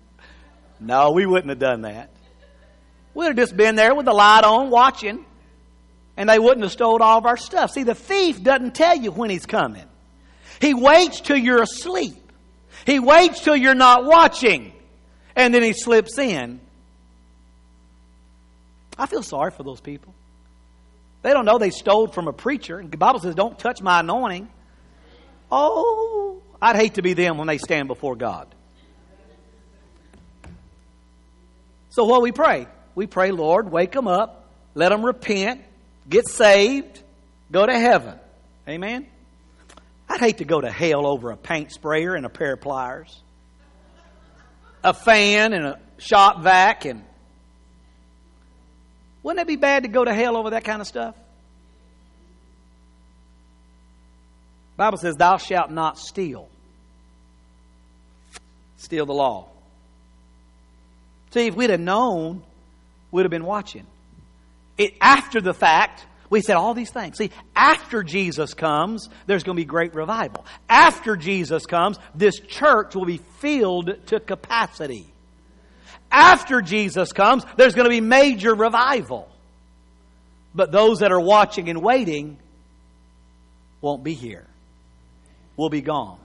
no, 0.80 1.12
we 1.12 1.26
wouldn't 1.26 1.50
have 1.50 1.58
done 1.58 1.82
that. 1.82 2.10
We'd 3.14 3.26
have 3.26 3.36
just 3.36 3.56
been 3.56 3.76
there 3.76 3.94
with 3.94 4.06
the 4.06 4.12
light 4.12 4.44
on 4.44 4.70
watching 4.70 5.24
and 6.16 6.28
they 6.28 6.38
wouldn't 6.38 6.62
have 6.62 6.72
stole 6.72 7.02
all 7.02 7.18
of 7.18 7.26
our 7.26 7.36
stuff. 7.36 7.72
See, 7.72 7.82
the 7.82 7.94
thief 7.94 8.42
doesn't 8.42 8.74
tell 8.74 8.96
you 8.96 9.10
when 9.10 9.30
he's 9.30 9.46
coming. 9.46 9.84
He 10.60 10.74
waits 10.74 11.20
till 11.20 11.36
you're 11.36 11.62
asleep. 11.62 12.16
He 12.86 12.98
waits 13.00 13.40
till 13.40 13.56
you're 13.56 13.74
not 13.74 14.04
watching. 14.04 14.72
And 15.34 15.52
then 15.52 15.62
he 15.62 15.72
slips 15.72 16.18
in. 16.18 16.60
I 18.96 19.06
feel 19.06 19.22
sorry 19.22 19.50
for 19.50 19.64
those 19.64 19.80
people. 19.80 20.14
They 21.22 21.32
don't 21.32 21.44
know 21.44 21.58
they 21.58 21.70
stole 21.70 22.06
from 22.06 22.28
a 22.28 22.32
preacher. 22.32 22.78
And 22.78 22.90
the 22.90 22.96
Bible 22.96 23.18
says, 23.18 23.34
don't 23.34 23.58
touch 23.58 23.82
my 23.82 24.00
anointing. 24.00 24.48
Oh, 25.50 26.42
I'd 26.60 26.76
hate 26.76 26.94
to 26.94 27.02
be 27.02 27.14
them 27.14 27.38
when 27.38 27.48
they 27.48 27.58
stand 27.58 27.88
before 27.88 28.14
God. 28.14 28.54
So 31.94 32.02
what 32.02 32.22
we 32.22 32.32
pray? 32.32 32.66
We 32.96 33.06
pray, 33.06 33.30
Lord, 33.30 33.70
wake 33.70 33.92
them 33.92 34.08
up, 34.08 34.48
let 34.74 34.88
them 34.88 35.06
repent, 35.06 35.60
get 36.08 36.28
saved, 36.28 37.00
go 37.52 37.64
to 37.64 37.72
heaven. 37.72 38.18
Amen? 38.68 39.06
I'd 40.08 40.18
hate 40.18 40.38
to 40.38 40.44
go 40.44 40.60
to 40.60 40.72
hell 40.72 41.06
over 41.06 41.30
a 41.30 41.36
paint 41.36 41.70
sprayer 41.70 42.16
and 42.16 42.26
a 42.26 42.28
pair 42.28 42.54
of 42.54 42.60
pliers, 42.60 43.22
a 44.82 44.92
fan 44.92 45.52
and 45.52 45.66
a 45.66 45.78
shop 45.98 46.42
vac, 46.42 46.84
and 46.84 47.04
wouldn't 49.22 49.42
it 49.42 49.46
be 49.46 49.54
bad 49.54 49.84
to 49.84 49.88
go 49.88 50.04
to 50.04 50.12
hell 50.12 50.36
over 50.36 50.50
that 50.50 50.64
kind 50.64 50.80
of 50.80 50.88
stuff? 50.88 51.14
Bible 54.76 54.98
says, 54.98 55.14
"Thou 55.14 55.36
shalt 55.36 55.70
not 55.70 55.96
steal." 55.96 56.48
Steal 58.78 59.06
the 59.06 59.14
law. 59.14 59.53
See, 61.34 61.48
if 61.48 61.56
we'd 61.56 61.70
have 61.70 61.80
known, 61.80 62.44
we'd 63.10 63.22
have 63.22 63.30
been 63.30 63.44
watching. 63.44 63.84
It, 64.78 64.94
after 65.00 65.40
the 65.40 65.52
fact, 65.52 66.06
we 66.30 66.40
said 66.40 66.54
all 66.54 66.74
these 66.74 66.92
things. 66.92 67.18
See, 67.18 67.32
after 67.56 68.04
Jesus 68.04 68.54
comes, 68.54 69.08
there's 69.26 69.42
going 69.42 69.56
to 69.56 69.60
be 69.60 69.64
great 69.64 69.96
revival. 69.96 70.46
After 70.68 71.16
Jesus 71.16 71.66
comes, 71.66 71.98
this 72.14 72.38
church 72.38 72.94
will 72.94 73.04
be 73.04 73.16
filled 73.40 74.06
to 74.06 74.20
capacity. 74.20 75.06
After 76.08 76.62
Jesus 76.62 77.10
comes, 77.12 77.44
there's 77.56 77.74
going 77.74 77.86
to 77.86 77.90
be 77.90 78.00
major 78.00 78.54
revival. 78.54 79.28
But 80.54 80.70
those 80.70 81.00
that 81.00 81.10
are 81.10 81.20
watching 81.20 81.68
and 81.68 81.82
waiting 81.82 82.38
won't 83.80 84.04
be 84.04 84.14
here. 84.14 84.46
Will 85.56 85.68
be 85.68 85.80
gone. 85.80 86.20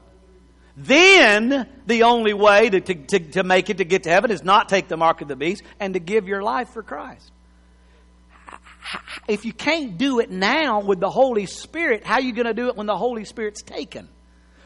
Then 0.81 1.67
the 1.87 2.03
only 2.03 2.33
way 2.33 2.69
to, 2.69 2.79
to, 2.79 3.19
to, 3.19 3.43
make 3.43 3.69
it 3.69 3.77
to 3.77 3.83
get 3.83 4.03
to 4.03 4.09
heaven 4.09 4.31
is 4.31 4.45
not 4.45 4.69
take 4.69 4.87
the 4.87 4.95
mark 4.95 5.19
of 5.19 5.27
the 5.27 5.35
beast 5.35 5.61
and 5.77 5.93
to 5.93 5.99
give 5.99 6.25
your 6.25 6.41
life 6.41 6.69
for 6.69 6.81
Christ. 6.81 7.31
If 9.27 9.43
you 9.43 9.51
can't 9.51 9.97
do 9.97 10.19
it 10.19 10.31
now 10.31 10.79
with 10.79 11.01
the 11.01 11.09
Holy 11.09 11.47
Spirit, 11.47 12.05
how 12.05 12.15
are 12.15 12.21
you 12.21 12.31
going 12.31 12.47
to 12.47 12.53
do 12.53 12.69
it 12.69 12.77
when 12.77 12.87
the 12.87 12.95
Holy 12.95 13.25
Spirit's 13.25 13.61
taken? 13.61 14.07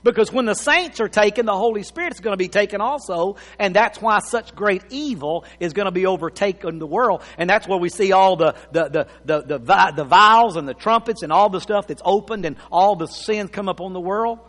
Because 0.04 0.32
when 0.32 0.46
the 0.46 0.54
saints 0.54 1.00
are 1.00 1.10
taken, 1.10 1.48
the 1.48 1.58
Holy 1.58 1.82
Spirit 1.82 2.14
is 2.14 2.20
going 2.20 2.34
to 2.34 2.38
be 2.38 2.48
taken 2.48 2.80
also, 2.80 3.38
and 3.58 3.76
that's 3.76 4.00
why 4.00 4.20
such 4.20 4.54
great 4.54 4.84
evil 4.92 5.46
is 5.60 5.74
going 5.74 5.86
to 5.86 5.92
be 5.92 6.06
overtaken 6.06 6.78
the 6.78 6.86
world. 6.86 7.24
And 7.40 7.50
that's 7.50 7.68
where 7.68 7.80
we 7.80 7.90
see 7.90 8.12
all 8.12 8.36
the 8.36 8.54
the 8.72 8.90
the 8.90 9.08
the 9.26 9.58
the, 9.58 9.94
the 9.96 10.04
vials 10.04 10.58
and 10.58 10.68
the 10.68 10.74
trumpets 10.76 11.24
and 11.24 11.32
all 11.32 11.50
the 11.50 11.62
stuff 11.62 11.88
that's 11.88 12.02
opened 12.06 12.46
and 12.46 12.58
all 12.72 12.96
the 12.96 13.08
sins 13.08 13.50
come 13.50 13.68
up 13.68 13.82
on 13.82 13.94
the 13.94 14.02
world 14.02 14.40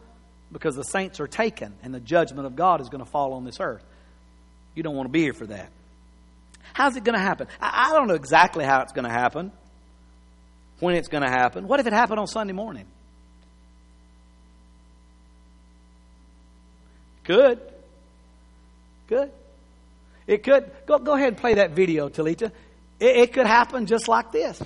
because 0.55 0.77
the 0.77 0.85
saints 0.85 1.21
are 1.21 1.27
taken 1.27 1.75
and 1.83 1.93
the 1.93 2.01
judgment 2.01 2.47
of 2.47 2.57
God 2.57 2.81
is 2.81 2.89
going 2.89 3.05
to 3.05 3.11
fall 3.11 3.35
on 3.35 3.45
this 3.45 3.59
earth. 3.61 3.85
You 4.75 4.83
don't 4.83 4.95
want 4.95 5.09
to 5.09 5.13
be 5.13 5.21
here 5.21 5.35
for 5.35 5.47
that. 5.47 5.71
How's 6.73 6.97
it 6.97 7.05
going 7.05 7.19
to 7.19 7.21
happen? 7.21 7.49
I, 7.61 7.93
don't 7.93 8.09
know 8.09 8.15
exactly 8.15 8.65
how 8.65 8.81
it's 8.81 8.93
going 8.93 9.05
to 9.05 9.11
happen, 9.11 9.53
when 10.81 10.95
it's 10.95 11.09
going 11.09 11.25
to 11.25 11.29
happen. 11.29 11.69
What 11.69 11.81
if 11.81 11.87
it 11.87 11.93
happened 11.93 12.21
on 12.21 12.27
Sunday 12.27 12.53
morning? 12.53 12.87
Could. 17.25 17.61
Could. 19.09 19.31
It 20.27 20.43
could. 20.43 20.71
Go, 20.87 20.99
go 20.99 21.15
ahead 21.15 21.29
and 21.29 21.37
play 21.37 21.55
that 21.55 21.73
video, 21.73 22.09
Talita. 22.09 22.51
It, 23.01 23.17
it 23.17 23.33
could 23.33 23.47
happen 23.47 23.87
just 23.87 24.09
like 24.09 24.31
this. 24.31 24.63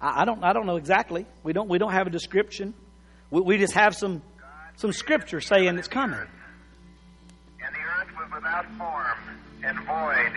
I, 0.00 0.22
I, 0.22 0.24
don't, 0.24 0.42
I 0.42 0.52
don't 0.52 0.66
know 0.66 0.76
exactly. 0.76 1.26
We 1.42 1.52
don't, 1.52 1.68
we 1.68 1.78
don't 1.78 1.92
have 1.92 2.06
a 2.06 2.10
description. 2.10 2.74
We, 3.30 3.40
we 3.40 3.58
just 3.58 3.74
have 3.74 3.94
some, 3.94 4.22
some 4.76 4.92
scripture 4.92 5.40
saying 5.40 5.78
it's 5.78 5.88
coming. 5.88 6.18
And 6.18 7.74
the 7.74 7.80
earth 7.80 8.08
was 8.16 8.30
without 8.34 8.66
form 8.76 9.18
and 9.64 9.78
void, 9.86 10.32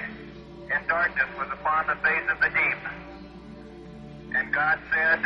and 0.73 0.87
darkness 0.87 1.27
was 1.37 1.47
upon 1.51 1.87
the 1.87 1.95
face 1.95 2.29
of 2.31 2.39
the 2.39 2.49
deep. 2.49 4.35
And 4.35 4.53
God 4.53 4.79
said, 4.93 5.25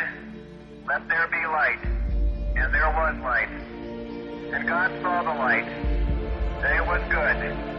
Let 0.86 1.08
there 1.08 1.28
be 1.28 1.46
light. 1.46 1.78
And 2.56 2.74
there 2.74 2.90
was 2.90 3.16
light. 3.22 3.48
And 4.52 4.66
God 4.66 4.90
saw 5.02 5.22
the 5.22 5.38
light, 5.38 5.66
that 6.62 6.76
it 6.76 6.86
was 6.86 7.00
good. 7.10 7.76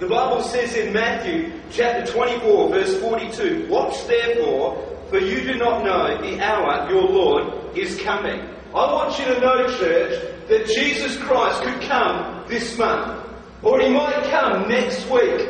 Says 0.00 0.74
in 0.76 0.92
Matthew 0.92 1.52
chapter 1.70 2.10
24, 2.12 2.70
verse 2.70 3.00
42, 3.00 3.66
Watch 3.68 4.06
therefore, 4.06 4.84
for 5.10 5.18
you 5.18 5.40
do 5.42 5.58
not 5.58 5.84
know 5.84 6.20
the 6.20 6.40
hour 6.40 6.88
your 6.90 7.02
Lord 7.02 7.76
is 7.76 8.00
coming. 8.00 8.40
I 8.74 8.92
want 8.92 9.18
you 9.18 9.24
to 9.24 9.40
know, 9.40 9.66
church, 9.78 10.48
that 10.48 10.66
Jesus 10.66 11.16
Christ 11.18 11.62
could 11.62 11.80
come 11.82 12.44
this 12.48 12.78
month, 12.78 13.26
or 13.62 13.80
he 13.80 13.88
might 13.88 14.22
come 14.30 14.68
next 14.68 15.08
week, 15.10 15.48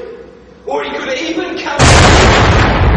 or 0.66 0.84
he 0.84 0.90
could 0.96 1.18
even 1.18 1.58
come. 1.58 2.87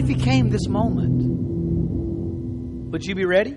If 0.00 0.08
he 0.08 0.14
came 0.14 0.50
this 0.50 0.66
moment? 0.66 1.20
Would 2.90 3.04
you 3.04 3.14
be 3.14 3.24
ready? 3.24 3.56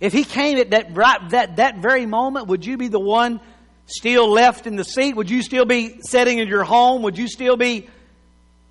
If 0.00 0.12
he 0.12 0.24
came 0.24 0.58
at 0.58 0.70
that, 0.70 0.96
right, 0.96 1.30
that, 1.30 1.56
that 1.56 1.78
very 1.78 2.06
moment, 2.06 2.48
would 2.48 2.66
you 2.66 2.76
be 2.76 2.88
the 2.88 2.98
one 2.98 3.40
still 3.86 4.28
left 4.28 4.66
in 4.66 4.74
the 4.76 4.84
seat? 4.84 5.14
Would 5.14 5.30
you 5.30 5.42
still 5.42 5.64
be 5.64 6.00
sitting 6.00 6.38
in 6.38 6.48
your 6.48 6.64
home? 6.64 7.02
Would 7.02 7.16
you 7.18 7.28
still 7.28 7.56
be 7.56 7.88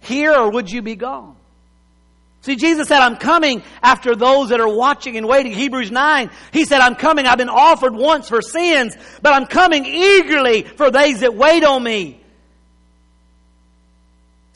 here 0.01 0.33
or 0.33 0.51
would 0.51 0.69
you 0.69 0.81
be 0.81 0.95
gone? 0.95 1.37
See, 2.41 2.55
Jesus 2.55 2.87
said, 2.87 2.99
I'm 2.99 3.17
coming 3.17 3.61
after 3.83 4.15
those 4.15 4.49
that 4.49 4.59
are 4.59 4.67
watching 4.67 5.15
and 5.15 5.27
waiting. 5.27 5.53
Hebrews 5.53 5.91
9, 5.91 6.31
He 6.51 6.65
said, 6.65 6.81
I'm 6.81 6.95
coming. 6.95 7.27
I've 7.27 7.37
been 7.37 7.49
offered 7.49 7.95
once 7.95 8.27
for 8.27 8.41
sins, 8.41 8.97
but 9.21 9.33
I'm 9.33 9.45
coming 9.45 9.85
eagerly 9.85 10.63
for 10.63 10.89
those 10.89 11.19
that 11.19 11.35
wait 11.35 11.63
on 11.63 11.83
me. 11.83 12.20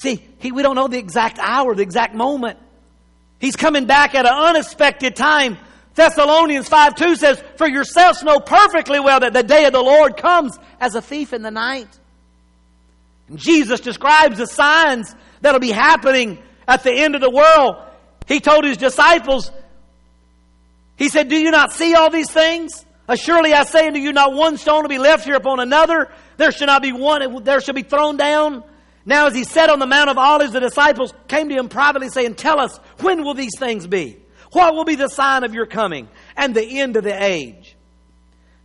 See, 0.05 0.23
he, 0.37 0.51
we 0.51 0.61
don't 0.61 0.75
know 0.75 0.87
the 0.87 0.99
exact 0.99 1.39
hour, 1.39 1.73
the 1.73 1.81
exact 1.81 2.13
moment. 2.13 2.59
He's 3.39 3.55
coming 3.55 3.87
back 3.87 4.13
at 4.13 4.27
an 4.27 4.33
unexpected 4.33 5.15
time. 5.15 5.57
Thessalonians 5.95 6.69
5 6.69 6.93
2 6.93 7.15
says, 7.15 7.43
For 7.57 7.67
yourselves 7.67 8.21
know 8.21 8.39
perfectly 8.39 8.99
well 8.99 9.21
that 9.21 9.33
the 9.33 9.41
day 9.41 9.65
of 9.65 9.73
the 9.73 9.81
Lord 9.81 10.15
comes 10.15 10.59
as 10.79 10.93
a 10.93 11.01
thief 11.01 11.33
in 11.33 11.41
the 11.41 11.49
night. 11.49 11.87
And 13.29 13.39
Jesus 13.39 13.79
describes 13.79 14.37
the 14.37 14.45
signs 14.45 15.15
that'll 15.41 15.59
be 15.59 15.71
happening 15.71 16.37
at 16.67 16.83
the 16.83 16.91
end 16.91 17.15
of 17.15 17.21
the 17.21 17.31
world. 17.31 17.77
He 18.27 18.39
told 18.39 18.63
his 18.63 18.77
disciples, 18.77 19.51
He 20.97 21.09
said, 21.09 21.29
Do 21.29 21.35
you 21.35 21.49
not 21.49 21.73
see 21.73 21.95
all 21.95 22.11
these 22.11 22.29
things? 22.29 22.85
Surely 23.15 23.53
I 23.53 23.63
say 23.63 23.87
unto 23.87 23.99
you, 23.99 24.13
not 24.13 24.33
one 24.33 24.57
stone 24.57 24.83
will 24.83 24.89
be 24.89 24.99
left 24.99 25.25
here 25.25 25.35
upon 25.35 25.59
another. 25.59 26.11
There 26.37 26.51
shall 26.51 26.67
not 26.67 26.83
be 26.83 26.91
one, 26.91 27.43
there 27.43 27.59
shall 27.59 27.73
be 27.73 27.81
thrown 27.81 28.17
down. 28.17 28.63
Now, 29.05 29.27
as 29.27 29.35
he 29.35 29.43
sat 29.43 29.69
on 29.69 29.79
the 29.79 29.85
Mount 29.85 30.09
of 30.09 30.17
Olives, 30.17 30.53
the 30.53 30.59
disciples 30.59 31.13
came 31.27 31.49
to 31.49 31.55
him 31.55 31.69
privately, 31.69 32.09
saying, 32.09 32.35
Tell 32.35 32.59
us, 32.59 32.77
when 33.01 33.23
will 33.23 33.35
these 33.35 33.57
things 33.57 33.85
be? 33.85 34.17
What 34.51 34.73
will 34.73 34.85
be 34.85 34.95
the 34.95 35.09
sign 35.09 35.43
of 35.43 35.53
your 35.53 35.65
coming 35.65 36.07
and 36.35 36.55
the 36.55 36.79
end 36.79 36.95
of 36.95 37.03
the 37.03 37.23
age? 37.23 37.75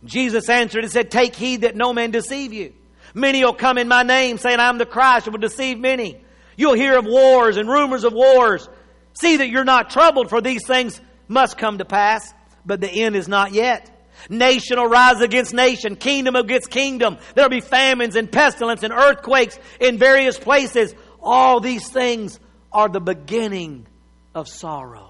Jesus 0.03 0.49
answered 0.49 0.83
and 0.83 0.91
said, 0.91 1.11
Take 1.11 1.35
heed 1.35 1.61
that 1.61 1.75
no 1.75 1.93
man 1.93 2.11
deceive 2.11 2.53
you. 2.53 2.73
Many 3.13 3.43
will 3.43 3.53
come 3.53 3.77
in 3.77 3.87
my 3.87 4.03
name 4.03 4.37
saying 4.37 4.59
I'm 4.59 4.77
the 4.77 4.85
Christ 4.85 5.27
and 5.27 5.33
will 5.33 5.41
deceive 5.41 5.77
many. 5.79 6.23
You'll 6.57 6.73
hear 6.73 6.97
of 6.97 7.05
wars 7.05 7.57
and 7.57 7.69
rumors 7.69 8.03
of 8.03 8.13
wars. 8.13 8.67
See 9.13 9.37
that 9.37 9.49
you're 9.49 9.63
not 9.63 9.89
troubled 9.89 10.29
for 10.29 10.41
these 10.41 10.65
things 10.65 10.99
must 11.27 11.57
come 11.57 11.77
to 11.77 11.85
pass, 11.85 12.33
but 12.65 12.81
the 12.81 12.89
end 12.89 13.15
is 13.15 13.27
not 13.27 13.53
yet. 13.53 13.89
Nation 14.29 14.77
will 14.77 14.87
rise 14.87 15.21
against 15.21 15.53
nation, 15.53 15.95
kingdom 15.95 16.35
against 16.35 16.69
kingdom. 16.69 17.17
There'll 17.35 17.49
be 17.49 17.61
famines 17.61 18.15
and 18.15 18.31
pestilence 18.31 18.83
and 18.83 18.93
earthquakes 18.93 19.59
in 19.79 19.97
various 19.97 20.37
places. 20.37 20.93
All 21.21 21.59
these 21.59 21.87
things 21.89 22.39
are 22.71 22.89
the 22.89 23.01
beginning 23.01 23.85
of 24.33 24.47
sorrows. 24.47 25.07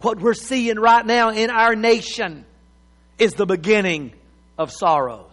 What 0.00 0.20
we're 0.20 0.34
seeing 0.34 0.78
right 0.78 1.04
now 1.04 1.30
in 1.30 1.50
our 1.50 1.74
nation 1.74 2.44
is 3.18 3.34
the 3.34 3.46
beginning 3.46 4.12
of 4.56 4.70
sorrows. 4.70 5.27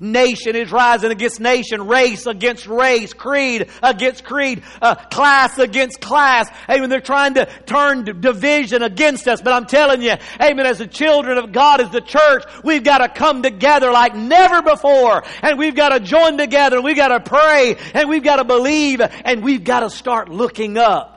Nation 0.00 0.56
is 0.56 0.72
rising 0.72 1.10
against 1.10 1.40
nation, 1.40 1.86
race 1.86 2.26
against 2.26 2.66
race, 2.66 3.12
creed 3.12 3.70
against 3.82 4.24
creed, 4.24 4.62
uh, 4.82 4.94
class 4.94 5.58
against 5.58 6.00
class. 6.00 6.48
Amen. 6.68 6.90
They're 6.90 7.00
trying 7.00 7.34
to 7.34 7.46
turn 7.66 8.04
division 8.20 8.82
against 8.82 9.28
us. 9.28 9.40
But 9.40 9.52
I'm 9.52 9.66
telling 9.66 10.02
you, 10.02 10.14
amen, 10.40 10.66
as 10.66 10.78
the 10.78 10.86
children 10.86 11.38
of 11.38 11.52
God, 11.52 11.80
as 11.80 11.90
the 11.90 12.00
church, 12.00 12.44
we've 12.64 12.82
got 12.84 12.98
to 12.98 13.08
come 13.08 13.42
together 13.42 13.92
like 13.92 14.14
never 14.14 14.62
before. 14.62 15.22
And 15.42 15.58
we've 15.58 15.76
got 15.76 15.90
to 15.90 16.00
join 16.00 16.38
together. 16.38 16.80
We've 16.82 16.96
got 16.96 17.08
to 17.08 17.20
pray. 17.20 17.76
And 17.94 18.08
we've 18.08 18.24
got 18.24 18.36
to 18.36 18.44
believe. 18.44 19.00
And 19.00 19.44
we've 19.44 19.64
got 19.64 19.80
to 19.80 19.90
start 19.90 20.28
looking 20.28 20.76
up. 20.76 21.12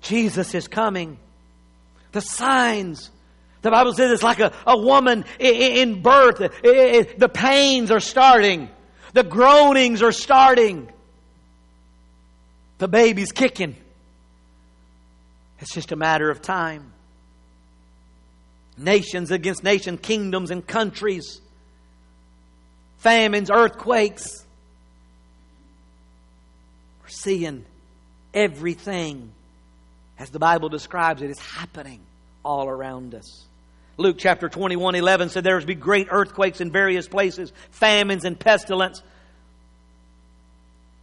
Jesus 0.00 0.54
is 0.54 0.68
coming. 0.68 1.18
The 2.12 2.20
signs 2.20 3.10
the 3.62 3.70
Bible 3.70 3.94
says 3.94 4.10
it's 4.10 4.22
like 4.22 4.40
a, 4.40 4.52
a 4.66 4.76
woman 4.76 5.24
in 5.38 6.02
birth. 6.02 6.38
The 6.38 7.30
pains 7.32 7.90
are 7.90 8.00
starting. 8.00 8.68
The 9.14 9.22
groanings 9.22 10.02
are 10.02 10.12
starting. 10.12 10.90
The 12.78 12.88
baby's 12.88 13.30
kicking. 13.30 13.76
It's 15.60 15.72
just 15.72 15.92
a 15.92 15.96
matter 15.96 16.28
of 16.28 16.42
time. 16.42 16.92
Nations 18.76 19.30
against 19.30 19.62
nations, 19.62 20.00
kingdoms 20.02 20.50
and 20.50 20.66
countries, 20.66 21.40
famines, 22.98 23.48
earthquakes. 23.48 24.44
We're 27.02 27.08
seeing 27.08 27.64
everything, 28.34 29.30
as 30.18 30.30
the 30.30 30.40
Bible 30.40 30.68
describes 30.68 31.22
it, 31.22 31.30
is 31.30 31.38
happening 31.38 32.00
all 32.44 32.68
around 32.68 33.14
us. 33.14 33.44
Luke 33.96 34.16
chapter 34.18 34.48
21, 34.48 34.94
11 34.94 35.28
said 35.28 35.44
there 35.44 35.56
will 35.58 35.64
be 35.64 35.74
great 35.74 36.08
earthquakes 36.10 36.60
in 36.60 36.70
various 36.70 37.06
places, 37.06 37.52
famines 37.70 38.24
and 38.24 38.38
pestilence. 38.38 39.02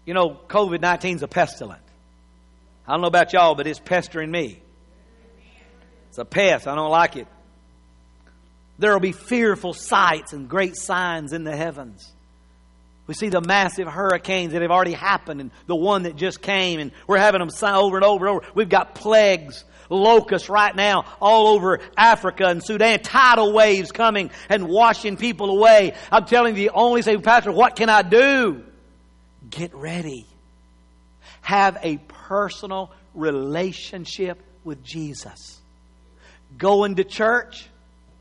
You 0.06 0.14
know, 0.14 0.40
COVID 0.48 0.82
19 0.82 1.18
is 1.18 1.24
a 1.24 1.28
pestilence. 1.28 1.84
I 2.88 2.94
don't 2.94 3.02
know 3.02 3.08
about 3.08 3.34
y'all, 3.34 3.54
but 3.54 3.68
it's 3.68 3.80
pestering 3.80 4.32
me. 4.32 4.60
It's 6.10 6.18
a 6.18 6.26
pest. 6.26 6.68
I 6.68 6.74
don't 6.74 6.90
like 6.90 7.16
it. 7.16 7.28
There 8.80 8.94
will 8.94 9.00
be 9.00 9.12
fearful 9.12 9.74
sights 9.74 10.34
and 10.34 10.50
great 10.50 10.76
signs 10.76 11.34
in 11.34 11.44
the 11.44 11.56
heavens. 11.56 12.12
We 13.10 13.16
see 13.16 13.30
the 13.30 13.42
massive 13.42 13.88
hurricanes 13.88 14.54
that 14.54 14.62
have 14.62 14.70
already 14.70 14.94
happened 14.94 15.42
and 15.42 15.50
the 15.66 15.76
one 15.76 16.04
that 16.04 16.16
just 16.16 16.44
came, 16.44 16.80
and 16.80 16.92
we're 17.08 17.18
having 17.18 17.40
them 17.40 17.50
over 17.64 17.98
and 17.98 18.06
over 18.06 18.28
and 18.28 18.36
over. 18.36 18.48
We've 18.54 18.70
got 18.70 18.94
plagues 18.94 19.66
locusts 19.90 20.48
right 20.48 20.76
now 20.76 21.06
all 21.20 21.48
over 21.48 21.80
Africa 21.98 22.46
and 22.46 22.64
Sudan, 22.64 23.00
tidal 23.00 23.52
waves 23.52 23.92
coming 23.92 24.30
and 24.48 24.68
washing 24.68 25.18
people 25.18 25.50
away. 25.50 25.96
I'm 26.12 26.26
telling 26.26 26.56
you, 26.56 26.70
the 26.70 26.76
only 26.76 27.02
say, 27.02 27.18
Pastor, 27.18 27.52
what 27.52 27.76
can 27.76 27.90
I 27.90 28.04
do? 28.04 28.64
Get 29.50 29.74
ready. 29.74 30.28
Have 31.42 31.80
a 31.82 31.98
personal 32.28 32.92
relationship 33.16 34.40
with 34.64 34.84
Jesus. 34.84 35.60
Going 36.60 36.98
to 36.98 37.04
church 37.04 37.68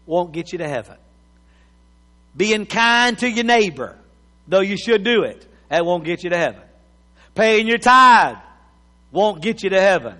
won't 0.06 0.32
get 0.32 0.50
you 0.52 0.60
to 0.60 0.66
heaven. 0.66 0.96
Being 2.34 2.64
kind 2.64 3.18
to 3.18 3.28
your 3.28 3.44
neighbor, 3.44 3.94
though 4.48 4.60
you 4.60 4.76
should 4.76 5.04
do 5.04 5.22
it, 5.22 5.46
that 5.68 5.86
won't 5.86 6.04
get 6.04 6.24
you 6.24 6.30
to 6.30 6.36
heaven. 6.36 6.62
Paying 7.34 7.68
your 7.68 7.78
tithe 7.78 8.38
won't 9.12 9.42
get 9.42 9.62
you 9.62 9.70
to 9.70 9.80
heaven. 9.80 10.16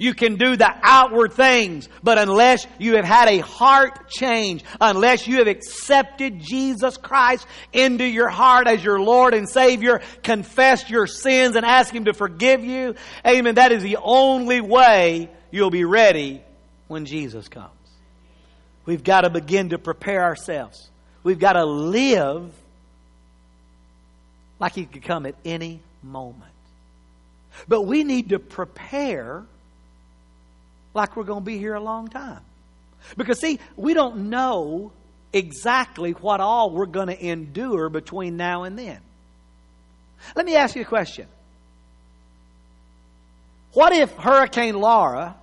You 0.00 0.14
can 0.14 0.36
do 0.36 0.56
the 0.56 0.72
outward 0.82 1.34
things, 1.34 1.86
but 2.02 2.16
unless 2.16 2.66
you 2.78 2.96
have 2.96 3.04
had 3.04 3.28
a 3.28 3.40
heart 3.40 4.08
change, 4.08 4.64
unless 4.80 5.26
you 5.26 5.38
have 5.38 5.46
accepted 5.46 6.40
Jesus 6.40 6.96
Christ 6.96 7.46
into 7.74 8.04
your 8.04 8.30
heart 8.30 8.66
as 8.66 8.82
your 8.82 8.98
Lord 8.98 9.34
and 9.34 9.46
Savior, 9.46 10.00
confessed 10.22 10.88
your 10.88 11.06
sins 11.06 11.54
and 11.54 11.66
ask 11.66 11.94
Him 11.94 12.06
to 12.06 12.14
forgive 12.14 12.64
you, 12.64 12.94
amen, 13.26 13.56
that 13.56 13.72
is 13.72 13.82
the 13.82 13.98
only 14.02 14.62
way 14.62 15.28
you'll 15.50 15.70
be 15.70 15.84
ready 15.84 16.42
when 16.88 17.04
Jesus 17.04 17.48
comes. 17.48 17.68
We've 18.86 19.04
got 19.04 19.20
to 19.20 19.30
begin 19.30 19.68
to 19.68 19.78
prepare 19.78 20.24
ourselves. 20.24 20.90
We've 21.22 21.38
got 21.38 21.52
to 21.52 21.66
live 21.66 22.54
like 24.60 24.74
He 24.74 24.84
could 24.84 25.02
come 25.02 25.26
at 25.26 25.34
any 25.44 25.80
moment. 26.02 26.44
But 27.66 27.82
we 27.82 28.04
need 28.04 28.28
to 28.28 28.38
prepare 28.38 29.42
like 30.94 31.16
we're 31.16 31.24
going 31.24 31.40
to 31.40 31.44
be 31.44 31.58
here 31.58 31.74
a 31.74 31.80
long 31.80 32.08
time. 32.08 32.40
Because, 33.16 33.40
see, 33.40 33.58
we 33.76 33.94
don't 33.94 34.30
know 34.30 34.92
exactly 35.32 36.12
what 36.12 36.40
all 36.40 36.70
we're 36.70 36.86
going 36.86 37.08
to 37.08 37.26
endure 37.26 37.88
between 37.88 38.36
now 38.36 38.64
and 38.64 38.78
then. 38.78 38.98
Let 40.36 40.44
me 40.44 40.56
ask 40.56 40.76
you 40.76 40.82
a 40.82 40.86
question. 40.86 41.26
What 43.72 43.92
if 43.92 44.10
Hurricane 44.12 44.74
Laura, 44.74 45.36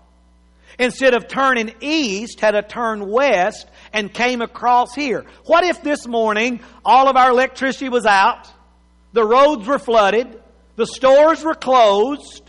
instead 0.77 1.13
of 1.13 1.27
turning 1.27 1.73
east, 1.79 2.41
had 2.41 2.55
a 2.55 2.61
turn 2.61 3.09
west 3.09 3.67
and 3.93 4.13
came 4.13 4.41
across 4.41 4.93
here? 4.93 5.25
What 5.45 5.63
if 5.63 5.81
this 5.81 6.05
morning 6.05 6.59
all 6.83 7.07
of 7.07 7.15
our 7.15 7.31
electricity 7.31 7.89
was 7.89 8.05
out, 8.05 8.51
the 9.13 9.25
roads 9.25 9.65
were 9.65 9.79
flooded, 9.79 10.41
the 10.75 10.85
stores 10.85 11.43
were 11.43 11.55
closed, 11.55 12.47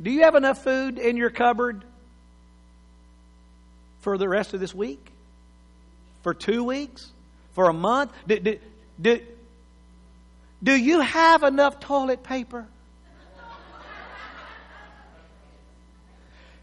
Do 0.00 0.10
you 0.10 0.22
have 0.22 0.34
enough 0.34 0.62
food 0.62 0.98
in 0.98 1.16
your 1.16 1.30
cupboard 1.30 1.84
for 4.00 4.18
the 4.18 4.28
rest 4.28 4.52
of 4.54 4.60
this 4.60 4.74
week? 4.74 5.04
For 6.22 6.34
two 6.34 6.64
weeks? 6.64 7.10
For 7.52 7.68
a 7.68 7.72
month? 7.72 8.12
Do, 8.26 8.38
do, 8.40 8.58
do, 9.00 9.20
do 10.62 10.76
you 10.76 11.00
have 11.00 11.42
enough 11.42 11.78
toilet 11.80 12.22
paper? 12.22 12.66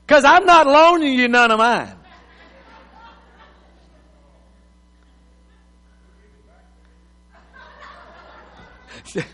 Because 0.05 0.25
I'm 0.25 0.45
not 0.45 0.67
loaning 0.67 1.17
you 1.17 1.29
none 1.29 1.51
of 1.51 1.59
mine. 1.59 1.95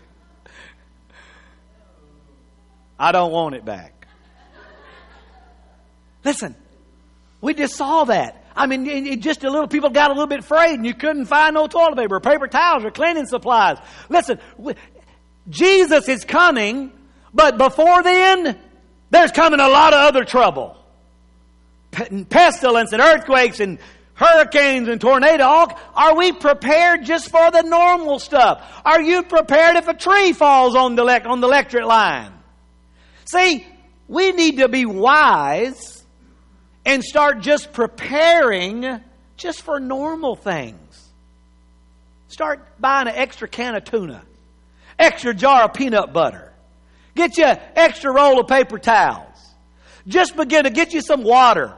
I 2.98 3.12
don't 3.12 3.30
want 3.30 3.54
it 3.54 3.64
back. 3.64 4.06
Listen, 6.24 6.56
we 7.40 7.54
just 7.54 7.76
saw 7.76 8.04
that. 8.04 8.44
I 8.56 8.66
mean, 8.66 9.20
just 9.20 9.44
a 9.44 9.50
little, 9.50 9.68
people 9.68 9.90
got 9.90 10.10
a 10.10 10.14
little 10.14 10.26
bit 10.26 10.40
afraid 10.40 10.74
and 10.74 10.84
you 10.84 10.94
couldn't 10.94 11.26
find 11.26 11.54
no 11.54 11.68
toilet 11.68 11.96
paper 11.96 12.16
or 12.16 12.20
paper 12.20 12.48
towels 12.48 12.84
or 12.84 12.90
cleaning 12.90 13.26
supplies. 13.26 13.78
Listen, 14.08 14.40
Jesus 15.48 16.08
is 16.08 16.24
coming, 16.24 16.92
but 17.32 17.56
before 17.56 18.02
then, 18.02 18.58
there's 19.10 19.30
coming 19.30 19.60
a 19.60 19.68
lot 19.68 19.92
of 19.92 20.00
other 20.00 20.24
trouble. 20.24 20.76
Pestilence 21.92 22.92
and 22.92 23.00
earthquakes 23.00 23.60
and 23.60 23.78
hurricanes 24.18 24.88
and 24.88 25.00
tornadoes. 25.00 25.68
Are 25.94 26.16
we 26.16 26.32
prepared 26.32 27.04
just 27.04 27.30
for 27.30 27.50
the 27.50 27.62
normal 27.62 28.18
stuff? 28.18 28.62
Are 28.84 29.00
you 29.00 29.22
prepared 29.22 29.76
if 29.76 29.88
a 29.88 29.94
tree 29.94 30.32
falls 30.32 30.74
on 30.74 30.96
the, 30.96 31.02
on 31.26 31.40
the 31.40 31.46
electric 31.46 31.84
line? 31.84 32.32
See, 33.26 33.64
we 34.08 34.32
need 34.32 34.58
to 34.58 34.68
be 34.68 34.84
wise 34.86 36.04
and 36.84 37.04
start 37.04 37.40
just 37.40 37.72
preparing 37.72 39.00
just 39.36 39.62
for 39.62 39.78
normal 39.78 40.34
things. 40.34 40.76
Start 42.26 42.66
buying 42.80 43.08
an 43.08 43.14
extra 43.14 43.46
can 43.46 43.76
of 43.76 43.84
tuna, 43.84 44.22
extra 44.98 45.32
jar 45.32 45.64
of 45.64 45.74
peanut 45.74 46.12
butter, 46.12 46.52
get 47.14 47.38
you 47.38 47.44
an 47.44 47.60
extra 47.76 48.12
roll 48.12 48.40
of 48.40 48.48
paper 48.48 48.78
towels. 48.78 49.26
Just 50.06 50.36
begin 50.36 50.64
to 50.64 50.70
get 50.70 50.92
you 50.92 51.02
some 51.02 51.22
water. 51.22 51.72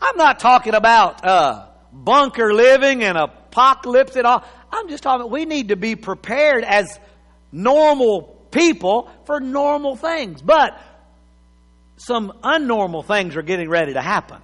I'm 0.00 0.16
not 0.16 0.38
talking 0.38 0.74
about 0.74 1.24
uh, 1.24 1.66
bunker 2.04 2.52
living 2.52 3.02
and 3.02 3.16
apocalypse 3.18 4.16
and 4.16 4.26
all. 4.26 4.44
I'm 4.72 4.88
just 4.88 5.02
talking. 5.02 5.30
We 5.30 5.44
need 5.44 5.68
to 5.68 5.76
be 5.76 5.96
prepared 5.96 6.64
as 6.64 6.98
normal 7.52 8.22
people 8.50 9.10
for 9.24 9.40
normal 9.40 9.96
things. 9.96 10.42
But 10.42 10.80
some 11.96 12.32
unnormal 12.42 13.04
things 13.04 13.36
are 13.36 13.42
getting 13.42 13.68
ready 13.68 13.94
to 13.94 14.02
happen. 14.02 14.40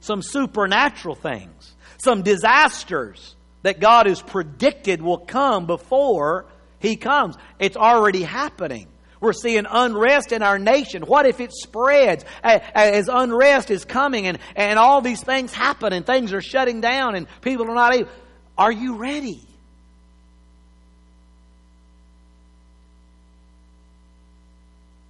Some 0.00 0.22
supernatural 0.22 1.14
things. 1.14 1.74
some 1.98 2.22
disasters 2.22 3.34
that 3.62 3.80
God 3.80 4.06
has 4.06 4.22
predicted 4.22 5.02
will 5.02 5.18
come 5.18 5.66
before 5.66 6.46
He 6.78 6.96
comes. 6.96 7.36
It's 7.58 7.76
already 7.76 8.22
happening. 8.22 8.86
We're 9.20 9.32
seeing 9.32 9.66
unrest 9.68 10.32
in 10.32 10.42
our 10.42 10.58
nation. 10.58 11.02
What 11.02 11.26
if 11.26 11.40
it 11.40 11.52
spreads 11.52 12.24
as 12.42 13.08
unrest 13.08 13.70
is 13.70 13.84
coming 13.84 14.26
and, 14.26 14.38
and 14.54 14.78
all 14.78 15.00
these 15.00 15.22
things 15.22 15.52
happen 15.52 15.92
and 15.92 16.04
things 16.04 16.32
are 16.32 16.42
shutting 16.42 16.80
down 16.80 17.14
and 17.14 17.26
people 17.40 17.70
are 17.70 17.74
not 17.74 17.94
able? 17.94 18.10
Are 18.58 18.72
you 18.72 18.96
ready? 18.96 19.40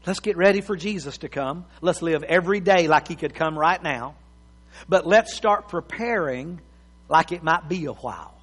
Let's 0.06 0.20
get 0.20 0.36
ready 0.36 0.60
for 0.60 0.76
Jesus 0.76 1.18
to 1.18 1.28
come. 1.28 1.64
Let's 1.80 2.00
live 2.00 2.22
every 2.22 2.60
day 2.60 2.86
like 2.86 3.08
He 3.08 3.16
could 3.16 3.34
come 3.34 3.58
right 3.58 3.82
now. 3.82 4.14
But 4.88 5.06
let's 5.06 5.34
start 5.34 5.68
preparing 5.68 6.60
like 7.08 7.32
it 7.32 7.42
might 7.42 7.68
be 7.68 7.86
a 7.86 7.92
while. 7.92 8.34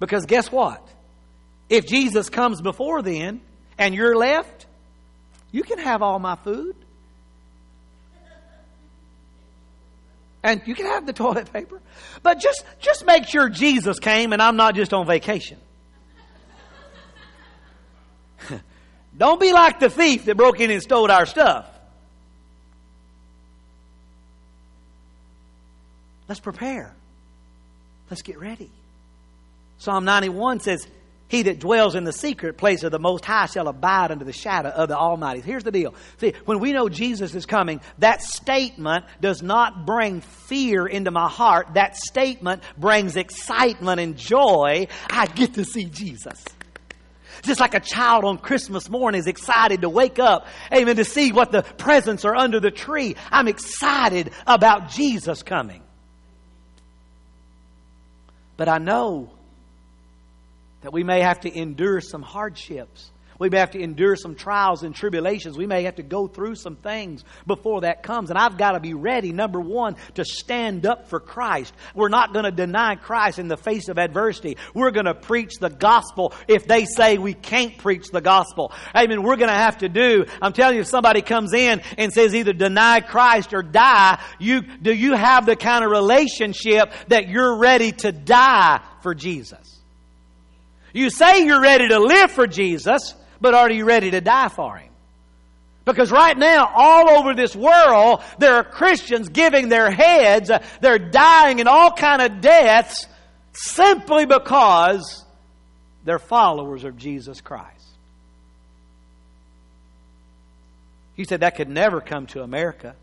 Because 0.00 0.26
guess 0.26 0.50
what? 0.50 0.86
If 1.68 1.86
Jesus 1.86 2.28
comes 2.28 2.60
before 2.60 3.02
then 3.02 3.40
and 3.78 3.94
you're 3.94 4.16
left, 4.16 4.66
you 5.50 5.62
can 5.62 5.78
have 5.78 6.02
all 6.02 6.18
my 6.18 6.36
food. 6.36 6.76
And 10.42 10.60
you 10.66 10.74
can 10.74 10.86
have 10.86 11.06
the 11.06 11.14
toilet 11.14 11.50
paper. 11.52 11.80
But 12.22 12.38
just, 12.38 12.64
just 12.78 13.06
make 13.06 13.26
sure 13.26 13.48
Jesus 13.48 13.98
came 13.98 14.34
and 14.34 14.42
I'm 14.42 14.56
not 14.56 14.74
just 14.74 14.92
on 14.92 15.06
vacation. 15.06 15.58
Don't 19.16 19.40
be 19.40 19.52
like 19.54 19.80
the 19.80 19.88
thief 19.88 20.26
that 20.26 20.36
broke 20.36 20.60
in 20.60 20.70
and 20.70 20.82
stole 20.82 21.10
our 21.10 21.24
stuff. 21.24 21.66
Let's 26.28 26.40
prepare. 26.40 26.94
Let's 28.10 28.22
get 28.22 28.38
ready. 28.38 28.70
Psalm 29.78 30.04
91 30.04 30.60
says, 30.60 30.86
He 31.34 31.42
that 31.42 31.58
dwells 31.58 31.96
in 31.96 32.04
the 32.04 32.12
secret 32.12 32.56
place 32.56 32.84
of 32.84 32.92
the 32.92 33.00
Most 33.00 33.24
High 33.24 33.46
shall 33.46 33.66
abide 33.66 34.12
under 34.12 34.24
the 34.24 34.32
shadow 34.32 34.68
of 34.68 34.88
the 34.88 34.96
Almighty. 34.96 35.40
Here's 35.40 35.64
the 35.64 35.72
deal. 35.72 35.92
See, 36.18 36.32
when 36.44 36.60
we 36.60 36.72
know 36.72 36.88
Jesus 36.88 37.34
is 37.34 37.44
coming, 37.44 37.80
that 37.98 38.22
statement 38.22 39.04
does 39.20 39.42
not 39.42 39.84
bring 39.84 40.20
fear 40.20 40.86
into 40.86 41.10
my 41.10 41.28
heart. 41.28 41.74
That 41.74 41.96
statement 41.96 42.62
brings 42.78 43.16
excitement 43.16 43.98
and 43.98 44.16
joy. 44.16 44.86
I 45.10 45.26
get 45.26 45.54
to 45.54 45.64
see 45.64 45.86
Jesus. 45.86 46.44
Just 47.42 47.58
like 47.58 47.74
a 47.74 47.80
child 47.80 48.24
on 48.24 48.38
Christmas 48.38 48.88
morning 48.88 49.18
is 49.18 49.26
excited 49.26 49.80
to 49.80 49.88
wake 49.88 50.20
up, 50.20 50.46
amen, 50.72 50.94
to 50.94 51.04
see 51.04 51.32
what 51.32 51.50
the 51.50 51.62
presents 51.62 52.24
are 52.24 52.36
under 52.36 52.60
the 52.60 52.70
tree. 52.70 53.16
I'm 53.32 53.48
excited 53.48 54.30
about 54.46 54.88
Jesus 54.88 55.42
coming. 55.42 55.82
But 58.56 58.68
I 58.68 58.78
know 58.78 59.33
that 60.84 60.92
we 60.92 61.02
may 61.02 61.22
have 61.22 61.40
to 61.40 61.58
endure 61.58 62.02
some 62.02 62.20
hardships. 62.20 63.10
We 63.38 63.48
may 63.48 63.58
have 63.58 63.70
to 63.70 63.80
endure 63.80 64.16
some 64.16 64.34
trials 64.34 64.82
and 64.82 64.94
tribulations. 64.94 65.56
We 65.56 65.66
may 65.66 65.84
have 65.84 65.96
to 65.96 66.02
go 66.02 66.26
through 66.26 66.56
some 66.56 66.76
things 66.76 67.24
before 67.46 67.80
that 67.80 68.02
comes. 68.02 68.28
And 68.28 68.38
I've 68.38 68.58
got 68.58 68.72
to 68.72 68.80
be 68.80 68.92
ready, 68.92 69.32
number 69.32 69.60
one, 69.60 69.96
to 70.16 70.26
stand 70.26 70.84
up 70.84 71.08
for 71.08 71.20
Christ. 71.20 71.72
We're 71.94 72.10
not 72.10 72.34
going 72.34 72.44
to 72.44 72.50
deny 72.50 72.96
Christ 72.96 73.38
in 73.38 73.48
the 73.48 73.56
face 73.56 73.88
of 73.88 73.98
adversity. 73.98 74.58
We're 74.74 74.90
going 74.90 75.06
to 75.06 75.14
preach 75.14 75.54
the 75.58 75.70
gospel 75.70 76.34
if 76.48 76.66
they 76.66 76.84
say 76.84 77.16
we 77.16 77.32
can't 77.32 77.78
preach 77.78 78.08
the 78.12 78.20
gospel. 78.20 78.70
Amen. 78.94 79.22
we're 79.22 79.36
going 79.36 79.48
to 79.48 79.54
have 79.54 79.78
to 79.78 79.88
do, 79.88 80.26
I'm 80.42 80.52
telling 80.52 80.76
you, 80.76 80.82
if 80.82 80.88
somebody 80.88 81.22
comes 81.22 81.54
in 81.54 81.80
and 81.96 82.12
says 82.12 82.34
either 82.34 82.52
deny 82.52 83.00
Christ 83.00 83.54
or 83.54 83.62
die, 83.62 84.22
you, 84.38 84.60
do 84.60 84.92
you 84.92 85.14
have 85.14 85.46
the 85.46 85.56
kind 85.56 85.82
of 85.82 85.90
relationship 85.90 86.92
that 87.08 87.30
you're 87.30 87.56
ready 87.56 87.92
to 87.92 88.12
die 88.12 88.82
for 89.00 89.14
Jesus? 89.14 89.73
You 90.94 91.10
say 91.10 91.44
you're 91.44 91.60
ready 91.60 91.88
to 91.88 91.98
live 91.98 92.30
for 92.30 92.46
Jesus, 92.46 93.14
but 93.40 93.52
are 93.52 93.70
you 93.70 93.84
ready 93.84 94.12
to 94.12 94.20
die 94.20 94.48
for 94.48 94.76
Him? 94.76 94.92
Because 95.84 96.10
right 96.10 96.38
now, 96.38 96.70
all 96.72 97.10
over 97.10 97.34
this 97.34 97.54
world, 97.54 98.22
there 98.38 98.54
are 98.54 98.64
Christians 98.64 99.28
giving 99.28 99.68
their 99.68 99.90
heads, 99.90 100.50
they're 100.80 100.98
dying 100.98 101.58
in 101.58 101.68
all 101.68 101.90
kind 101.90 102.22
of 102.22 102.40
deaths 102.40 103.06
simply 103.52 104.24
because 104.24 105.24
they're 106.04 106.18
followers 106.18 106.84
of 106.84 106.96
Jesus 106.96 107.40
Christ. 107.40 107.70
He 111.16 111.24
said 111.24 111.40
that 111.40 111.56
could 111.56 111.68
never 111.68 112.00
come 112.00 112.26
to 112.28 112.42
America. 112.42 112.94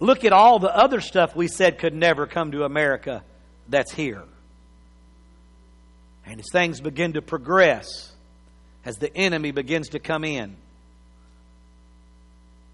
Look 0.00 0.24
at 0.24 0.32
all 0.32 0.58
the 0.58 0.74
other 0.74 1.00
stuff 1.00 1.34
we 1.34 1.48
said 1.48 1.78
could 1.78 1.94
never 1.94 2.26
come 2.26 2.52
to 2.52 2.64
America 2.64 3.24
that's 3.68 3.92
here. 3.92 4.22
And 6.26 6.40
as 6.40 6.46
things 6.50 6.80
begin 6.80 7.14
to 7.14 7.22
progress, 7.22 8.12
as 8.84 8.96
the 8.96 9.14
enemy 9.14 9.50
begins 9.50 9.90
to 9.90 9.98
come 9.98 10.24
in, 10.24 10.56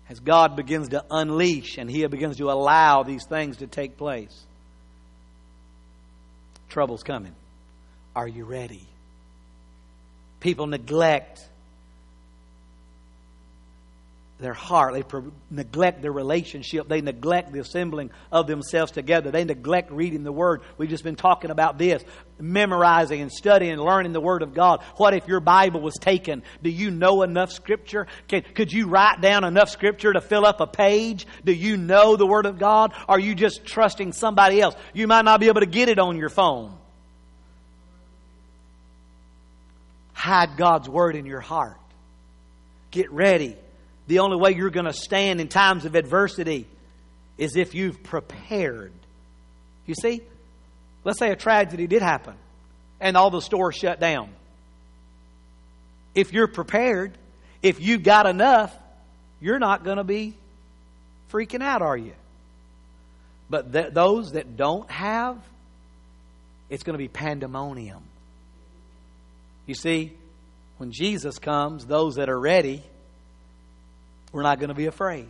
as 0.09 0.19
God 0.21 0.57
begins 0.57 0.89
to 0.91 1.05
unleash 1.11 1.79
and 1.79 1.91
He 1.91 2.07
begins 2.07 2.39
to 2.39 2.51
allow 2.51 3.03
these 3.03 3.25
things 3.27 3.59
to 3.59 3.67
take 3.67 3.97
place, 3.97 4.45
trouble's 6.69 7.03
coming. 7.03 7.35
Are 8.15 8.27
you 8.27 8.45
ready? 8.45 8.87
People 10.41 10.67
neglect 10.67 11.41
their 14.41 14.55
heart. 14.55 14.95
They 14.95 15.05
neglect 15.51 16.03
their 16.03 16.12
relationship. 16.12 16.88
They 16.88 17.01
neglect 17.01 17.53
the 17.53 17.61
assembling 17.61 18.11
of 18.32 18.47
themselves 18.47 18.93
together. 18.93 19.30
They 19.30 19.45
neglect 19.45 19.91
reading 19.93 20.24
the 20.24 20.32
Word. 20.32 20.62
We've 20.78 20.88
just 20.88 21.05
been 21.05 21.16
talking 21.16 21.51
about 21.51 21.78
this 21.78 22.03
memorizing 22.38 23.20
and 23.20 23.30
studying 23.30 23.72
and 23.72 23.82
learning 23.82 24.12
the 24.12 24.20
Word 24.20 24.43
of 24.43 24.55
God. 24.55 24.82
What 24.97 25.14
if 25.14 25.28
your 25.28 25.41
Bible 25.41 25.80
was 25.80 25.95
taken? 25.95 26.43
Do 26.62 26.70
you 26.70 26.91
know 26.91 27.22
enough 27.22 27.53
Scripture? 27.53 28.07
Can, 28.28 28.43
could 28.43 28.72
you 28.72 28.88
write 28.88 29.20
down 29.20 29.45
enough 29.45 29.70
Scripture 29.70 30.12
to 30.12 30.20
fill 30.20 30.47
up 30.47 30.61
a 30.61 30.66
page? 30.66 31.26
Do 31.45 31.53
you 31.53 31.76
know 31.76 32.16
the 32.16 32.26
Word 32.26 32.47
of 32.47 32.59
God? 32.59 32.95
Are 33.09 33.18
you 33.18 33.34
just 33.34 33.64
trusting 33.64 34.12
somebody 34.12 34.61
else? 34.61 34.74
You 34.95 35.07
might 35.07 35.24
not 35.24 35.41
be 35.41 35.49
able 35.49 35.61
to 35.61 35.66
get 35.66 35.88
it 35.88 35.99
on 35.99 36.16
your 36.16 36.30
phone. 36.30 36.76
Hide 40.12 40.57
God's 40.57 40.88
Word 40.88 41.16
in 41.16 41.26
your 41.26 41.41
heart. 41.41 41.76
Get 42.91 43.11
ready 43.12 43.57
the 44.11 44.19
only 44.19 44.37
way 44.37 44.51
you're 44.51 44.71
going 44.71 44.87
to 44.87 44.93
stand 44.93 45.41
in 45.41 45.47
times 45.47 45.85
of 45.85 45.95
adversity 45.95 46.67
is 47.39 47.55
if 47.55 47.77
you've 47.77 48.03
prepared. 48.03 48.93
You 49.87 49.95
see? 49.95 50.23
Let's 51.05 51.21
say 51.21 51.31
a 51.31 51.37
tragedy 51.37 51.87
did 51.87 52.03
happen 52.03 52.35
and 53.01 53.17
all 53.17 53.31
the 53.31 53.41
stores 53.41 53.77
shut 53.77 54.01
down. 54.01 54.31
If 56.13 56.33
you're 56.33 56.49
prepared, 56.49 57.13
if 57.63 57.81
you've 57.81 58.03
got 58.03 58.27
enough, 58.27 58.77
you're 59.41 59.61
not 59.61 59.85
going 59.85 59.99
to 59.99 60.05
be 60.05 60.35
freaking 61.31 61.63
out, 61.63 61.81
are 61.81 61.97
you? 61.97 62.15
But 63.49 63.73
th- 63.73 63.93
those 63.93 64.33
that 64.33 64.57
don't 64.57 64.91
have, 64.91 65.39
it's 66.69 66.83
going 66.83 66.95
to 66.95 66.99
be 66.99 67.07
pandemonium. 67.07 68.03
You 69.67 69.77
see, 69.77 70.15
when 70.79 70.91
Jesus 70.91 71.39
comes, 71.39 71.87
those 71.87 72.17
that 72.17 72.29
are 72.29 72.39
ready, 72.39 72.83
we're 74.33 74.43
not 74.43 74.59
going 74.59 74.68
to 74.68 74.74
be 74.74 74.87
afraid. 74.87 75.28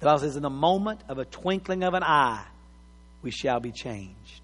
The 0.00 0.06
Bible 0.06 0.18
says, 0.20 0.36
in 0.36 0.42
the 0.42 0.50
moment 0.50 1.00
of 1.08 1.18
a 1.18 1.24
twinkling 1.24 1.84
of 1.84 1.94
an 1.94 2.02
eye, 2.02 2.44
we 3.22 3.30
shall 3.30 3.60
be 3.60 3.70
changed. 3.70 4.40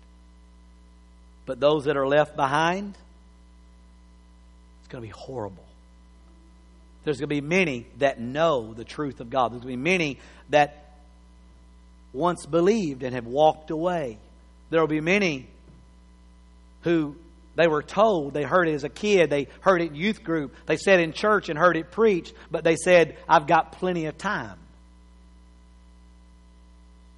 But 1.46 1.58
those 1.58 1.86
that 1.86 1.96
are 1.96 2.06
left 2.06 2.36
behind, 2.36 2.96
it's 4.80 4.88
going 4.88 5.02
to 5.02 5.06
be 5.08 5.12
horrible. 5.12 5.64
There's 7.04 7.18
going 7.18 7.28
to 7.28 7.34
be 7.34 7.40
many 7.40 7.86
that 7.98 8.20
know 8.20 8.74
the 8.74 8.84
truth 8.84 9.20
of 9.20 9.30
God. 9.30 9.52
There's 9.52 9.62
going 9.62 9.72
to 9.72 9.76
be 9.78 9.90
many 9.90 10.18
that 10.50 10.84
once 12.12 12.46
believed 12.46 13.02
and 13.02 13.14
have 13.14 13.26
walked 13.26 13.70
away. 13.70 14.18
There 14.70 14.80
will 14.80 14.88
be 14.88 15.00
many 15.00 15.46
who 16.82 17.16
they 17.58 17.66
were 17.66 17.82
told, 17.82 18.34
they 18.34 18.44
heard 18.44 18.68
it 18.68 18.74
as 18.74 18.84
a 18.84 18.88
kid, 18.88 19.30
they 19.30 19.48
heard 19.62 19.82
it 19.82 19.92
youth 19.92 20.22
group, 20.22 20.54
they 20.66 20.76
said 20.76 21.00
in 21.00 21.12
church 21.12 21.48
and 21.48 21.58
heard 21.58 21.76
it 21.76 21.90
preached, 21.90 22.32
but 22.52 22.62
they 22.62 22.76
said, 22.76 23.18
I've 23.28 23.48
got 23.48 23.72
plenty 23.72 24.06
of 24.06 24.16
time. 24.16 24.56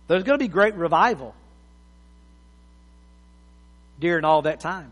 There's 0.09 0.22
going 0.22 0.38
to 0.38 0.43
be 0.43 0.49
great 0.49 0.76
revival 0.76 1.34
during 4.01 4.24
all 4.24 4.41
that 4.43 4.61
time. 4.61 4.91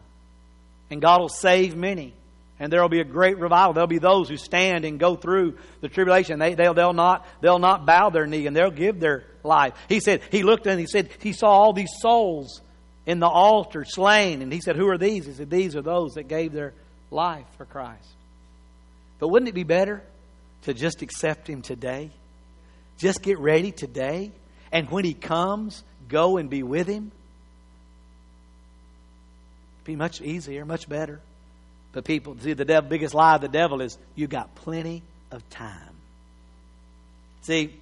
And 0.90 1.00
God 1.00 1.22
will 1.22 1.30
save 1.30 1.74
many. 1.74 2.12
And 2.60 2.70
there 2.70 2.82
will 2.82 2.90
be 2.90 3.00
a 3.00 3.04
great 3.04 3.38
revival. 3.38 3.72
There'll 3.72 3.86
be 3.86 3.98
those 3.98 4.28
who 4.28 4.36
stand 4.36 4.84
and 4.84 5.00
go 5.00 5.16
through 5.16 5.56
the 5.80 5.88
tribulation. 5.88 6.38
They, 6.38 6.56
they'll, 6.56 6.74
they'll, 6.74 6.92
not, 6.92 7.26
they'll 7.40 7.58
not 7.58 7.86
bow 7.86 8.10
their 8.10 8.26
knee 8.26 8.46
and 8.46 8.54
they'll 8.54 8.70
give 8.70 9.00
their 9.00 9.24
life. 9.42 9.72
He 9.88 10.00
said, 10.00 10.20
he 10.30 10.42
looked 10.42 10.66
and 10.66 10.78
he 10.78 10.86
said, 10.86 11.08
he 11.20 11.32
saw 11.32 11.48
all 11.48 11.72
these 11.72 11.92
souls 12.02 12.60
in 13.08 13.20
the 13.20 13.26
altar 13.26 13.86
slain. 13.86 14.42
And 14.42 14.52
he 14.52 14.60
said, 14.60 14.76
Who 14.76 14.86
are 14.88 14.98
these? 14.98 15.24
He 15.24 15.32
said, 15.32 15.50
These 15.50 15.74
are 15.74 15.82
those 15.82 16.14
that 16.14 16.28
gave 16.28 16.52
their 16.52 16.74
life 17.10 17.46
for 17.56 17.64
Christ. 17.64 18.06
But 19.18 19.28
wouldn't 19.28 19.48
it 19.48 19.54
be 19.54 19.64
better 19.64 20.02
to 20.62 20.74
just 20.74 21.00
accept 21.00 21.48
him 21.48 21.62
today? 21.62 22.10
Just 22.98 23.22
get 23.22 23.38
ready 23.38 23.72
today. 23.72 24.30
And 24.70 24.90
when 24.90 25.06
he 25.06 25.14
comes, 25.14 25.82
go 26.08 26.36
and 26.36 26.50
be 26.50 26.62
with 26.62 26.86
him? 26.86 27.10
Be 29.84 29.96
much 29.96 30.20
easier, 30.20 30.66
much 30.66 30.86
better. 30.86 31.18
But 31.92 32.04
people, 32.04 32.36
see, 32.38 32.52
the 32.52 32.66
devil, 32.66 32.90
biggest 32.90 33.14
lie 33.14 33.36
of 33.36 33.40
the 33.40 33.48
devil 33.48 33.80
is 33.80 33.96
you 34.16 34.26
got 34.26 34.54
plenty 34.54 35.02
of 35.30 35.48
time. 35.48 35.96
See, 37.40 37.74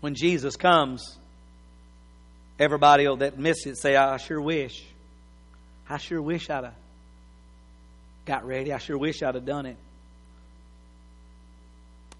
when 0.00 0.14
Jesus 0.14 0.56
comes, 0.56 1.18
everybody 2.60 3.06
that 3.16 3.38
miss 3.38 3.66
it 3.66 3.78
say, 3.78 3.96
I 3.96 4.18
sure 4.18 4.40
wish. 4.40 4.84
I 5.88 5.96
sure 5.96 6.22
wish 6.22 6.50
I'd 6.50 6.64
have 6.64 6.74
got 8.26 8.46
ready. 8.46 8.72
I 8.72 8.78
sure 8.78 8.98
wish 8.98 9.22
I'd 9.22 9.34
have 9.34 9.46
done 9.46 9.66
it. 9.66 9.76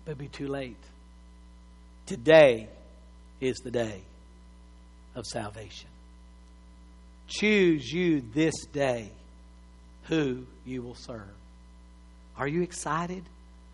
But 0.04 0.12
it'd 0.12 0.18
be 0.18 0.28
too 0.28 0.48
late. 0.48 0.76
Today 2.06 2.68
is 3.40 3.58
the 3.58 3.70
day 3.70 4.00
of 5.14 5.26
salvation. 5.26 5.88
Choose 7.28 7.92
you 7.92 8.22
this 8.34 8.64
day 8.72 9.12
who 10.04 10.46
you 10.64 10.82
will 10.82 10.96
serve. 10.96 11.30
Are 12.36 12.48
you 12.48 12.62
excited 12.62 13.22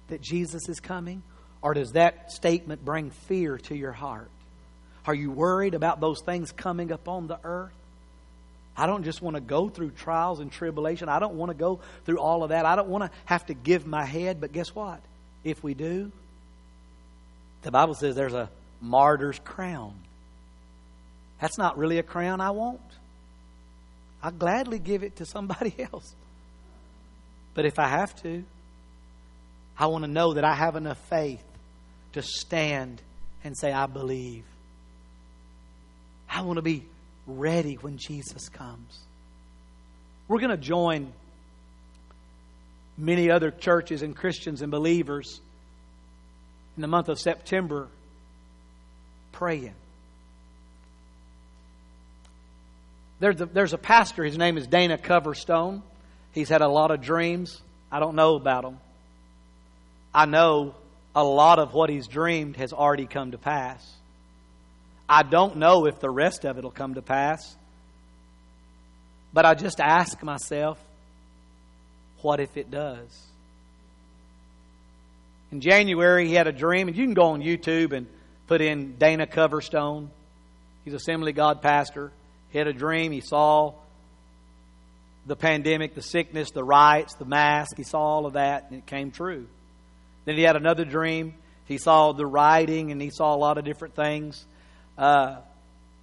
that 0.08 0.20
Jesus 0.20 0.68
is 0.68 0.80
coming? 0.80 1.22
Or 1.62 1.72
does 1.72 1.92
that 1.92 2.32
statement 2.32 2.84
bring 2.84 3.10
fear 3.10 3.56
to 3.56 3.74
your 3.74 3.92
heart? 3.92 4.30
Are 5.06 5.14
you 5.14 5.30
worried 5.30 5.74
about 5.74 6.00
those 6.00 6.20
things 6.20 6.52
coming 6.52 6.90
upon 6.90 7.28
the 7.28 7.38
earth? 7.44 7.72
I 8.76 8.86
don't 8.86 9.04
just 9.04 9.22
want 9.22 9.36
to 9.36 9.40
go 9.40 9.68
through 9.68 9.92
trials 9.92 10.40
and 10.40 10.52
tribulation. 10.52 11.08
I 11.08 11.18
don't 11.18 11.34
want 11.34 11.50
to 11.50 11.56
go 11.56 11.80
through 12.04 12.18
all 12.18 12.42
of 12.42 12.50
that. 12.50 12.66
I 12.66 12.76
don't 12.76 12.88
want 12.88 13.04
to 13.04 13.10
have 13.24 13.46
to 13.46 13.54
give 13.54 13.86
my 13.86 14.04
head. 14.04 14.40
But 14.40 14.52
guess 14.52 14.74
what? 14.74 15.00
If 15.44 15.62
we 15.64 15.72
do, 15.72 16.12
the 17.62 17.70
Bible 17.70 17.94
says 17.94 18.14
there's 18.14 18.34
a 18.34 18.50
martyr's 18.82 19.38
crown. 19.38 19.94
That's 21.40 21.56
not 21.56 21.78
really 21.78 21.98
a 21.98 22.02
crown 22.02 22.40
I 22.40 22.50
want. 22.50 22.80
I'll 24.22 24.32
gladly 24.32 24.78
give 24.78 25.02
it 25.02 25.16
to 25.16 25.24
somebody 25.24 25.74
else. 25.92 26.14
But 27.54 27.64
if 27.64 27.78
I 27.78 27.88
have 27.88 28.14
to, 28.22 28.44
I 29.78 29.86
want 29.86 30.04
to 30.04 30.10
know 30.10 30.34
that 30.34 30.44
I 30.44 30.54
have 30.54 30.76
enough 30.76 30.98
faith 31.08 31.42
to 32.12 32.22
stand 32.22 33.00
and 33.44 33.56
say, 33.56 33.72
I 33.72 33.86
believe. 33.86 34.44
I 36.36 36.42
want 36.42 36.58
to 36.58 36.62
be 36.62 36.84
ready 37.26 37.76
when 37.76 37.96
Jesus 37.96 38.50
comes. 38.50 38.98
We're 40.28 40.38
going 40.38 40.50
to 40.50 40.58
join 40.58 41.10
many 42.98 43.30
other 43.30 43.50
churches 43.50 44.02
and 44.02 44.14
Christians 44.14 44.60
and 44.60 44.70
believers 44.70 45.40
in 46.76 46.82
the 46.82 46.88
month 46.88 47.08
of 47.08 47.18
September 47.18 47.88
praying. 49.32 49.72
There's 53.18 53.40
a, 53.40 53.46
there's 53.46 53.72
a 53.72 53.78
pastor, 53.78 54.22
his 54.22 54.36
name 54.36 54.58
is 54.58 54.66
Dana 54.66 54.98
Coverstone. 54.98 55.80
He's 56.32 56.50
had 56.50 56.60
a 56.60 56.68
lot 56.68 56.90
of 56.90 57.00
dreams. 57.00 57.62
I 57.90 57.98
don't 57.98 58.14
know 58.14 58.34
about 58.34 58.62
them. 58.62 58.78
I 60.14 60.26
know 60.26 60.74
a 61.14 61.24
lot 61.24 61.58
of 61.58 61.72
what 61.72 61.88
he's 61.88 62.06
dreamed 62.06 62.56
has 62.58 62.74
already 62.74 63.06
come 63.06 63.30
to 63.30 63.38
pass. 63.38 63.82
I 65.08 65.22
don't 65.22 65.56
know 65.56 65.86
if 65.86 66.00
the 66.00 66.10
rest 66.10 66.44
of 66.44 66.58
it 66.58 66.64
will 66.64 66.70
come 66.70 66.94
to 66.94 67.02
pass. 67.02 67.56
But 69.32 69.44
I 69.44 69.54
just 69.54 69.80
ask 69.80 70.22
myself, 70.22 70.78
what 72.22 72.40
if 72.40 72.56
it 72.56 72.70
does? 72.70 73.26
In 75.52 75.60
January, 75.60 76.26
he 76.26 76.34
had 76.34 76.46
a 76.46 76.52
dream, 76.52 76.88
and 76.88 76.96
you 76.96 77.04
can 77.04 77.14
go 77.14 77.26
on 77.26 77.42
YouTube 77.42 77.92
and 77.92 78.06
put 78.46 78.60
in 78.60 78.96
Dana 78.96 79.26
Coverstone. 79.26 80.08
He's 80.84 80.94
Assembly 80.94 81.32
God 81.32 81.62
pastor. 81.62 82.10
He 82.50 82.58
had 82.58 82.66
a 82.66 82.72
dream. 82.72 83.12
He 83.12 83.20
saw 83.20 83.74
the 85.26 85.36
pandemic, 85.36 85.94
the 85.94 86.02
sickness, 86.02 86.50
the 86.50 86.64
riots, 86.64 87.14
the 87.14 87.24
mask. 87.24 87.76
He 87.76 87.82
saw 87.82 88.00
all 88.00 88.26
of 88.26 88.34
that, 88.34 88.70
and 88.70 88.78
it 88.78 88.86
came 88.86 89.10
true. 89.10 89.46
Then 90.24 90.36
he 90.36 90.42
had 90.42 90.56
another 90.56 90.84
dream. 90.84 91.34
He 91.66 91.78
saw 91.78 92.12
the 92.12 92.26
rioting, 92.26 92.90
and 92.90 93.02
he 93.02 93.10
saw 93.10 93.34
a 93.34 93.36
lot 93.36 93.58
of 93.58 93.64
different 93.64 93.94
things. 93.94 94.44
Uh, 94.96 95.36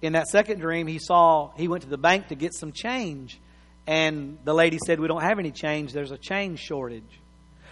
in 0.02 0.12
that 0.12 0.26
second 0.28 0.60
dream, 0.60 0.86
he 0.86 0.98
saw 0.98 1.50
he 1.56 1.68
went 1.68 1.82
to 1.82 1.88
the 1.88 1.98
bank 1.98 2.28
to 2.28 2.34
get 2.34 2.54
some 2.54 2.72
change, 2.72 3.40
and 3.86 4.38
the 4.44 4.54
lady 4.54 4.78
said, 4.84 5.00
"We 5.00 5.08
don't 5.08 5.22
have 5.22 5.38
any 5.38 5.50
change. 5.50 5.92
There's 5.92 6.12
a 6.12 6.18
change 6.18 6.60
shortage." 6.60 7.20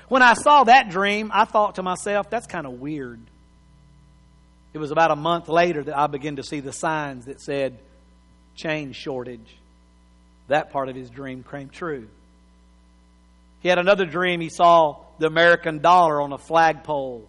When 0.09 0.23
I 0.23 0.35
saw 0.35 0.65
that 0.65 0.91
dream, 0.91 1.31
I 1.33 1.45
thought 1.45 1.77
to 1.77 1.83
myself, 1.83 2.31
"That's 2.31 2.47
kind 2.47 2.67
of 2.67 2.81
weird." 2.81 3.21
It 4.73 4.79
was 4.79 4.91
about 4.91 5.11
a 5.11 5.17
month 5.17 5.49
later 5.49 5.85
that 5.85 5.97
I 5.97 6.07
began 6.07 6.37
to 6.37 6.43
see 6.43 6.61
the 6.61 6.73
signs 6.73 7.27
that 7.27 7.41
said 7.41 7.79
change 8.55 8.97
shortage. 8.97 9.57
That 10.49 10.71
part 10.71 10.89
of 10.89 10.97
his 10.97 11.11
dream 11.11 11.45
came 11.45 11.69
true. 11.69 12.09
He 13.61 13.69
had 13.69 13.79
another 13.79 14.07
dream. 14.07 14.41
He 14.41 14.49
saw 14.49 14.97
the 15.19 15.27
American 15.27 15.79
dollar 15.79 16.21
on 16.21 16.33
a 16.33 16.39
flagpole, 16.39 17.29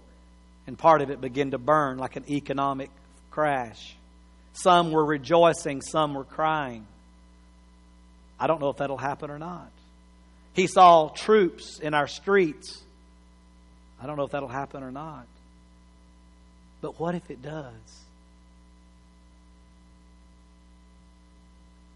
and 0.65 0.77
part 0.77 1.01
of 1.01 1.11
it 1.11 1.21
began 1.21 1.51
to 1.51 1.57
burn 1.57 1.97
like 1.97 2.15
an 2.15 2.23
economic 2.29 2.89
crash. 3.33 3.95
Some 4.53 4.91
were 4.91 5.03
rejoicing, 5.03 5.81
some 5.81 6.13
were 6.13 6.23
crying. 6.23 6.85
I 8.39 8.45
don't 8.45 8.61
know 8.61 8.69
if 8.69 8.77
that'll 8.77 8.97
happen 8.97 9.31
or 9.31 9.39
not. 9.39 9.71
He 10.53 10.67
saw 10.67 11.09
troops 11.09 11.79
in 11.79 11.95
our 11.95 12.07
streets. 12.07 12.81
I 14.01 14.05
don't 14.05 14.17
know 14.17 14.23
if 14.23 14.31
that'll 14.31 14.47
happen 14.47 14.83
or 14.83 14.91
not. 14.91 15.25
But 16.81 16.99
what 16.99 17.15
if 17.15 17.31
it 17.31 17.41
does? 17.41 17.73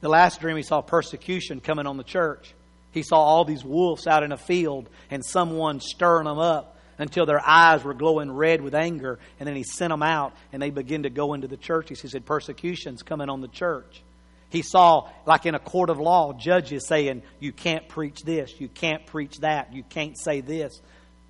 The 0.02 0.10
last 0.10 0.42
dream, 0.42 0.58
he 0.58 0.64
saw 0.64 0.82
persecution 0.82 1.60
coming 1.60 1.86
on 1.86 1.98
the 1.98 2.04
church. 2.04 2.54
He 2.94 3.04
saw 3.04 3.18
all 3.18 3.46
these 3.46 3.64
wolves 3.64 4.08
out 4.08 4.24
in 4.24 4.32
a 4.32 4.38
field 4.38 4.90
and 5.12 5.24
someone 5.24 5.82
stirring 5.82 6.26
them 6.26 6.40
up 6.40 6.77
until 6.98 7.26
their 7.26 7.42
eyes 7.46 7.84
were 7.84 7.94
glowing 7.94 8.32
red 8.32 8.62
with 8.62 8.74
anger. 8.74 9.20
And 9.40 9.48
then 9.48 9.56
he 9.56 9.64
sent 9.64 9.92
them 9.92 10.04
out 10.04 10.34
and 10.52 10.62
they 10.62 10.70
began 10.70 11.04
to 11.04 11.10
go 11.10 11.34
into 11.34 11.48
the 11.48 11.58
church. 11.58 11.90
He 11.90 11.96
said, 11.96 12.26
Persecution's 12.26 13.04
coming 13.04 13.30
on 13.30 13.42
the 13.42 13.48
church. 13.48 14.02
He 14.50 14.62
saw, 14.62 15.10
like 15.26 15.46
in 15.46 15.56
a 15.56 15.60
court 15.60 15.90
of 15.90 16.00
law, 16.00 16.34
judges 16.34 16.88
saying, 16.88 17.22
You 17.40 17.52
can't 17.52 17.88
preach 17.88 18.22
this, 18.24 18.60
you 18.60 18.70
can't 18.70 19.06
preach 19.06 19.38
that, 19.40 19.74
you 19.74 19.84
can't 19.84 20.18
say 20.18 20.42
this, 20.42 20.80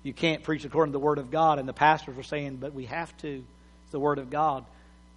you 0.02 0.12
can't 0.12 0.42
preach 0.42 0.64
according 0.64 0.92
to 0.92 0.98
the 0.98 1.04
Word 1.04 1.18
of 1.18 1.30
God. 1.30 1.58
And 1.58 1.68
the 1.68 1.72
pastors 1.72 2.16
were 2.16 2.22
saying, 2.22 2.56
But 2.56 2.72
we 2.74 2.86
have 2.86 3.16
to. 3.18 3.44
It's 3.82 3.92
the 3.92 3.98
Word 3.98 4.18
of 4.18 4.30
God. 4.30 4.64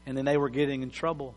And 0.06 0.18
then 0.18 0.26
they 0.26 0.38
were 0.38 0.49
getting 0.49 0.82
in 0.82 0.89
trouble. 0.89 1.36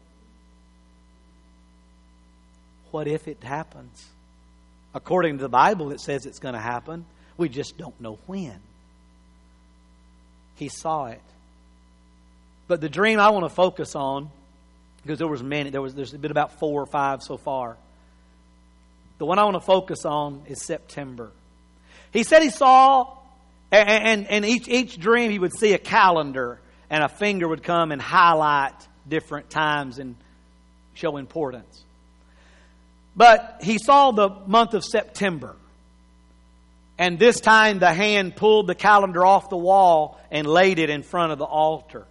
What 2.90 3.08
if 3.08 3.28
it 3.28 3.42
happens? 3.42 4.06
According 4.94 5.38
to 5.38 5.42
the 5.42 5.48
Bible, 5.48 5.90
it 5.90 6.00
says 6.00 6.24
it's 6.24 6.38
going 6.38 6.54
to 6.54 6.60
happen. 6.60 7.04
We 7.36 7.48
just 7.48 7.76
don't 7.76 8.00
know 8.00 8.18
when. 8.26 8.60
He 10.56 10.68
saw 10.68 11.06
it. 11.06 11.20
But 12.66 12.80
the 12.80 12.88
dream 12.88 13.20
I 13.20 13.30
want 13.30 13.44
to 13.44 13.54
focus 13.54 13.94
on, 13.94 14.30
because 15.02 15.18
there 15.18 15.28
was 15.28 15.42
many, 15.42 15.70
there 15.70 15.82
was 15.82 15.94
there's 15.94 16.12
been 16.12 16.30
about 16.30 16.58
four 16.58 16.82
or 16.82 16.86
five 16.86 17.22
so 17.22 17.36
far. 17.36 17.76
The 19.18 19.26
one 19.26 19.38
I 19.38 19.44
want 19.44 19.56
to 19.56 19.60
focus 19.60 20.04
on 20.04 20.42
is 20.46 20.64
September. 20.64 21.30
He 22.12 22.22
said 22.22 22.42
he 22.42 22.50
saw, 22.50 23.16
and, 23.70 23.88
and, 23.88 24.26
and 24.28 24.44
each, 24.44 24.68
each 24.68 24.98
dream 24.98 25.30
he 25.30 25.38
would 25.38 25.56
see 25.56 25.72
a 25.72 25.78
calendar, 25.78 26.60
and 26.88 27.02
a 27.02 27.08
finger 27.08 27.48
would 27.48 27.62
come 27.62 27.92
and 27.92 28.00
highlight 28.00 28.74
different 29.08 29.50
times 29.50 29.98
and 29.98 30.16
show 30.94 31.16
importance. 31.16 31.82
But 33.16 33.60
he 33.62 33.78
saw 33.78 34.10
the 34.10 34.30
month 34.46 34.74
of 34.74 34.84
September. 34.84 35.56
And 36.98 37.18
this 37.18 37.40
time 37.40 37.80
the 37.80 37.92
hand 37.92 38.36
pulled 38.36 38.66
the 38.66 38.74
calendar 38.74 39.24
off 39.24 39.48
the 39.50 39.56
wall 39.56 40.20
and 40.30 40.46
laid 40.46 40.78
it 40.78 40.90
in 40.90 41.02
front 41.02 41.32
of 41.32 41.38
the 41.38 41.44
altar 41.44 42.06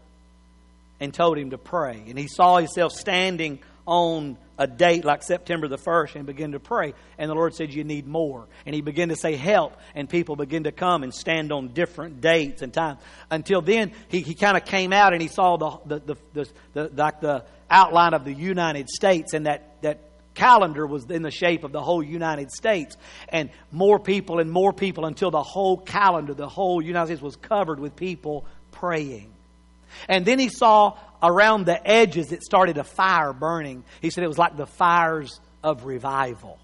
and 0.99 1.13
told 1.13 1.38
him 1.38 1.51
to 1.51 1.57
pray. 1.57 2.03
And 2.07 2.17
he 2.17 2.27
saw 2.27 2.57
himself 2.57 2.91
standing 2.93 3.59
on 3.86 4.38
a 4.57 4.67
date 4.67 5.03
like 5.03 5.23
September 5.23 5.67
the 5.67 5.77
1st 5.77 6.15
and 6.15 6.25
began 6.25 6.51
to 6.51 6.59
pray. 6.59 6.93
And 7.17 7.29
the 7.29 7.34
Lord 7.34 7.55
said, 7.55 7.73
You 7.73 7.84
need 7.84 8.07
more. 8.07 8.45
And 8.65 8.75
he 8.75 8.81
began 8.81 9.09
to 9.09 9.15
say, 9.15 9.36
Help. 9.36 9.75
And 9.95 10.09
people 10.09 10.36
began 10.36 10.63
to 10.63 10.71
come 10.71 11.03
and 11.03 11.13
stand 11.13 11.51
on 11.51 11.69
different 11.69 12.21
dates 12.21 12.61
and 12.61 12.73
times. 12.73 12.99
Until 13.31 13.61
then, 13.61 13.91
he, 14.09 14.21
he 14.21 14.36
kind 14.36 14.55
of 14.55 14.65
came 14.65 14.93
out 14.93 15.13
and 15.13 15.21
he 15.21 15.27
saw 15.27 15.57
the, 15.57 15.79
the, 15.86 15.99
the, 15.99 16.17
the, 16.34 16.49
the, 16.73 16.91
like 16.95 17.19
the 17.19 17.45
outline 17.69 18.13
of 18.13 18.25
the 18.25 18.34
United 18.34 18.89
States 18.89 19.34
and 19.34 19.47
that, 19.47 19.81
that 19.81 19.99
calendar 20.34 20.86
was 20.86 21.09
in 21.09 21.21
the 21.21 21.31
shape 21.31 21.63
of 21.63 21.71
the 21.71 21.81
whole 21.81 22.03
United 22.03 22.51
States. 22.51 22.97
And 23.29 23.49
more 23.71 23.99
people 23.99 24.39
and 24.39 24.51
more 24.51 24.73
people 24.73 25.05
until 25.05 25.31
the 25.31 25.43
whole 25.43 25.77
calendar, 25.77 26.34
the 26.34 26.49
whole 26.49 26.81
United 26.81 27.07
States 27.07 27.21
was 27.21 27.36
covered 27.36 27.79
with 27.79 27.95
people 27.95 28.45
praying. 28.71 29.31
And 30.07 30.25
then 30.25 30.39
he 30.39 30.49
saw 30.49 30.97
around 31.21 31.65
the 31.65 31.88
edges 31.88 32.31
it 32.31 32.43
started 32.43 32.77
a 32.77 32.84
fire 32.84 33.34
burning. 33.34 33.84
He 34.01 34.09
said 34.09 34.23
it 34.23 34.27
was 34.27 34.38
like 34.38 34.57
the 34.57 34.67
fires 34.67 35.39
of 35.63 35.86
revival. 35.86 36.59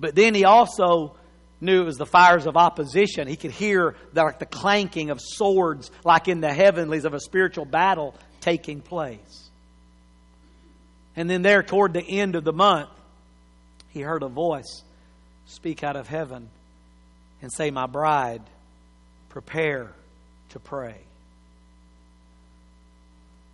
But 0.00 0.14
then 0.14 0.34
he 0.34 0.44
also 0.44 1.16
knew 1.60 1.82
it 1.82 1.84
was 1.84 1.98
the 1.98 2.06
fires 2.06 2.46
of 2.46 2.56
opposition. 2.56 3.28
He 3.28 3.36
could 3.36 3.50
hear 3.50 3.94
the, 4.14 4.24
like 4.24 4.38
the 4.38 4.46
clanking 4.46 5.10
of 5.10 5.20
swords, 5.20 5.90
like 6.04 6.26
in 6.26 6.40
the 6.40 6.52
heavenlies 6.52 7.04
of 7.04 7.12
a 7.12 7.20
spiritual 7.20 7.66
battle 7.66 8.14
taking 8.40 8.80
place. 8.80 9.49
And 11.16 11.28
then, 11.28 11.42
there 11.42 11.62
toward 11.62 11.92
the 11.92 12.04
end 12.04 12.36
of 12.36 12.44
the 12.44 12.52
month, 12.52 12.88
he 13.90 14.00
heard 14.00 14.22
a 14.22 14.28
voice 14.28 14.82
speak 15.46 15.82
out 15.82 15.96
of 15.96 16.06
heaven 16.06 16.48
and 17.42 17.52
say, 17.52 17.70
My 17.70 17.86
bride, 17.86 18.42
prepare 19.28 19.90
to 20.50 20.58
pray. 20.60 20.96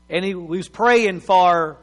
And 0.08 0.24
he 0.24 0.34
was 0.34 0.68
praying 0.68 1.20
for 1.20 1.78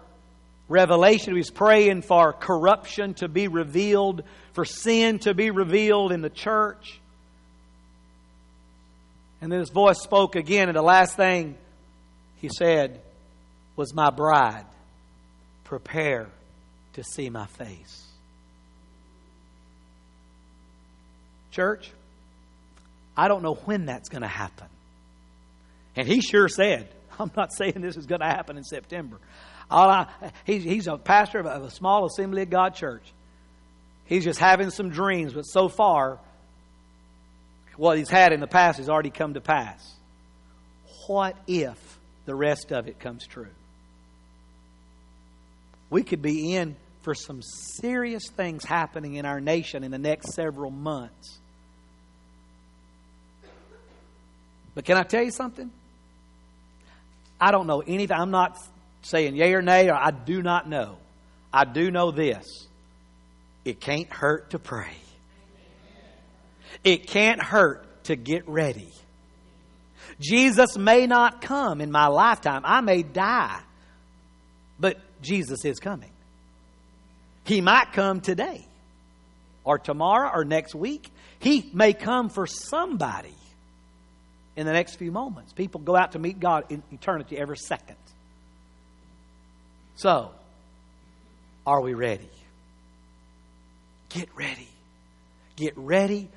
revelation. 0.69 1.33
He 1.33 1.39
was 1.39 1.49
praying 1.49 2.03
for 2.03 2.33
corruption 2.33 3.15
to 3.15 3.27
be 3.27 3.47
revealed, 3.47 4.23
for 4.53 4.65
sin 4.65 5.19
to 5.19 5.33
be 5.33 5.51
revealed 5.51 6.11
in 6.11 6.21
the 6.21 6.29
church. 6.29 6.99
And 9.41 9.51
then 9.51 9.59
his 9.59 9.69
voice 9.69 10.01
spoke 10.01 10.35
again, 10.35 10.69
and 10.69 10.77
the 10.77 10.81
last 10.81 11.17
thing 11.17 11.57
he 12.37 12.49
said 12.49 13.01
was, 13.75 13.93
My 13.93 14.09
bride, 14.09 14.65
prepare 15.79 16.27
to 16.93 17.03
see 17.03 17.31
my 17.31 17.47
face. 17.47 18.07
Church, 21.49 21.89
I 23.17 23.27
don't 23.27 23.41
know 23.41 23.55
when 23.55 23.87
that's 23.87 24.07
going 24.07 24.21
to 24.21 24.27
happen. 24.27 24.67
And 25.95 26.07
he 26.07 26.21
sure 26.21 26.47
said, 26.47 26.89
I'm 27.19 27.31
not 27.35 27.49
saying 27.51 27.81
this 27.81 27.97
is 27.97 28.05
going 28.05 28.21
to 28.21 28.27
happen 28.27 28.55
in 28.55 28.63
September. 28.63 29.17
I, 29.71 30.05
he's, 30.45 30.63
he's 30.63 30.85
a 30.85 30.97
pastor 30.97 31.39
of 31.39 31.47
a, 31.47 31.49
of 31.49 31.63
a 31.63 31.71
small 31.71 32.05
Assembly 32.05 32.43
of 32.43 32.51
God 32.51 32.75
church. 32.75 33.03
He's 34.05 34.23
just 34.23 34.39
having 34.39 34.69
some 34.69 34.89
dreams, 34.89 35.33
but 35.33 35.43
so 35.43 35.69
far, 35.69 36.19
what 37.77 37.97
he's 37.97 38.09
had 38.09 38.31
in 38.31 38.41
the 38.41 38.47
past 38.47 38.77
has 38.77 38.89
already 38.89 39.09
come 39.09 39.33
to 39.33 39.41
pass. 39.41 39.91
What 41.07 41.35
if 41.47 41.97
the 42.25 42.35
rest 42.35 42.71
of 42.71 42.87
it 42.87 42.99
comes 42.99 43.25
true? 43.25 43.47
We 45.93 46.01
could 46.01 46.23
be 46.23 46.55
in 46.55 46.75
for 47.03 47.13
some 47.13 47.43
serious 47.43 48.23
things 48.35 48.65
happening 48.65 49.13
in 49.13 49.27
our 49.27 49.39
nation 49.39 49.83
in 49.83 49.91
the 49.91 49.99
next 49.99 50.33
several 50.33 50.71
months. 50.71 51.37
But 54.73 54.85
can 54.85 54.97
I 54.97 55.03
tell 55.03 55.21
you 55.21 55.29
something? 55.29 55.69
I 57.39 57.51
don't 57.51 57.67
know 57.67 57.81
anything. 57.81 58.17
I'm 58.17 58.31
not 58.31 58.57
saying 59.03 59.35
yay 59.35 59.53
or 59.53 59.61
nay, 59.61 59.87
or 59.87 59.93
I 59.93 60.09
do 60.09 60.41
not 60.41 60.67
know. 60.67 60.97
I 61.53 61.63
do 61.63 61.91
know 61.91 62.09
this 62.09 62.47
it 63.63 63.79
can't 63.79 64.11
hurt 64.11 64.49
to 64.49 64.57
pray, 64.57 64.95
it 66.83 67.05
can't 67.05 67.39
hurt 67.39 68.03
to 68.05 68.15
get 68.15 68.49
ready. 68.49 68.89
Jesus 70.19 70.75
may 70.75 71.05
not 71.05 71.39
come 71.39 71.81
in 71.81 71.91
my 71.91 72.07
lifetime, 72.07 72.63
I 72.65 72.81
may 72.81 73.03
die, 73.03 73.59
but 74.79 74.97
Jesus 75.23 75.65
is 75.65 75.79
coming. 75.79 76.11
He 77.45 77.61
might 77.61 77.93
come 77.93 78.21
today, 78.21 78.65
or 79.63 79.77
tomorrow, 79.79 80.29
or 80.33 80.45
next 80.45 80.75
week. 80.75 81.09
He 81.39 81.69
may 81.73 81.93
come 81.93 82.29
for 82.29 82.47
somebody 82.47 83.35
in 84.55 84.65
the 84.65 84.73
next 84.73 84.95
few 84.95 85.11
moments. 85.11 85.53
People 85.53 85.81
go 85.81 85.95
out 85.95 86.13
to 86.13 86.19
meet 86.19 86.39
God 86.39 86.65
in 86.69 86.83
eternity 86.91 87.37
every 87.37 87.57
second. 87.57 87.97
So, 89.95 90.31
are 91.65 91.81
we 91.81 91.93
ready? 91.93 92.29
Get 94.09 94.29
ready. 94.35 94.67
Get 95.55 95.77
ready 95.77 96.29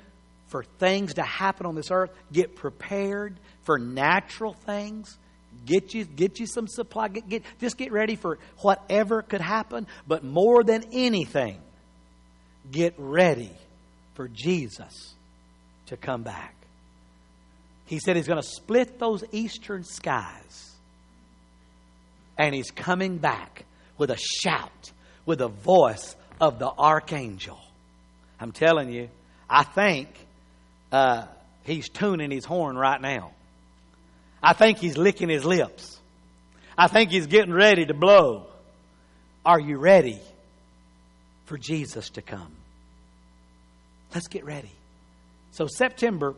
for 0.47 0.63
things 0.63 1.15
to 1.15 1.23
happen 1.23 1.65
on 1.65 1.75
this 1.75 1.91
earth. 1.91 2.11
Get 2.31 2.55
prepared 2.55 3.35
for 3.63 3.77
natural 3.77 4.53
things. 4.53 5.17
Get 5.65 5.93
you, 5.93 6.05
get 6.05 6.39
you 6.39 6.47
some 6.47 6.67
supply. 6.67 7.09
Get, 7.09 7.27
get, 7.27 7.43
just 7.59 7.77
get 7.77 7.91
ready 7.91 8.15
for 8.15 8.39
whatever 8.59 9.21
could 9.21 9.41
happen. 9.41 9.85
But 10.07 10.23
more 10.23 10.63
than 10.63 10.85
anything, 10.93 11.59
get 12.71 12.93
ready 12.97 13.51
for 14.15 14.27
Jesus 14.27 15.13
to 15.87 15.97
come 15.97 16.23
back. 16.23 16.55
He 17.85 17.99
said 17.99 18.15
he's 18.15 18.27
going 18.27 18.41
to 18.41 18.47
split 18.47 18.99
those 18.99 19.23
eastern 19.31 19.83
skies. 19.83 20.71
And 22.37 22.53
he's 22.53 22.71
coming 22.71 23.17
back 23.17 23.65
with 23.97 24.11
a 24.11 24.17
shout, 24.17 24.91
with 25.25 25.41
a 25.41 25.47
voice 25.47 26.15
of 26.39 26.59
the 26.59 26.69
archangel. 26.69 27.59
I'm 28.39 28.51
telling 28.51 28.91
you, 28.91 29.09
I 29.49 29.63
think 29.63 30.09
uh, 30.91 31.25
he's 31.63 31.89
tuning 31.89 32.31
his 32.31 32.45
horn 32.45 32.77
right 32.77 33.01
now. 33.01 33.31
I 34.41 34.53
think 34.53 34.77
he's 34.77 34.97
licking 34.97 35.29
his 35.29 35.45
lips. 35.45 35.99
I 36.77 36.87
think 36.87 37.11
he's 37.11 37.27
getting 37.27 37.53
ready 37.53 37.85
to 37.85 37.93
blow. 37.93 38.47
Are 39.45 39.59
you 39.59 39.77
ready 39.77 40.19
for 41.45 41.57
Jesus 41.57 42.09
to 42.11 42.21
come? 42.21 42.51
Let's 44.13 44.27
get 44.27 44.45
ready. 44.45 44.71
So, 45.51 45.67
September 45.67 46.35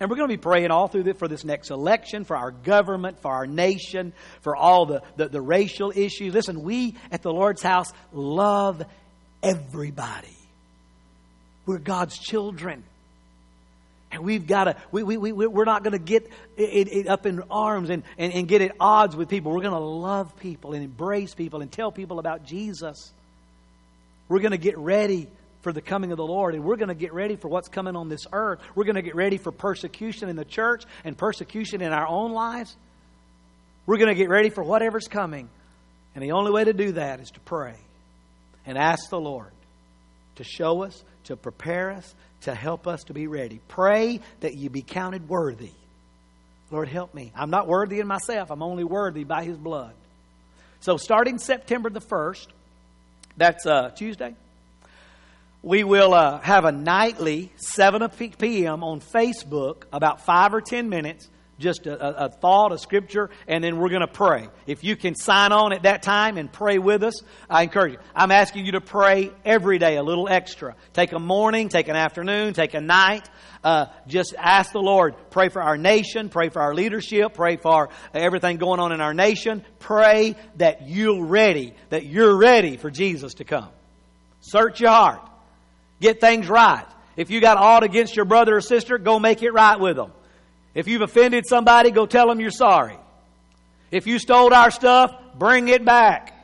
and 0.00 0.08
we're 0.08 0.16
going 0.16 0.30
to 0.30 0.34
be 0.34 0.40
praying 0.40 0.70
all 0.70 0.88
through 0.88 1.12
for 1.12 1.28
this 1.28 1.44
next 1.44 1.70
election, 1.70 2.24
for 2.24 2.34
our 2.34 2.50
government, 2.50 3.20
for 3.20 3.30
our 3.30 3.46
nation, 3.46 4.14
for 4.40 4.56
all 4.56 4.86
the, 4.86 5.02
the, 5.16 5.28
the 5.28 5.42
racial 5.42 5.92
issues. 5.94 6.32
Listen, 6.32 6.62
we 6.62 6.96
at 7.12 7.20
the 7.20 7.30
Lord's 7.30 7.62
house 7.62 7.92
love 8.10 8.82
everybody. 9.42 10.36
We're 11.66 11.78
God's 11.78 12.18
children. 12.18 12.82
And 14.12 14.24
we've 14.24 14.46
got 14.46 14.64
to, 14.64 14.76
we, 14.90 15.02
we, 15.02 15.16
we, 15.16 15.32
we're 15.32 15.64
not 15.64 15.84
going 15.84 15.92
to 15.92 15.98
get 15.98 16.28
it, 16.56 16.88
it 16.88 17.06
up 17.06 17.26
in 17.26 17.42
arms 17.50 17.90
and, 17.90 18.02
and, 18.18 18.32
and 18.32 18.48
get 18.48 18.60
at 18.60 18.74
odds 18.80 19.14
with 19.14 19.28
people. 19.28 19.52
We're 19.52 19.62
going 19.62 19.72
to 19.72 19.78
love 19.78 20.36
people 20.36 20.72
and 20.72 20.82
embrace 20.82 21.34
people 21.34 21.60
and 21.60 21.70
tell 21.70 21.92
people 21.92 22.18
about 22.18 22.44
Jesus. 22.44 23.12
We're 24.28 24.40
going 24.40 24.50
to 24.50 24.58
get 24.58 24.76
ready 24.78 25.28
for 25.62 25.72
the 25.72 25.82
coming 25.82 26.10
of 26.10 26.16
the 26.16 26.26
Lord, 26.26 26.54
and 26.54 26.64
we're 26.64 26.76
going 26.76 26.88
to 26.88 26.94
get 26.94 27.12
ready 27.12 27.36
for 27.36 27.48
what's 27.48 27.68
coming 27.68 27.94
on 27.94 28.08
this 28.08 28.26
earth. 28.32 28.60
We're 28.74 28.84
going 28.84 28.96
to 28.96 29.02
get 29.02 29.14
ready 29.14 29.36
for 29.36 29.52
persecution 29.52 30.28
in 30.28 30.36
the 30.36 30.44
church 30.44 30.84
and 31.04 31.16
persecution 31.16 31.82
in 31.82 31.92
our 31.92 32.06
own 32.06 32.32
lives. 32.32 32.74
We're 33.86 33.98
going 33.98 34.08
to 34.08 34.14
get 34.14 34.30
ready 34.30 34.50
for 34.50 34.64
whatever's 34.64 35.06
coming. 35.06 35.48
And 36.14 36.24
the 36.24 36.32
only 36.32 36.50
way 36.50 36.64
to 36.64 36.72
do 36.72 36.92
that 36.92 37.20
is 37.20 37.30
to 37.30 37.40
pray 37.40 37.74
and 38.66 38.76
ask 38.76 39.10
the 39.10 39.20
Lord 39.20 39.50
to 40.36 40.44
show 40.44 40.82
us, 40.82 41.04
to 41.24 41.36
prepare 41.36 41.90
us, 41.90 42.14
to 42.42 42.54
help 42.54 42.86
us 42.86 43.04
to 43.04 43.12
be 43.12 43.26
ready. 43.26 43.60
Pray 43.68 44.20
that 44.40 44.54
you 44.54 44.70
be 44.70 44.82
counted 44.82 45.28
worthy. 45.28 45.72
Lord, 46.70 46.88
help 46.88 47.14
me. 47.14 47.32
I'm 47.34 47.50
not 47.50 47.66
worthy 47.66 48.00
in 48.00 48.06
myself, 48.06 48.50
I'm 48.50 48.62
only 48.62 48.84
worthy 48.84 49.24
by 49.24 49.44
His 49.44 49.56
blood. 49.56 49.92
So, 50.80 50.96
starting 50.96 51.38
September 51.38 51.90
the 51.90 52.00
1st, 52.00 52.46
that's 53.36 53.66
uh, 53.66 53.90
Tuesday, 53.90 54.34
we 55.62 55.84
will 55.84 56.14
uh, 56.14 56.40
have 56.40 56.64
a 56.64 56.72
nightly 56.72 57.52
7 57.56 58.08
p.m. 58.38 58.82
on 58.82 59.00
Facebook, 59.00 59.82
about 59.92 60.24
five 60.24 60.54
or 60.54 60.62
10 60.62 60.88
minutes, 60.88 61.28
just 61.60 61.86
a, 61.86 62.24
a 62.24 62.28
thought, 62.28 62.72
a 62.72 62.78
scripture, 62.78 63.30
and 63.46 63.62
then 63.62 63.78
we're 63.78 63.90
going 63.90 64.00
to 64.00 64.08
pray. 64.08 64.48
If 64.66 64.82
you 64.82 64.96
can 64.96 65.14
sign 65.14 65.52
on 65.52 65.72
at 65.72 65.84
that 65.84 66.02
time 66.02 66.36
and 66.36 66.50
pray 66.50 66.78
with 66.78 67.04
us, 67.04 67.22
I 67.48 67.62
encourage 67.62 67.92
you. 67.92 67.98
I'm 68.14 68.32
asking 68.32 68.66
you 68.66 68.72
to 68.72 68.80
pray 68.80 69.30
every 69.44 69.78
day 69.78 69.96
a 69.96 70.02
little 70.02 70.28
extra. 70.28 70.74
Take 70.92 71.12
a 71.12 71.18
morning, 71.18 71.68
take 71.68 71.88
an 71.88 71.96
afternoon, 71.96 72.54
take 72.54 72.74
a 72.74 72.80
night. 72.80 73.28
Uh, 73.62 73.86
just 74.06 74.34
ask 74.38 74.72
the 74.72 74.80
Lord. 74.80 75.14
Pray 75.30 75.50
for 75.50 75.62
our 75.62 75.76
nation, 75.76 76.30
pray 76.30 76.48
for 76.48 76.62
our 76.62 76.74
leadership, 76.74 77.34
pray 77.34 77.56
for 77.56 77.90
everything 78.14 78.56
going 78.56 78.80
on 78.80 78.90
in 78.92 79.00
our 79.00 79.14
nation. 79.14 79.62
Pray 79.78 80.34
that 80.56 80.88
you're 80.88 81.24
ready, 81.24 81.74
that 81.90 82.06
you're 82.06 82.36
ready 82.36 82.78
for 82.78 82.90
Jesus 82.90 83.34
to 83.34 83.44
come. 83.44 83.68
Search 84.40 84.80
your 84.80 84.90
heart. 84.90 85.20
Get 86.00 86.20
things 86.20 86.48
right. 86.48 86.86
If 87.16 87.30
you 87.30 87.42
got 87.42 87.58
aught 87.58 87.82
against 87.82 88.16
your 88.16 88.24
brother 88.24 88.56
or 88.56 88.60
sister, 88.62 88.96
go 88.96 89.18
make 89.18 89.42
it 89.42 89.50
right 89.50 89.78
with 89.78 89.96
them. 89.96 90.12
If 90.74 90.86
you've 90.86 91.02
offended 91.02 91.46
somebody, 91.46 91.90
go 91.90 92.06
tell 92.06 92.28
them 92.28 92.40
you're 92.40 92.50
sorry. 92.50 92.96
If 93.90 94.06
you 94.06 94.18
stole 94.18 94.54
our 94.54 94.70
stuff, 94.70 95.14
bring 95.36 95.68
it 95.68 95.84
back. 95.84 96.36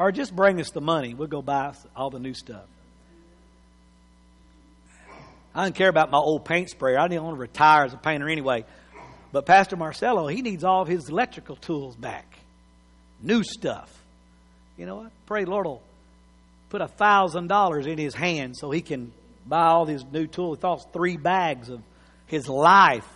or 0.00 0.10
just 0.10 0.34
bring 0.34 0.58
us 0.62 0.70
the 0.70 0.80
money. 0.80 1.12
We'll 1.12 1.28
go 1.28 1.42
buy 1.42 1.74
all 1.94 2.08
the 2.08 2.18
new 2.18 2.32
stuff. 2.32 2.64
I 5.54 5.64
don't 5.64 5.74
care 5.74 5.90
about 5.90 6.10
my 6.10 6.16
old 6.16 6.46
paint 6.46 6.70
sprayer. 6.70 6.98
I 6.98 7.06
didn't 7.06 7.22
want 7.22 7.36
to 7.36 7.40
retire 7.40 7.84
as 7.84 7.92
a 7.92 7.98
painter 7.98 8.26
anyway. 8.26 8.64
But 9.30 9.44
Pastor 9.44 9.76
Marcelo, 9.76 10.26
he 10.26 10.40
needs 10.40 10.64
all 10.64 10.80
of 10.80 10.88
his 10.88 11.10
electrical 11.10 11.54
tools 11.54 11.96
back. 11.96 12.38
New 13.20 13.42
stuff. 13.42 13.92
You 14.78 14.86
know 14.86 14.96
what? 14.96 15.12
Pray 15.26 15.44
Lord 15.44 15.66
will 15.66 15.82
put 16.70 16.80
a 16.80 16.88
thousand 16.88 17.48
dollars 17.48 17.86
in 17.86 17.98
his 17.98 18.14
hand 18.14 18.56
so 18.56 18.70
he 18.70 18.80
can 18.80 19.12
buy 19.46 19.66
all 19.66 19.84
these 19.84 20.04
new 20.12 20.26
tools. 20.26 20.58
He 20.58 20.62
thought 20.62 20.92
three 20.92 21.16
bags 21.16 21.68
of 21.68 21.82
his 22.26 22.48
life 22.48 23.06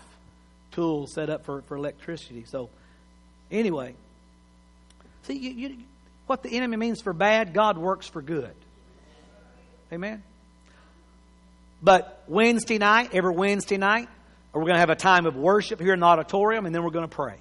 tools 0.72 1.14
set 1.14 1.30
up 1.30 1.44
for, 1.44 1.62
for 1.62 1.76
electricity. 1.76 2.44
So 2.46 2.68
anyway, 3.50 3.94
see 5.22 5.38
you, 5.38 5.50
you, 5.50 5.76
what 6.26 6.42
the 6.42 6.56
enemy 6.56 6.76
means 6.76 7.00
for 7.00 7.12
bad, 7.12 7.54
God 7.54 7.78
works 7.78 8.08
for 8.08 8.20
good. 8.20 8.54
Amen. 9.92 10.22
But 11.82 12.24
Wednesday 12.26 12.78
night, 12.78 13.10
every 13.12 13.32
Wednesday 13.32 13.76
night, 13.76 14.08
we're 14.52 14.62
going 14.62 14.74
to 14.74 14.80
have 14.80 14.90
a 14.90 14.96
time 14.96 15.26
of 15.26 15.36
worship 15.36 15.80
here 15.80 15.94
in 15.94 16.00
the 16.00 16.06
auditorium, 16.06 16.66
and 16.66 16.74
then 16.74 16.82
we're 16.82 16.90
going 16.90 17.08
to 17.08 17.14
pray. 17.14 17.36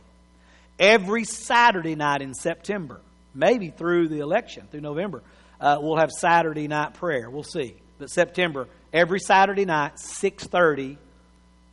Every 0.78 1.24
Saturday 1.24 1.95
night 1.95 2.22
in 2.22 2.34
September, 2.34 2.99
maybe 3.34 3.70
through 3.70 4.09
the 4.09 4.20
election, 4.20 4.68
through 4.70 4.82
November, 4.82 5.22
uh, 5.64 5.78
we'll 5.80 5.95
have 5.95 6.11
Saturday 6.11 6.68
night 6.68 6.93
prayer. 6.95 7.30
We'll 7.30 7.43
see. 7.43 7.74
But 7.97 8.09
September, 8.09 8.68
every 8.91 9.22
Saturday 9.22 9.64
night, 9.64 9.95
6.30 9.95 10.97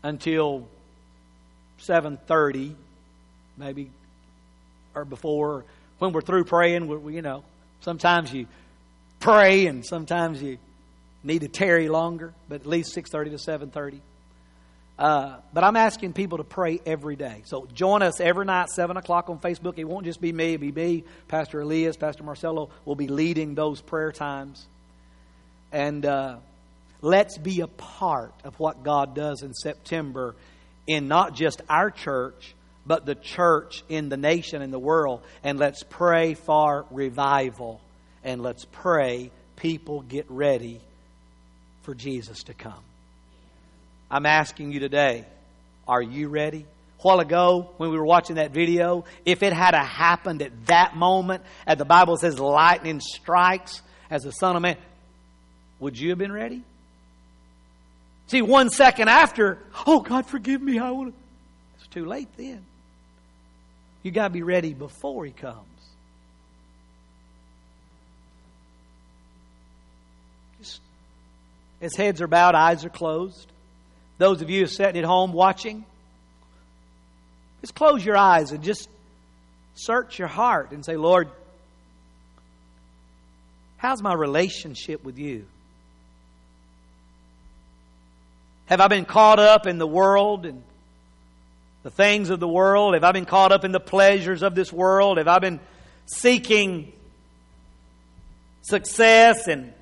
until 0.04 0.68
7.30, 1.80 2.76
maybe, 3.56 3.90
or 4.94 5.04
before, 5.04 5.64
when 5.98 6.12
we're 6.12 6.20
through 6.20 6.44
praying, 6.44 6.86
we, 7.02 7.16
you 7.16 7.22
know, 7.22 7.42
sometimes 7.80 8.32
you 8.32 8.46
pray 9.18 9.66
and 9.66 9.84
sometimes 9.84 10.40
you 10.40 10.58
need 11.24 11.40
to 11.40 11.48
tarry 11.48 11.88
longer, 11.88 12.32
but 12.48 12.60
at 12.60 12.66
least 12.66 12.96
6.30 12.96 13.30
to 13.30 13.66
7.30. 13.66 13.98
Uh, 15.00 15.38
but 15.54 15.64
I'm 15.64 15.76
asking 15.76 16.12
people 16.12 16.36
to 16.36 16.44
pray 16.44 16.78
every 16.84 17.16
day. 17.16 17.40
So 17.46 17.66
join 17.72 18.02
us 18.02 18.20
every 18.20 18.44
night, 18.44 18.68
7 18.68 18.98
o'clock 18.98 19.30
on 19.30 19.38
Facebook. 19.38 19.78
It 19.78 19.84
won't 19.84 20.04
just 20.04 20.20
be 20.20 20.30
me, 20.30 20.52
it'll 20.52 20.60
be 20.60 20.72
me, 20.72 21.04
Pastor 21.26 21.62
Elias, 21.62 21.96
Pastor 21.96 22.22
Marcelo 22.22 22.68
will 22.84 22.96
be 22.96 23.08
leading 23.08 23.54
those 23.54 23.80
prayer 23.80 24.12
times. 24.12 24.66
And 25.72 26.04
uh, 26.04 26.36
let's 27.00 27.38
be 27.38 27.62
a 27.62 27.66
part 27.66 28.34
of 28.44 28.60
what 28.60 28.82
God 28.82 29.14
does 29.14 29.42
in 29.42 29.54
September 29.54 30.36
in 30.86 31.08
not 31.08 31.34
just 31.34 31.62
our 31.70 31.90
church, 31.90 32.54
but 32.84 33.06
the 33.06 33.14
church 33.14 33.82
in 33.88 34.10
the 34.10 34.18
nation 34.18 34.60
and 34.60 34.70
the 34.70 34.78
world. 34.78 35.22
And 35.42 35.58
let's 35.58 35.82
pray 35.82 36.34
for 36.34 36.84
revival. 36.90 37.80
And 38.22 38.42
let's 38.42 38.66
pray 38.66 39.30
people 39.56 40.02
get 40.02 40.26
ready 40.28 40.78
for 41.84 41.94
Jesus 41.94 42.42
to 42.44 42.52
come. 42.52 42.82
I'm 44.10 44.26
asking 44.26 44.72
you 44.72 44.80
today, 44.80 45.24
are 45.86 46.02
you 46.02 46.28
ready? 46.28 46.66
A 46.98 47.02
while 47.02 47.20
ago, 47.20 47.70
when 47.76 47.90
we 47.90 47.96
were 47.96 48.04
watching 48.04 48.36
that 48.36 48.50
video, 48.50 49.04
if 49.24 49.42
it 49.42 49.52
had 49.52 49.74
happened 49.74 50.42
at 50.42 50.66
that 50.66 50.96
moment, 50.96 51.42
as 51.66 51.78
the 51.78 51.84
Bible 51.84 52.16
says, 52.16 52.38
lightning 52.38 53.00
strikes 53.00 53.80
as 54.10 54.22
the 54.22 54.32
Son 54.32 54.56
of 54.56 54.62
Man, 54.62 54.76
would 55.78 55.98
you 55.98 56.10
have 56.10 56.18
been 56.18 56.32
ready? 56.32 56.62
See, 58.26 58.42
one 58.42 58.70
second 58.70 59.08
after, 59.08 59.58
oh 59.86 60.00
God, 60.00 60.26
forgive 60.26 60.60
me, 60.60 60.78
I 60.78 60.90
want 60.90 61.14
to. 61.14 61.20
It's 61.76 61.88
too 61.88 62.04
late 62.04 62.28
then. 62.36 62.64
You 64.02 64.10
got 64.10 64.28
to 64.28 64.32
be 64.32 64.42
ready 64.42 64.74
before 64.74 65.24
He 65.24 65.32
comes. 65.32 65.56
Just, 70.60 70.80
his 71.80 71.96
heads 71.96 72.20
are 72.20 72.28
bowed, 72.28 72.54
eyes 72.54 72.84
are 72.84 72.90
closed. 72.90 73.49
Those 74.20 74.42
of 74.42 74.50
you 74.50 74.66
sitting 74.66 74.98
at 74.98 75.06
home 75.06 75.32
watching, 75.32 75.82
just 77.62 77.74
close 77.74 78.04
your 78.04 78.18
eyes 78.18 78.52
and 78.52 78.62
just 78.62 78.86
search 79.74 80.18
your 80.18 80.28
heart 80.28 80.72
and 80.72 80.84
say, 80.84 80.98
Lord, 80.98 81.30
how's 83.78 84.02
my 84.02 84.12
relationship 84.12 85.02
with 85.04 85.16
you? 85.16 85.46
Have 88.66 88.82
I 88.82 88.88
been 88.88 89.06
caught 89.06 89.38
up 89.38 89.66
in 89.66 89.78
the 89.78 89.86
world 89.86 90.44
and 90.44 90.64
the 91.82 91.90
things 91.90 92.28
of 92.28 92.40
the 92.40 92.48
world? 92.48 92.92
Have 92.92 93.04
I 93.04 93.12
been 93.12 93.24
caught 93.24 93.52
up 93.52 93.64
in 93.64 93.72
the 93.72 93.80
pleasures 93.80 94.42
of 94.42 94.54
this 94.54 94.70
world? 94.70 95.16
Have 95.16 95.28
I 95.28 95.38
been 95.38 95.60
seeking 96.04 96.92
success 98.60 99.48
and 99.48 99.72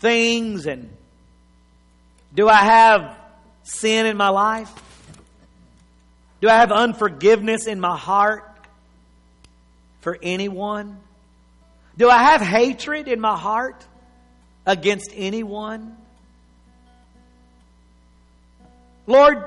things 0.00 0.66
and 0.66 0.95
do 2.36 2.50
I 2.50 2.62
have 2.62 3.16
sin 3.62 4.04
in 4.04 4.18
my 4.18 4.28
life? 4.28 4.70
Do 6.42 6.50
I 6.50 6.56
have 6.56 6.70
unforgiveness 6.70 7.66
in 7.66 7.80
my 7.80 7.96
heart 7.96 8.44
for 10.02 10.18
anyone? 10.22 10.98
Do 11.96 12.10
I 12.10 12.18
have 12.18 12.42
hatred 12.42 13.08
in 13.08 13.20
my 13.20 13.38
heart 13.38 13.82
against 14.66 15.10
anyone? 15.14 15.96
Lord, 19.06 19.42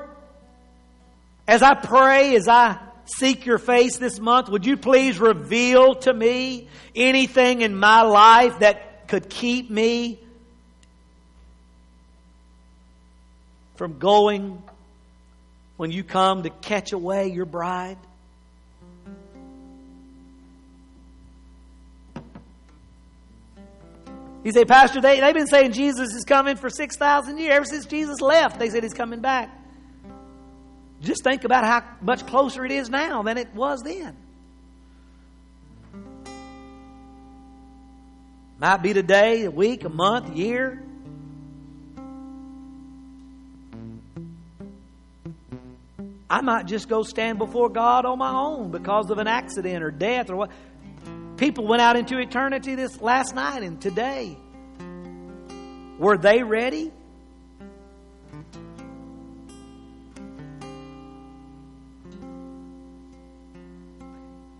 as 1.46 1.62
I 1.62 1.74
pray, 1.74 2.34
as 2.34 2.48
I 2.48 2.76
seek 3.04 3.46
your 3.46 3.58
face 3.58 3.98
this 3.98 4.18
month, 4.18 4.48
would 4.48 4.66
you 4.66 4.76
please 4.76 5.20
reveal 5.20 5.94
to 5.94 6.12
me 6.12 6.66
anything 6.96 7.60
in 7.60 7.78
my 7.78 8.02
life 8.02 8.58
that 8.58 9.06
could 9.06 9.30
keep 9.30 9.70
me 9.70 10.18
from 13.80 13.98
going 13.98 14.62
when 15.78 15.90
you 15.90 16.04
come 16.04 16.42
to 16.42 16.50
catch 16.50 16.92
away 16.92 17.28
your 17.28 17.46
bride? 17.46 17.96
You 24.44 24.52
say, 24.52 24.66
Pastor, 24.66 25.00
they, 25.00 25.20
they've 25.20 25.32
been 25.32 25.46
saying 25.46 25.72
Jesus 25.72 26.12
is 26.12 26.24
coming 26.26 26.56
for 26.56 26.68
6,000 26.68 27.38
years. 27.38 27.54
Ever 27.54 27.64
since 27.64 27.86
Jesus 27.86 28.20
left, 28.20 28.58
they 28.58 28.68
said 28.68 28.82
he's 28.82 28.92
coming 28.92 29.20
back. 29.20 29.48
Just 31.00 31.24
think 31.24 31.44
about 31.44 31.64
how 31.64 31.82
much 32.02 32.26
closer 32.26 32.66
it 32.66 32.72
is 32.72 32.90
now 32.90 33.22
than 33.22 33.38
it 33.38 33.54
was 33.54 33.80
then. 33.82 34.14
Might 38.58 38.82
be 38.82 38.92
today, 38.92 39.44
a 39.44 39.50
week, 39.50 39.84
a 39.84 39.88
month, 39.88 40.34
a 40.34 40.36
year. 40.36 40.82
I 46.30 46.42
might 46.42 46.66
just 46.66 46.88
go 46.88 47.02
stand 47.02 47.38
before 47.38 47.68
God 47.68 48.06
on 48.06 48.18
my 48.18 48.32
own 48.32 48.70
because 48.70 49.10
of 49.10 49.18
an 49.18 49.26
accident 49.26 49.82
or 49.82 49.90
death 49.90 50.30
or 50.30 50.36
what. 50.36 50.50
People 51.36 51.66
went 51.66 51.82
out 51.82 51.96
into 51.96 52.18
eternity 52.18 52.76
this 52.76 53.00
last 53.00 53.34
night 53.34 53.64
and 53.64 53.80
today. 53.80 54.38
Were 55.98 56.16
they 56.16 56.44
ready? 56.44 56.92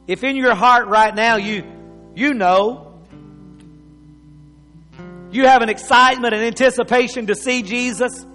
If 0.09 0.25
in 0.25 0.35
your 0.35 0.57
heart 0.57 0.89
right 0.89 1.15
now 1.15 1.37
you 1.37 1.63
you 2.17 2.35
know 2.35 2.91
you 5.31 5.47
have 5.47 5.63
an 5.63 5.69
excitement 5.69 6.35
and 6.35 6.43
anticipation 6.43 7.29
to 7.29 7.37
see 7.37 7.63
Jesus, 7.63 8.27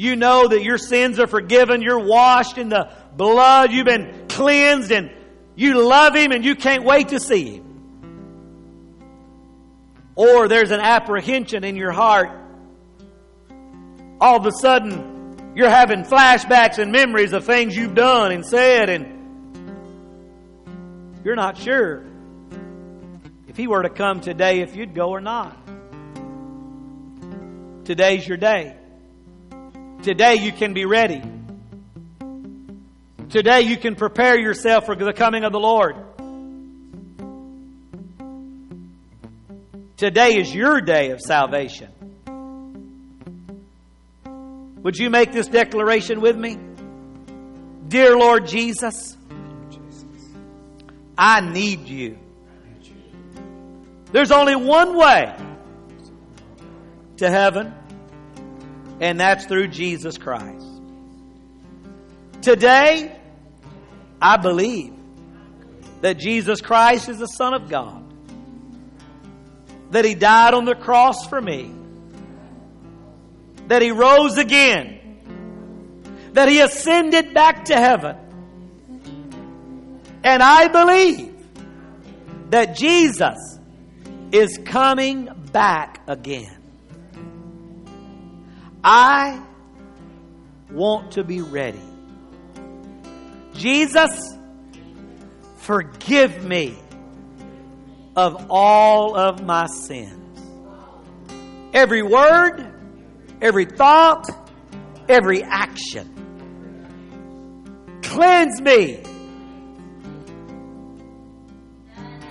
you 0.00 0.16
know 0.16 0.48
that 0.48 0.62
your 0.62 0.78
sins 0.78 1.20
are 1.20 1.26
forgiven. 1.26 1.82
You're 1.82 2.02
washed 2.02 2.56
in 2.56 2.70
the 2.70 2.90
blood. 3.14 3.70
You've 3.70 3.84
been 3.84 4.28
cleansed 4.30 4.90
and 4.90 5.10
you 5.56 5.86
love 5.86 6.16
Him 6.16 6.32
and 6.32 6.42
you 6.42 6.54
can't 6.54 6.84
wait 6.84 7.08
to 7.08 7.20
see 7.20 7.56
Him. 7.56 7.66
Or 10.14 10.48
there's 10.48 10.70
an 10.70 10.80
apprehension 10.80 11.64
in 11.64 11.76
your 11.76 11.92
heart. 11.92 12.30
All 14.22 14.36
of 14.38 14.46
a 14.46 14.52
sudden, 14.52 15.52
you're 15.54 15.68
having 15.68 16.04
flashbacks 16.04 16.78
and 16.78 16.92
memories 16.92 17.34
of 17.34 17.44
things 17.44 17.76
you've 17.76 17.94
done 17.94 18.32
and 18.32 18.46
said, 18.46 18.88
and 18.88 19.18
you're 21.22 21.36
not 21.36 21.58
sure 21.58 22.06
if 23.48 23.56
He 23.58 23.66
were 23.66 23.82
to 23.82 23.90
come 23.90 24.22
today 24.22 24.60
if 24.60 24.74
you'd 24.74 24.94
go 24.94 25.10
or 25.10 25.20
not. 25.20 25.58
Today's 27.84 28.26
your 28.26 28.38
day. 28.38 28.79
Today 30.02 30.36
you 30.36 30.50
can 30.50 30.72
be 30.72 30.86
ready. 30.86 31.22
Today 33.28 33.60
you 33.60 33.76
can 33.76 33.96
prepare 33.96 34.38
yourself 34.38 34.86
for 34.86 34.96
the 34.96 35.12
coming 35.12 35.44
of 35.44 35.52
the 35.52 35.60
Lord. 35.60 35.94
Today 39.98 40.38
is 40.38 40.54
your 40.54 40.80
day 40.80 41.10
of 41.10 41.20
salvation. 41.20 41.90
Would 44.82 44.96
you 44.96 45.10
make 45.10 45.32
this 45.32 45.48
declaration 45.48 46.22
with 46.22 46.36
me? 46.38 46.58
Dear 47.88 48.16
Lord 48.16 48.46
Jesus, 48.46 49.18
I 51.18 51.42
need 51.42 51.88
you. 51.88 52.18
There's 54.12 54.32
only 54.32 54.56
one 54.56 54.96
way 54.96 55.36
to 57.18 57.30
heaven 57.30 57.74
and 59.00 59.18
that's 59.18 59.46
through 59.46 59.68
Jesus 59.68 60.18
Christ. 60.18 60.66
Today, 62.42 63.18
I 64.20 64.36
believe 64.36 64.94
that 66.02 66.18
Jesus 66.18 66.60
Christ 66.60 67.08
is 67.08 67.18
the 67.18 67.26
Son 67.26 67.54
of 67.54 67.68
God, 67.68 68.04
that 69.90 70.04
He 70.04 70.14
died 70.14 70.54
on 70.54 70.66
the 70.66 70.74
cross 70.74 71.26
for 71.26 71.40
me, 71.40 71.72
that 73.68 73.82
He 73.82 73.90
rose 73.90 74.36
again, 74.36 74.98
that 76.32 76.48
He 76.48 76.60
ascended 76.60 77.34
back 77.34 77.66
to 77.66 77.76
heaven. 77.76 78.16
And 80.22 80.42
I 80.42 80.68
believe 80.68 81.34
that 82.50 82.76
Jesus 82.76 83.58
is 84.32 84.58
coming 84.64 85.28
back 85.52 86.02
again. 86.06 86.59
I 88.82 89.42
want 90.70 91.12
to 91.12 91.24
be 91.24 91.40
ready. 91.40 91.80
Jesus, 93.54 94.10
forgive 95.58 96.44
me 96.44 96.76
of 98.16 98.46
all 98.50 99.16
of 99.16 99.44
my 99.44 99.66
sins. 99.66 100.16
Every 101.72 102.02
word, 102.02 102.66
every 103.40 103.66
thought, 103.66 104.28
every 105.08 105.42
action. 105.42 106.16
Cleanse 108.02 108.60
me. 108.60 109.02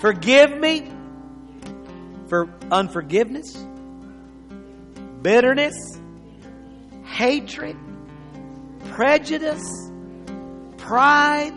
Forgive 0.01 0.57
me 0.57 0.91
for 2.27 2.49
unforgiveness, 2.71 3.57
bitterness, 5.21 5.98
hatred, 7.09 7.75
prejudice, 8.91 9.91
pride, 10.77 11.53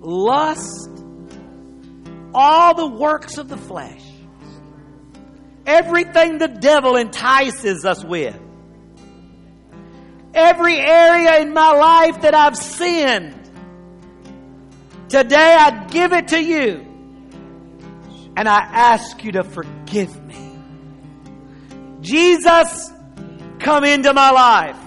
lust, 0.00 0.90
all 2.34 2.74
the 2.74 2.86
works 2.86 3.38
of 3.38 3.48
the 3.48 3.56
flesh. 3.56 4.02
Everything 5.64 6.38
the 6.38 6.48
devil 6.48 6.96
entices 6.96 7.84
us 7.84 8.04
with. 8.04 8.38
Every 10.34 10.78
area 10.78 11.40
in 11.40 11.54
my 11.54 11.72
life 11.72 12.22
that 12.22 12.34
I've 12.34 12.56
sinned. 12.56 13.34
Today 15.08 15.56
I 15.58 15.86
give 15.86 16.12
it 16.12 16.28
to 16.28 16.40
you. 16.40 16.82
And 18.36 18.46
I 18.46 18.58
ask 18.58 19.24
you 19.24 19.32
to 19.32 19.44
forgive 19.44 20.22
me. 20.26 20.58
Jesus, 22.02 22.92
come 23.58 23.84
into 23.84 24.12
my 24.12 24.30
life. 24.30 24.78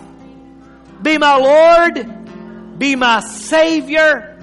Be 1.01 1.17
my 1.17 1.37
Lord. 1.37 2.77
Be 2.79 2.95
my 2.95 3.19
Savior. 3.19 4.39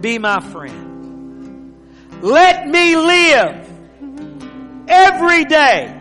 Be 0.00 0.18
my 0.18 0.40
friend. 0.40 2.20
Let 2.22 2.66
me 2.66 2.96
live 2.96 3.66
every 4.88 5.44
day 5.44 5.98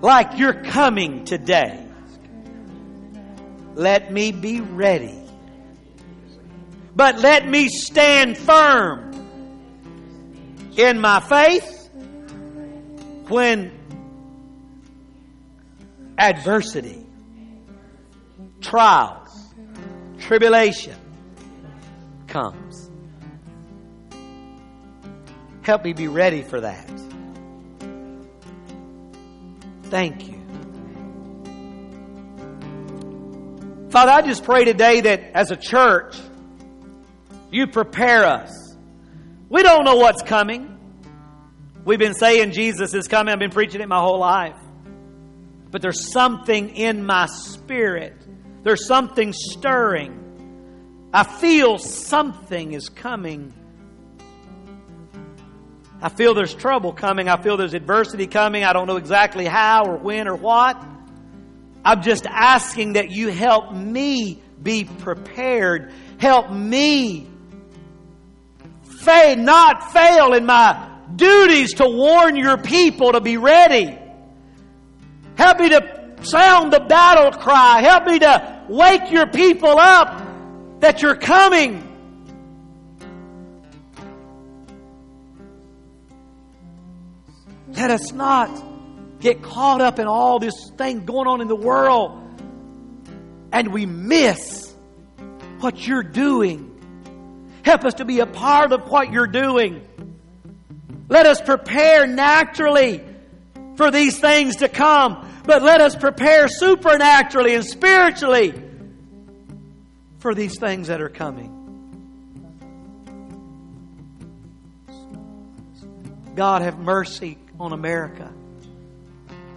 like 0.00 0.38
you're 0.38 0.62
coming 0.62 1.24
today. 1.24 1.86
Let 3.74 4.12
me 4.12 4.32
be 4.32 4.60
ready. 4.60 5.16
But 6.94 7.18
let 7.18 7.46
me 7.46 7.68
stand 7.68 8.36
firm 8.36 9.10
in 10.76 11.00
my 11.00 11.20
faith 11.20 11.88
when 13.28 13.72
adversity, 16.20 17.06
trials, 18.60 19.54
tribulation 20.18 20.96
comes. 22.26 22.90
Help 25.62 25.82
me 25.82 25.94
be 25.94 26.08
ready 26.08 26.42
for 26.42 26.60
that. 26.60 26.88
Thank 29.84 30.28
you. 30.28 30.36
Father, 33.90 34.12
I 34.12 34.20
just 34.22 34.44
pray 34.44 34.64
today 34.64 35.00
that 35.00 35.20
as 35.34 35.50
a 35.50 35.56
church, 35.56 36.16
you 37.50 37.66
prepare 37.66 38.26
us. 38.26 38.76
We 39.48 39.62
don't 39.62 39.84
know 39.84 39.96
what's 39.96 40.22
coming. 40.22 40.78
We've 41.84 41.98
been 41.98 42.14
saying 42.14 42.52
Jesus 42.52 42.94
is 42.94 43.08
coming. 43.08 43.32
I've 43.32 43.40
been 43.40 43.50
preaching 43.50 43.80
it 43.80 43.88
my 43.88 44.00
whole 44.00 44.20
life. 44.20 44.59
But 45.70 45.82
there's 45.82 46.12
something 46.12 46.76
in 46.76 47.04
my 47.04 47.26
spirit. 47.26 48.16
There's 48.62 48.86
something 48.86 49.32
stirring. 49.32 51.08
I 51.12 51.24
feel 51.24 51.78
something 51.78 52.72
is 52.72 52.88
coming. 52.88 53.52
I 56.02 56.08
feel 56.08 56.34
there's 56.34 56.54
trouble 56.54 56.92
coming. 56.92 57.28
I 57.28 57.40
feel 57.42 57.56
there's 57.56 57.74
adversity 57.74 58.26
coming. 58.26 58.64
I 58.64 58.72
don't 58.72 58.86
know 58.86 58.96
exactly 58.96 59.44
how 59.44 59.84
or 59.84 59.96
when 59.96 60.28
or 60.28 60.36
what. 60.36 60.82
I'm 61.84 62.02
just 62.02 62.26
asking 62.26 62.94
that 62.94 63.10
you 63.10 63.28
help 63.28 63.72
me 63.72 64.42
be 64.62 64.84
prepared. 64.84 65.92
Help 66.18 66.50
me 66.50 67.28
fail, 68.82 69.36
not 69.36 69.92
fail 69.92 70.34
in 70.34 70.46
my 70.46 70.88
duties 71.16 71.74
to 71.74 71.88
warn 71.88 72.36
your 72.36 72.58
people 72.58 73.12
to 73.12 73.20
be 73.20 73.36
ready. 73.36 73.98
Help 75.40 75.58
me 75.58 75.70
to 75.70 76.16
sound 76.20 76.70
the 76.70 76.80
battle 76.80 77.32
cry. 77.32 77.80
Help 77.80 78.04
me 78.04 78.18
to 78.18 78.64
wake 78.68 79.10
your 79.10 79.26
people 79.26 79.78
up 79.78 80.22
that 80.80 81.00
you're 81.00 81.16
coming. 81.16 81.82
Let 87.68 87.90
us 87.90 88.12
not 88.12 88.50
get 89.20 89.40
caught 89.40 89.80
up 89.80 89.98
in 89.98 90.06
all 90.06 90.40
this 90.40 90.72
thing 90.76 91.06
going 91.06 91.26
on 91.26 91.40
in 91.40 91.48
the 91.48 91.56
world 91.56 92.20
and 93.50 93.72
we 93.72 93.86
miss 93.86 94.74
what 95.60 95.86
you're 95.86 96.02
doing. 96.02 96.66
Help 97.64 97.86
us 97.86 97.94
to 97.94 98.04
be 98.04 98.20
a 98.20 98.26
part 98.26 98.72
of 98.72 98.90
what 98.90 99.10
you're 99.10 99.26
doing. 99.26 99.88
Let 101.08 101.24
us 101.24 101.40
prepare 101.40 102.06
naturally 102.06 103.02
for 103.80 103.90
these 103.90 104.18
things 104.18 104.56
to 104.56 104.68
come, 104.68 105.26
but 105.44 105.62
let 105.62 105.80
us 105.80 105.96
prepare 105.96 106.48
supernaturally 106.48 107.54
and 107.54 107.64
spiritually 107.64 108.54
for 110.18 110.34
these 110.34 110.58
things 110.58 110.88
that 110.88 111.00
are 111.00 111.08
coming. 111.08 111.56
God 116.34 116.62
have 116.62 116.78
mercy 116.78 117.38
on 117.58 117.72
America. 117.72 118.32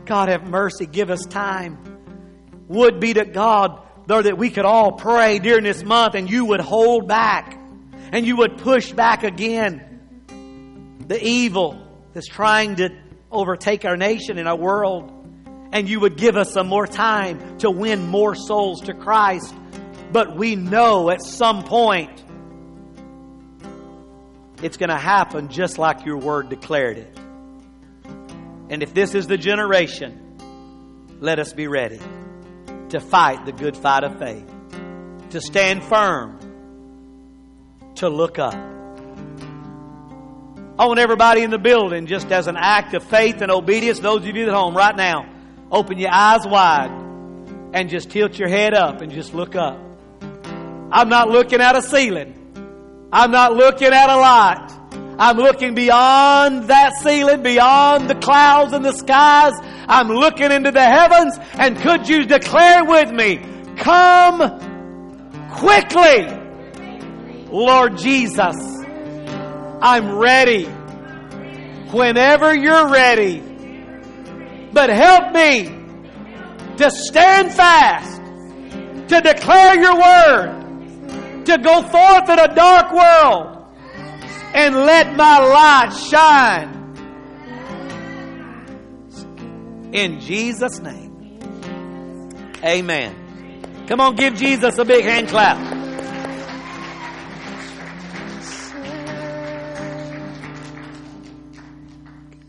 God 0.05 0.29
have 0.29 0.43
mercy. 0.43 0.85
Give 0.85 1.09
us 1.09 1.21
time. 1.29 1.77
Would 2.67 2.99
be 2.99 3.13
to 3.13 3.25
God, 3.25 3.81
that 4.07 4.37
we 4.37 4.49
could 4.49 4.65
all 4.65 4.93
pray 4.93 5.39
during 5.39 5.63
this 5.63 5.83
month 5.83 6.15
and 6.15 6.29
you 6.29 6.45
would 6.45 6.59
hold 6.59 7.07
back 7.07 7.57
and 8.11 8.25
you 8.25 8.37
would 8.37 8.57
push 8.57 8.91
back 8.91 9.23
again 9.23 10.99
the 11.07 11.25
evil 11.25 11.79
that's 12.13 12.27
trying 12.27 12.75
to 12.77 12.89
overtake 13.31 13.85
our 13.85 13.97
nation 13.97 14.37
and 14.37 14.47
our 14.47 14.57
world. 14.57 15.22
And 15.73 15.89
you 15.89 15.99
would 15.99 16.15
give 16.15 16.37
us 16.37 16.53
some 16.53 16.67
more 16.67 16.87
time 16.87 17.57
to 17.57 17.71
win 17.71 18.07
more 18.07 18.35
souls 18.35 18.81
to 18.81 18.93
Christ. 18.93 19.53
But 20.11 20.37
we 20.37 20.55
know 20.55 21.09
at 21.09 21.23
some 21.23 21.63
point 21.63 22.23
it's 24.61 24.77
going 24.77 24.89
to 24.89 24.97
happen 24.97 25.49
just 25.49 25.79
like 25.79 26.05
your 26.05 26.17
word 26.17 26.49
declared 26.49 26.99
it. 26.99 27.17
And 28.69 28.83
if 28.83 28.93
this 28.93 29.15
is 29.15 29.25
the 29.27 29.37
generation, 29.37 30.37
let 31.19 31.39
us 31.39 31.53
be 31.53 31.67
ready 31.67 31.99
to 32.89 32.99
fight 32.99 33.45
the 33.45 33.51
good 33.51 33.75
fight 33.75 34.03
of 34.03 34.19
faith, 34.19 34.45
to 35.31 35.41
stand 35.41 35.83
firm, 35.83 36.37
to 37.95 38.09
look 38.09 38.37
up. 38.37 38.53
I 40.77 40.85
want 40.85 40.99
everybody 40.99 41.41
in 41.41 41.49
the 41.49 41.57
building, 41.57 42.05
just 42.05 42.31
as 42.31 42.47
an 42.47 42.57
act 42.57 42.93
of 42.93 43.03
faith 43.03 43.41
and 43.41 43.51
obedience, 43.51 43.99
those 43.99 44.25
of 44.25 44.35
you 44.35 44.47
at 44.47 44.53
home 44.53 44.77
right 44.77 44.95
now, 44.95 45.32
open 45.73 45.97
your 45.97 46.11
eyes 46.13 46.45
wide 46.45 46.91
and 47.73 47.89
just 47.89 48.11
tilt 48.11 48.37
your 48.37 48.47
head 48.47 48.75
up 48.75 49.01
and 49.01 49.11
just 49.11 49.33
look 49.33 49.55
up. 49.55 49.79
I'm 50.91 51.09
not 51.09 51.29
looking 51.29 51.59
at 51.59 51.75
a 51.75 51.81
ceiling. 51.81 52.39
I'm 53.11 53.31
not 53.31 53.55
looking 53.55 53.91
at 53.91 54.09
a 54.09 54.15
light. 54.15 54.69
I'm 55.17 55.37
looking 55.37 55.73
beyond 55.73 56.69
that 56.69 56.93
ceiling, 56.97 57.41
beyond 57.41 58.09
the 58.09 58.15
clouds 58.15 58.73
and 58.73 58.85
the 58.85 58.91
skies. 58.91 59.53
I'm 59.87 60.09
looking 60.09 60.51
into 60.51 60.71
the 60.71 60.83
heavens 60.83 61.37
and 61.53 61.77
could 61.77 62.07
you 62.07 62.25
declare 62.25 62.85
with 62.85 63.11
me, 63.11 63.41
come 63.77 64.39
quickly, 65.53 66.27
Lord 67.49 67.97
Jesus. 67.97 68.55
I'm 69.81 70.17
ready 70.17 70.65
whenever 71.91 72.53
you're 72.55 72.89
ready. 72.89 73.52
But 74.73 74.89
help 74.89 75.33
me 75.33 75.65
to 76.77 76.89
stand 76.89 77.53
fast, 77.53 78.19
to 79.09 79.21
declare 79.21 79.79
your 79.79 79.95
word, 79.95 81.45
to 81.45 81.57
go 81.59 81.83
forth 81.83 82.29
in 82.29 82.39
a 82.39 82.53
dark 82.55 82.91
world 82.91 83.53
and 84.53 84.75
let 84.75 85.15
my 85.15 85.39
light 85.39 85.91
shine. 85.91 86.79
In 89.93 90.19
Jesus' 90.19 90.79
name. 90.79 91.39
Amen. 92.63 93.85
Come 93.87 93.99
on, 93.99 94.15
give 94.15 94.35
Jesus 94.35 94.77
a 94.77 94.85
big 94.85 95.03
hand 95.03 95.27
clap. 95.27 95.57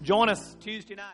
Join 0.03 0.29
us 0.29 0.57
Tuesday 0.61 0.95
night. 0.95 1.13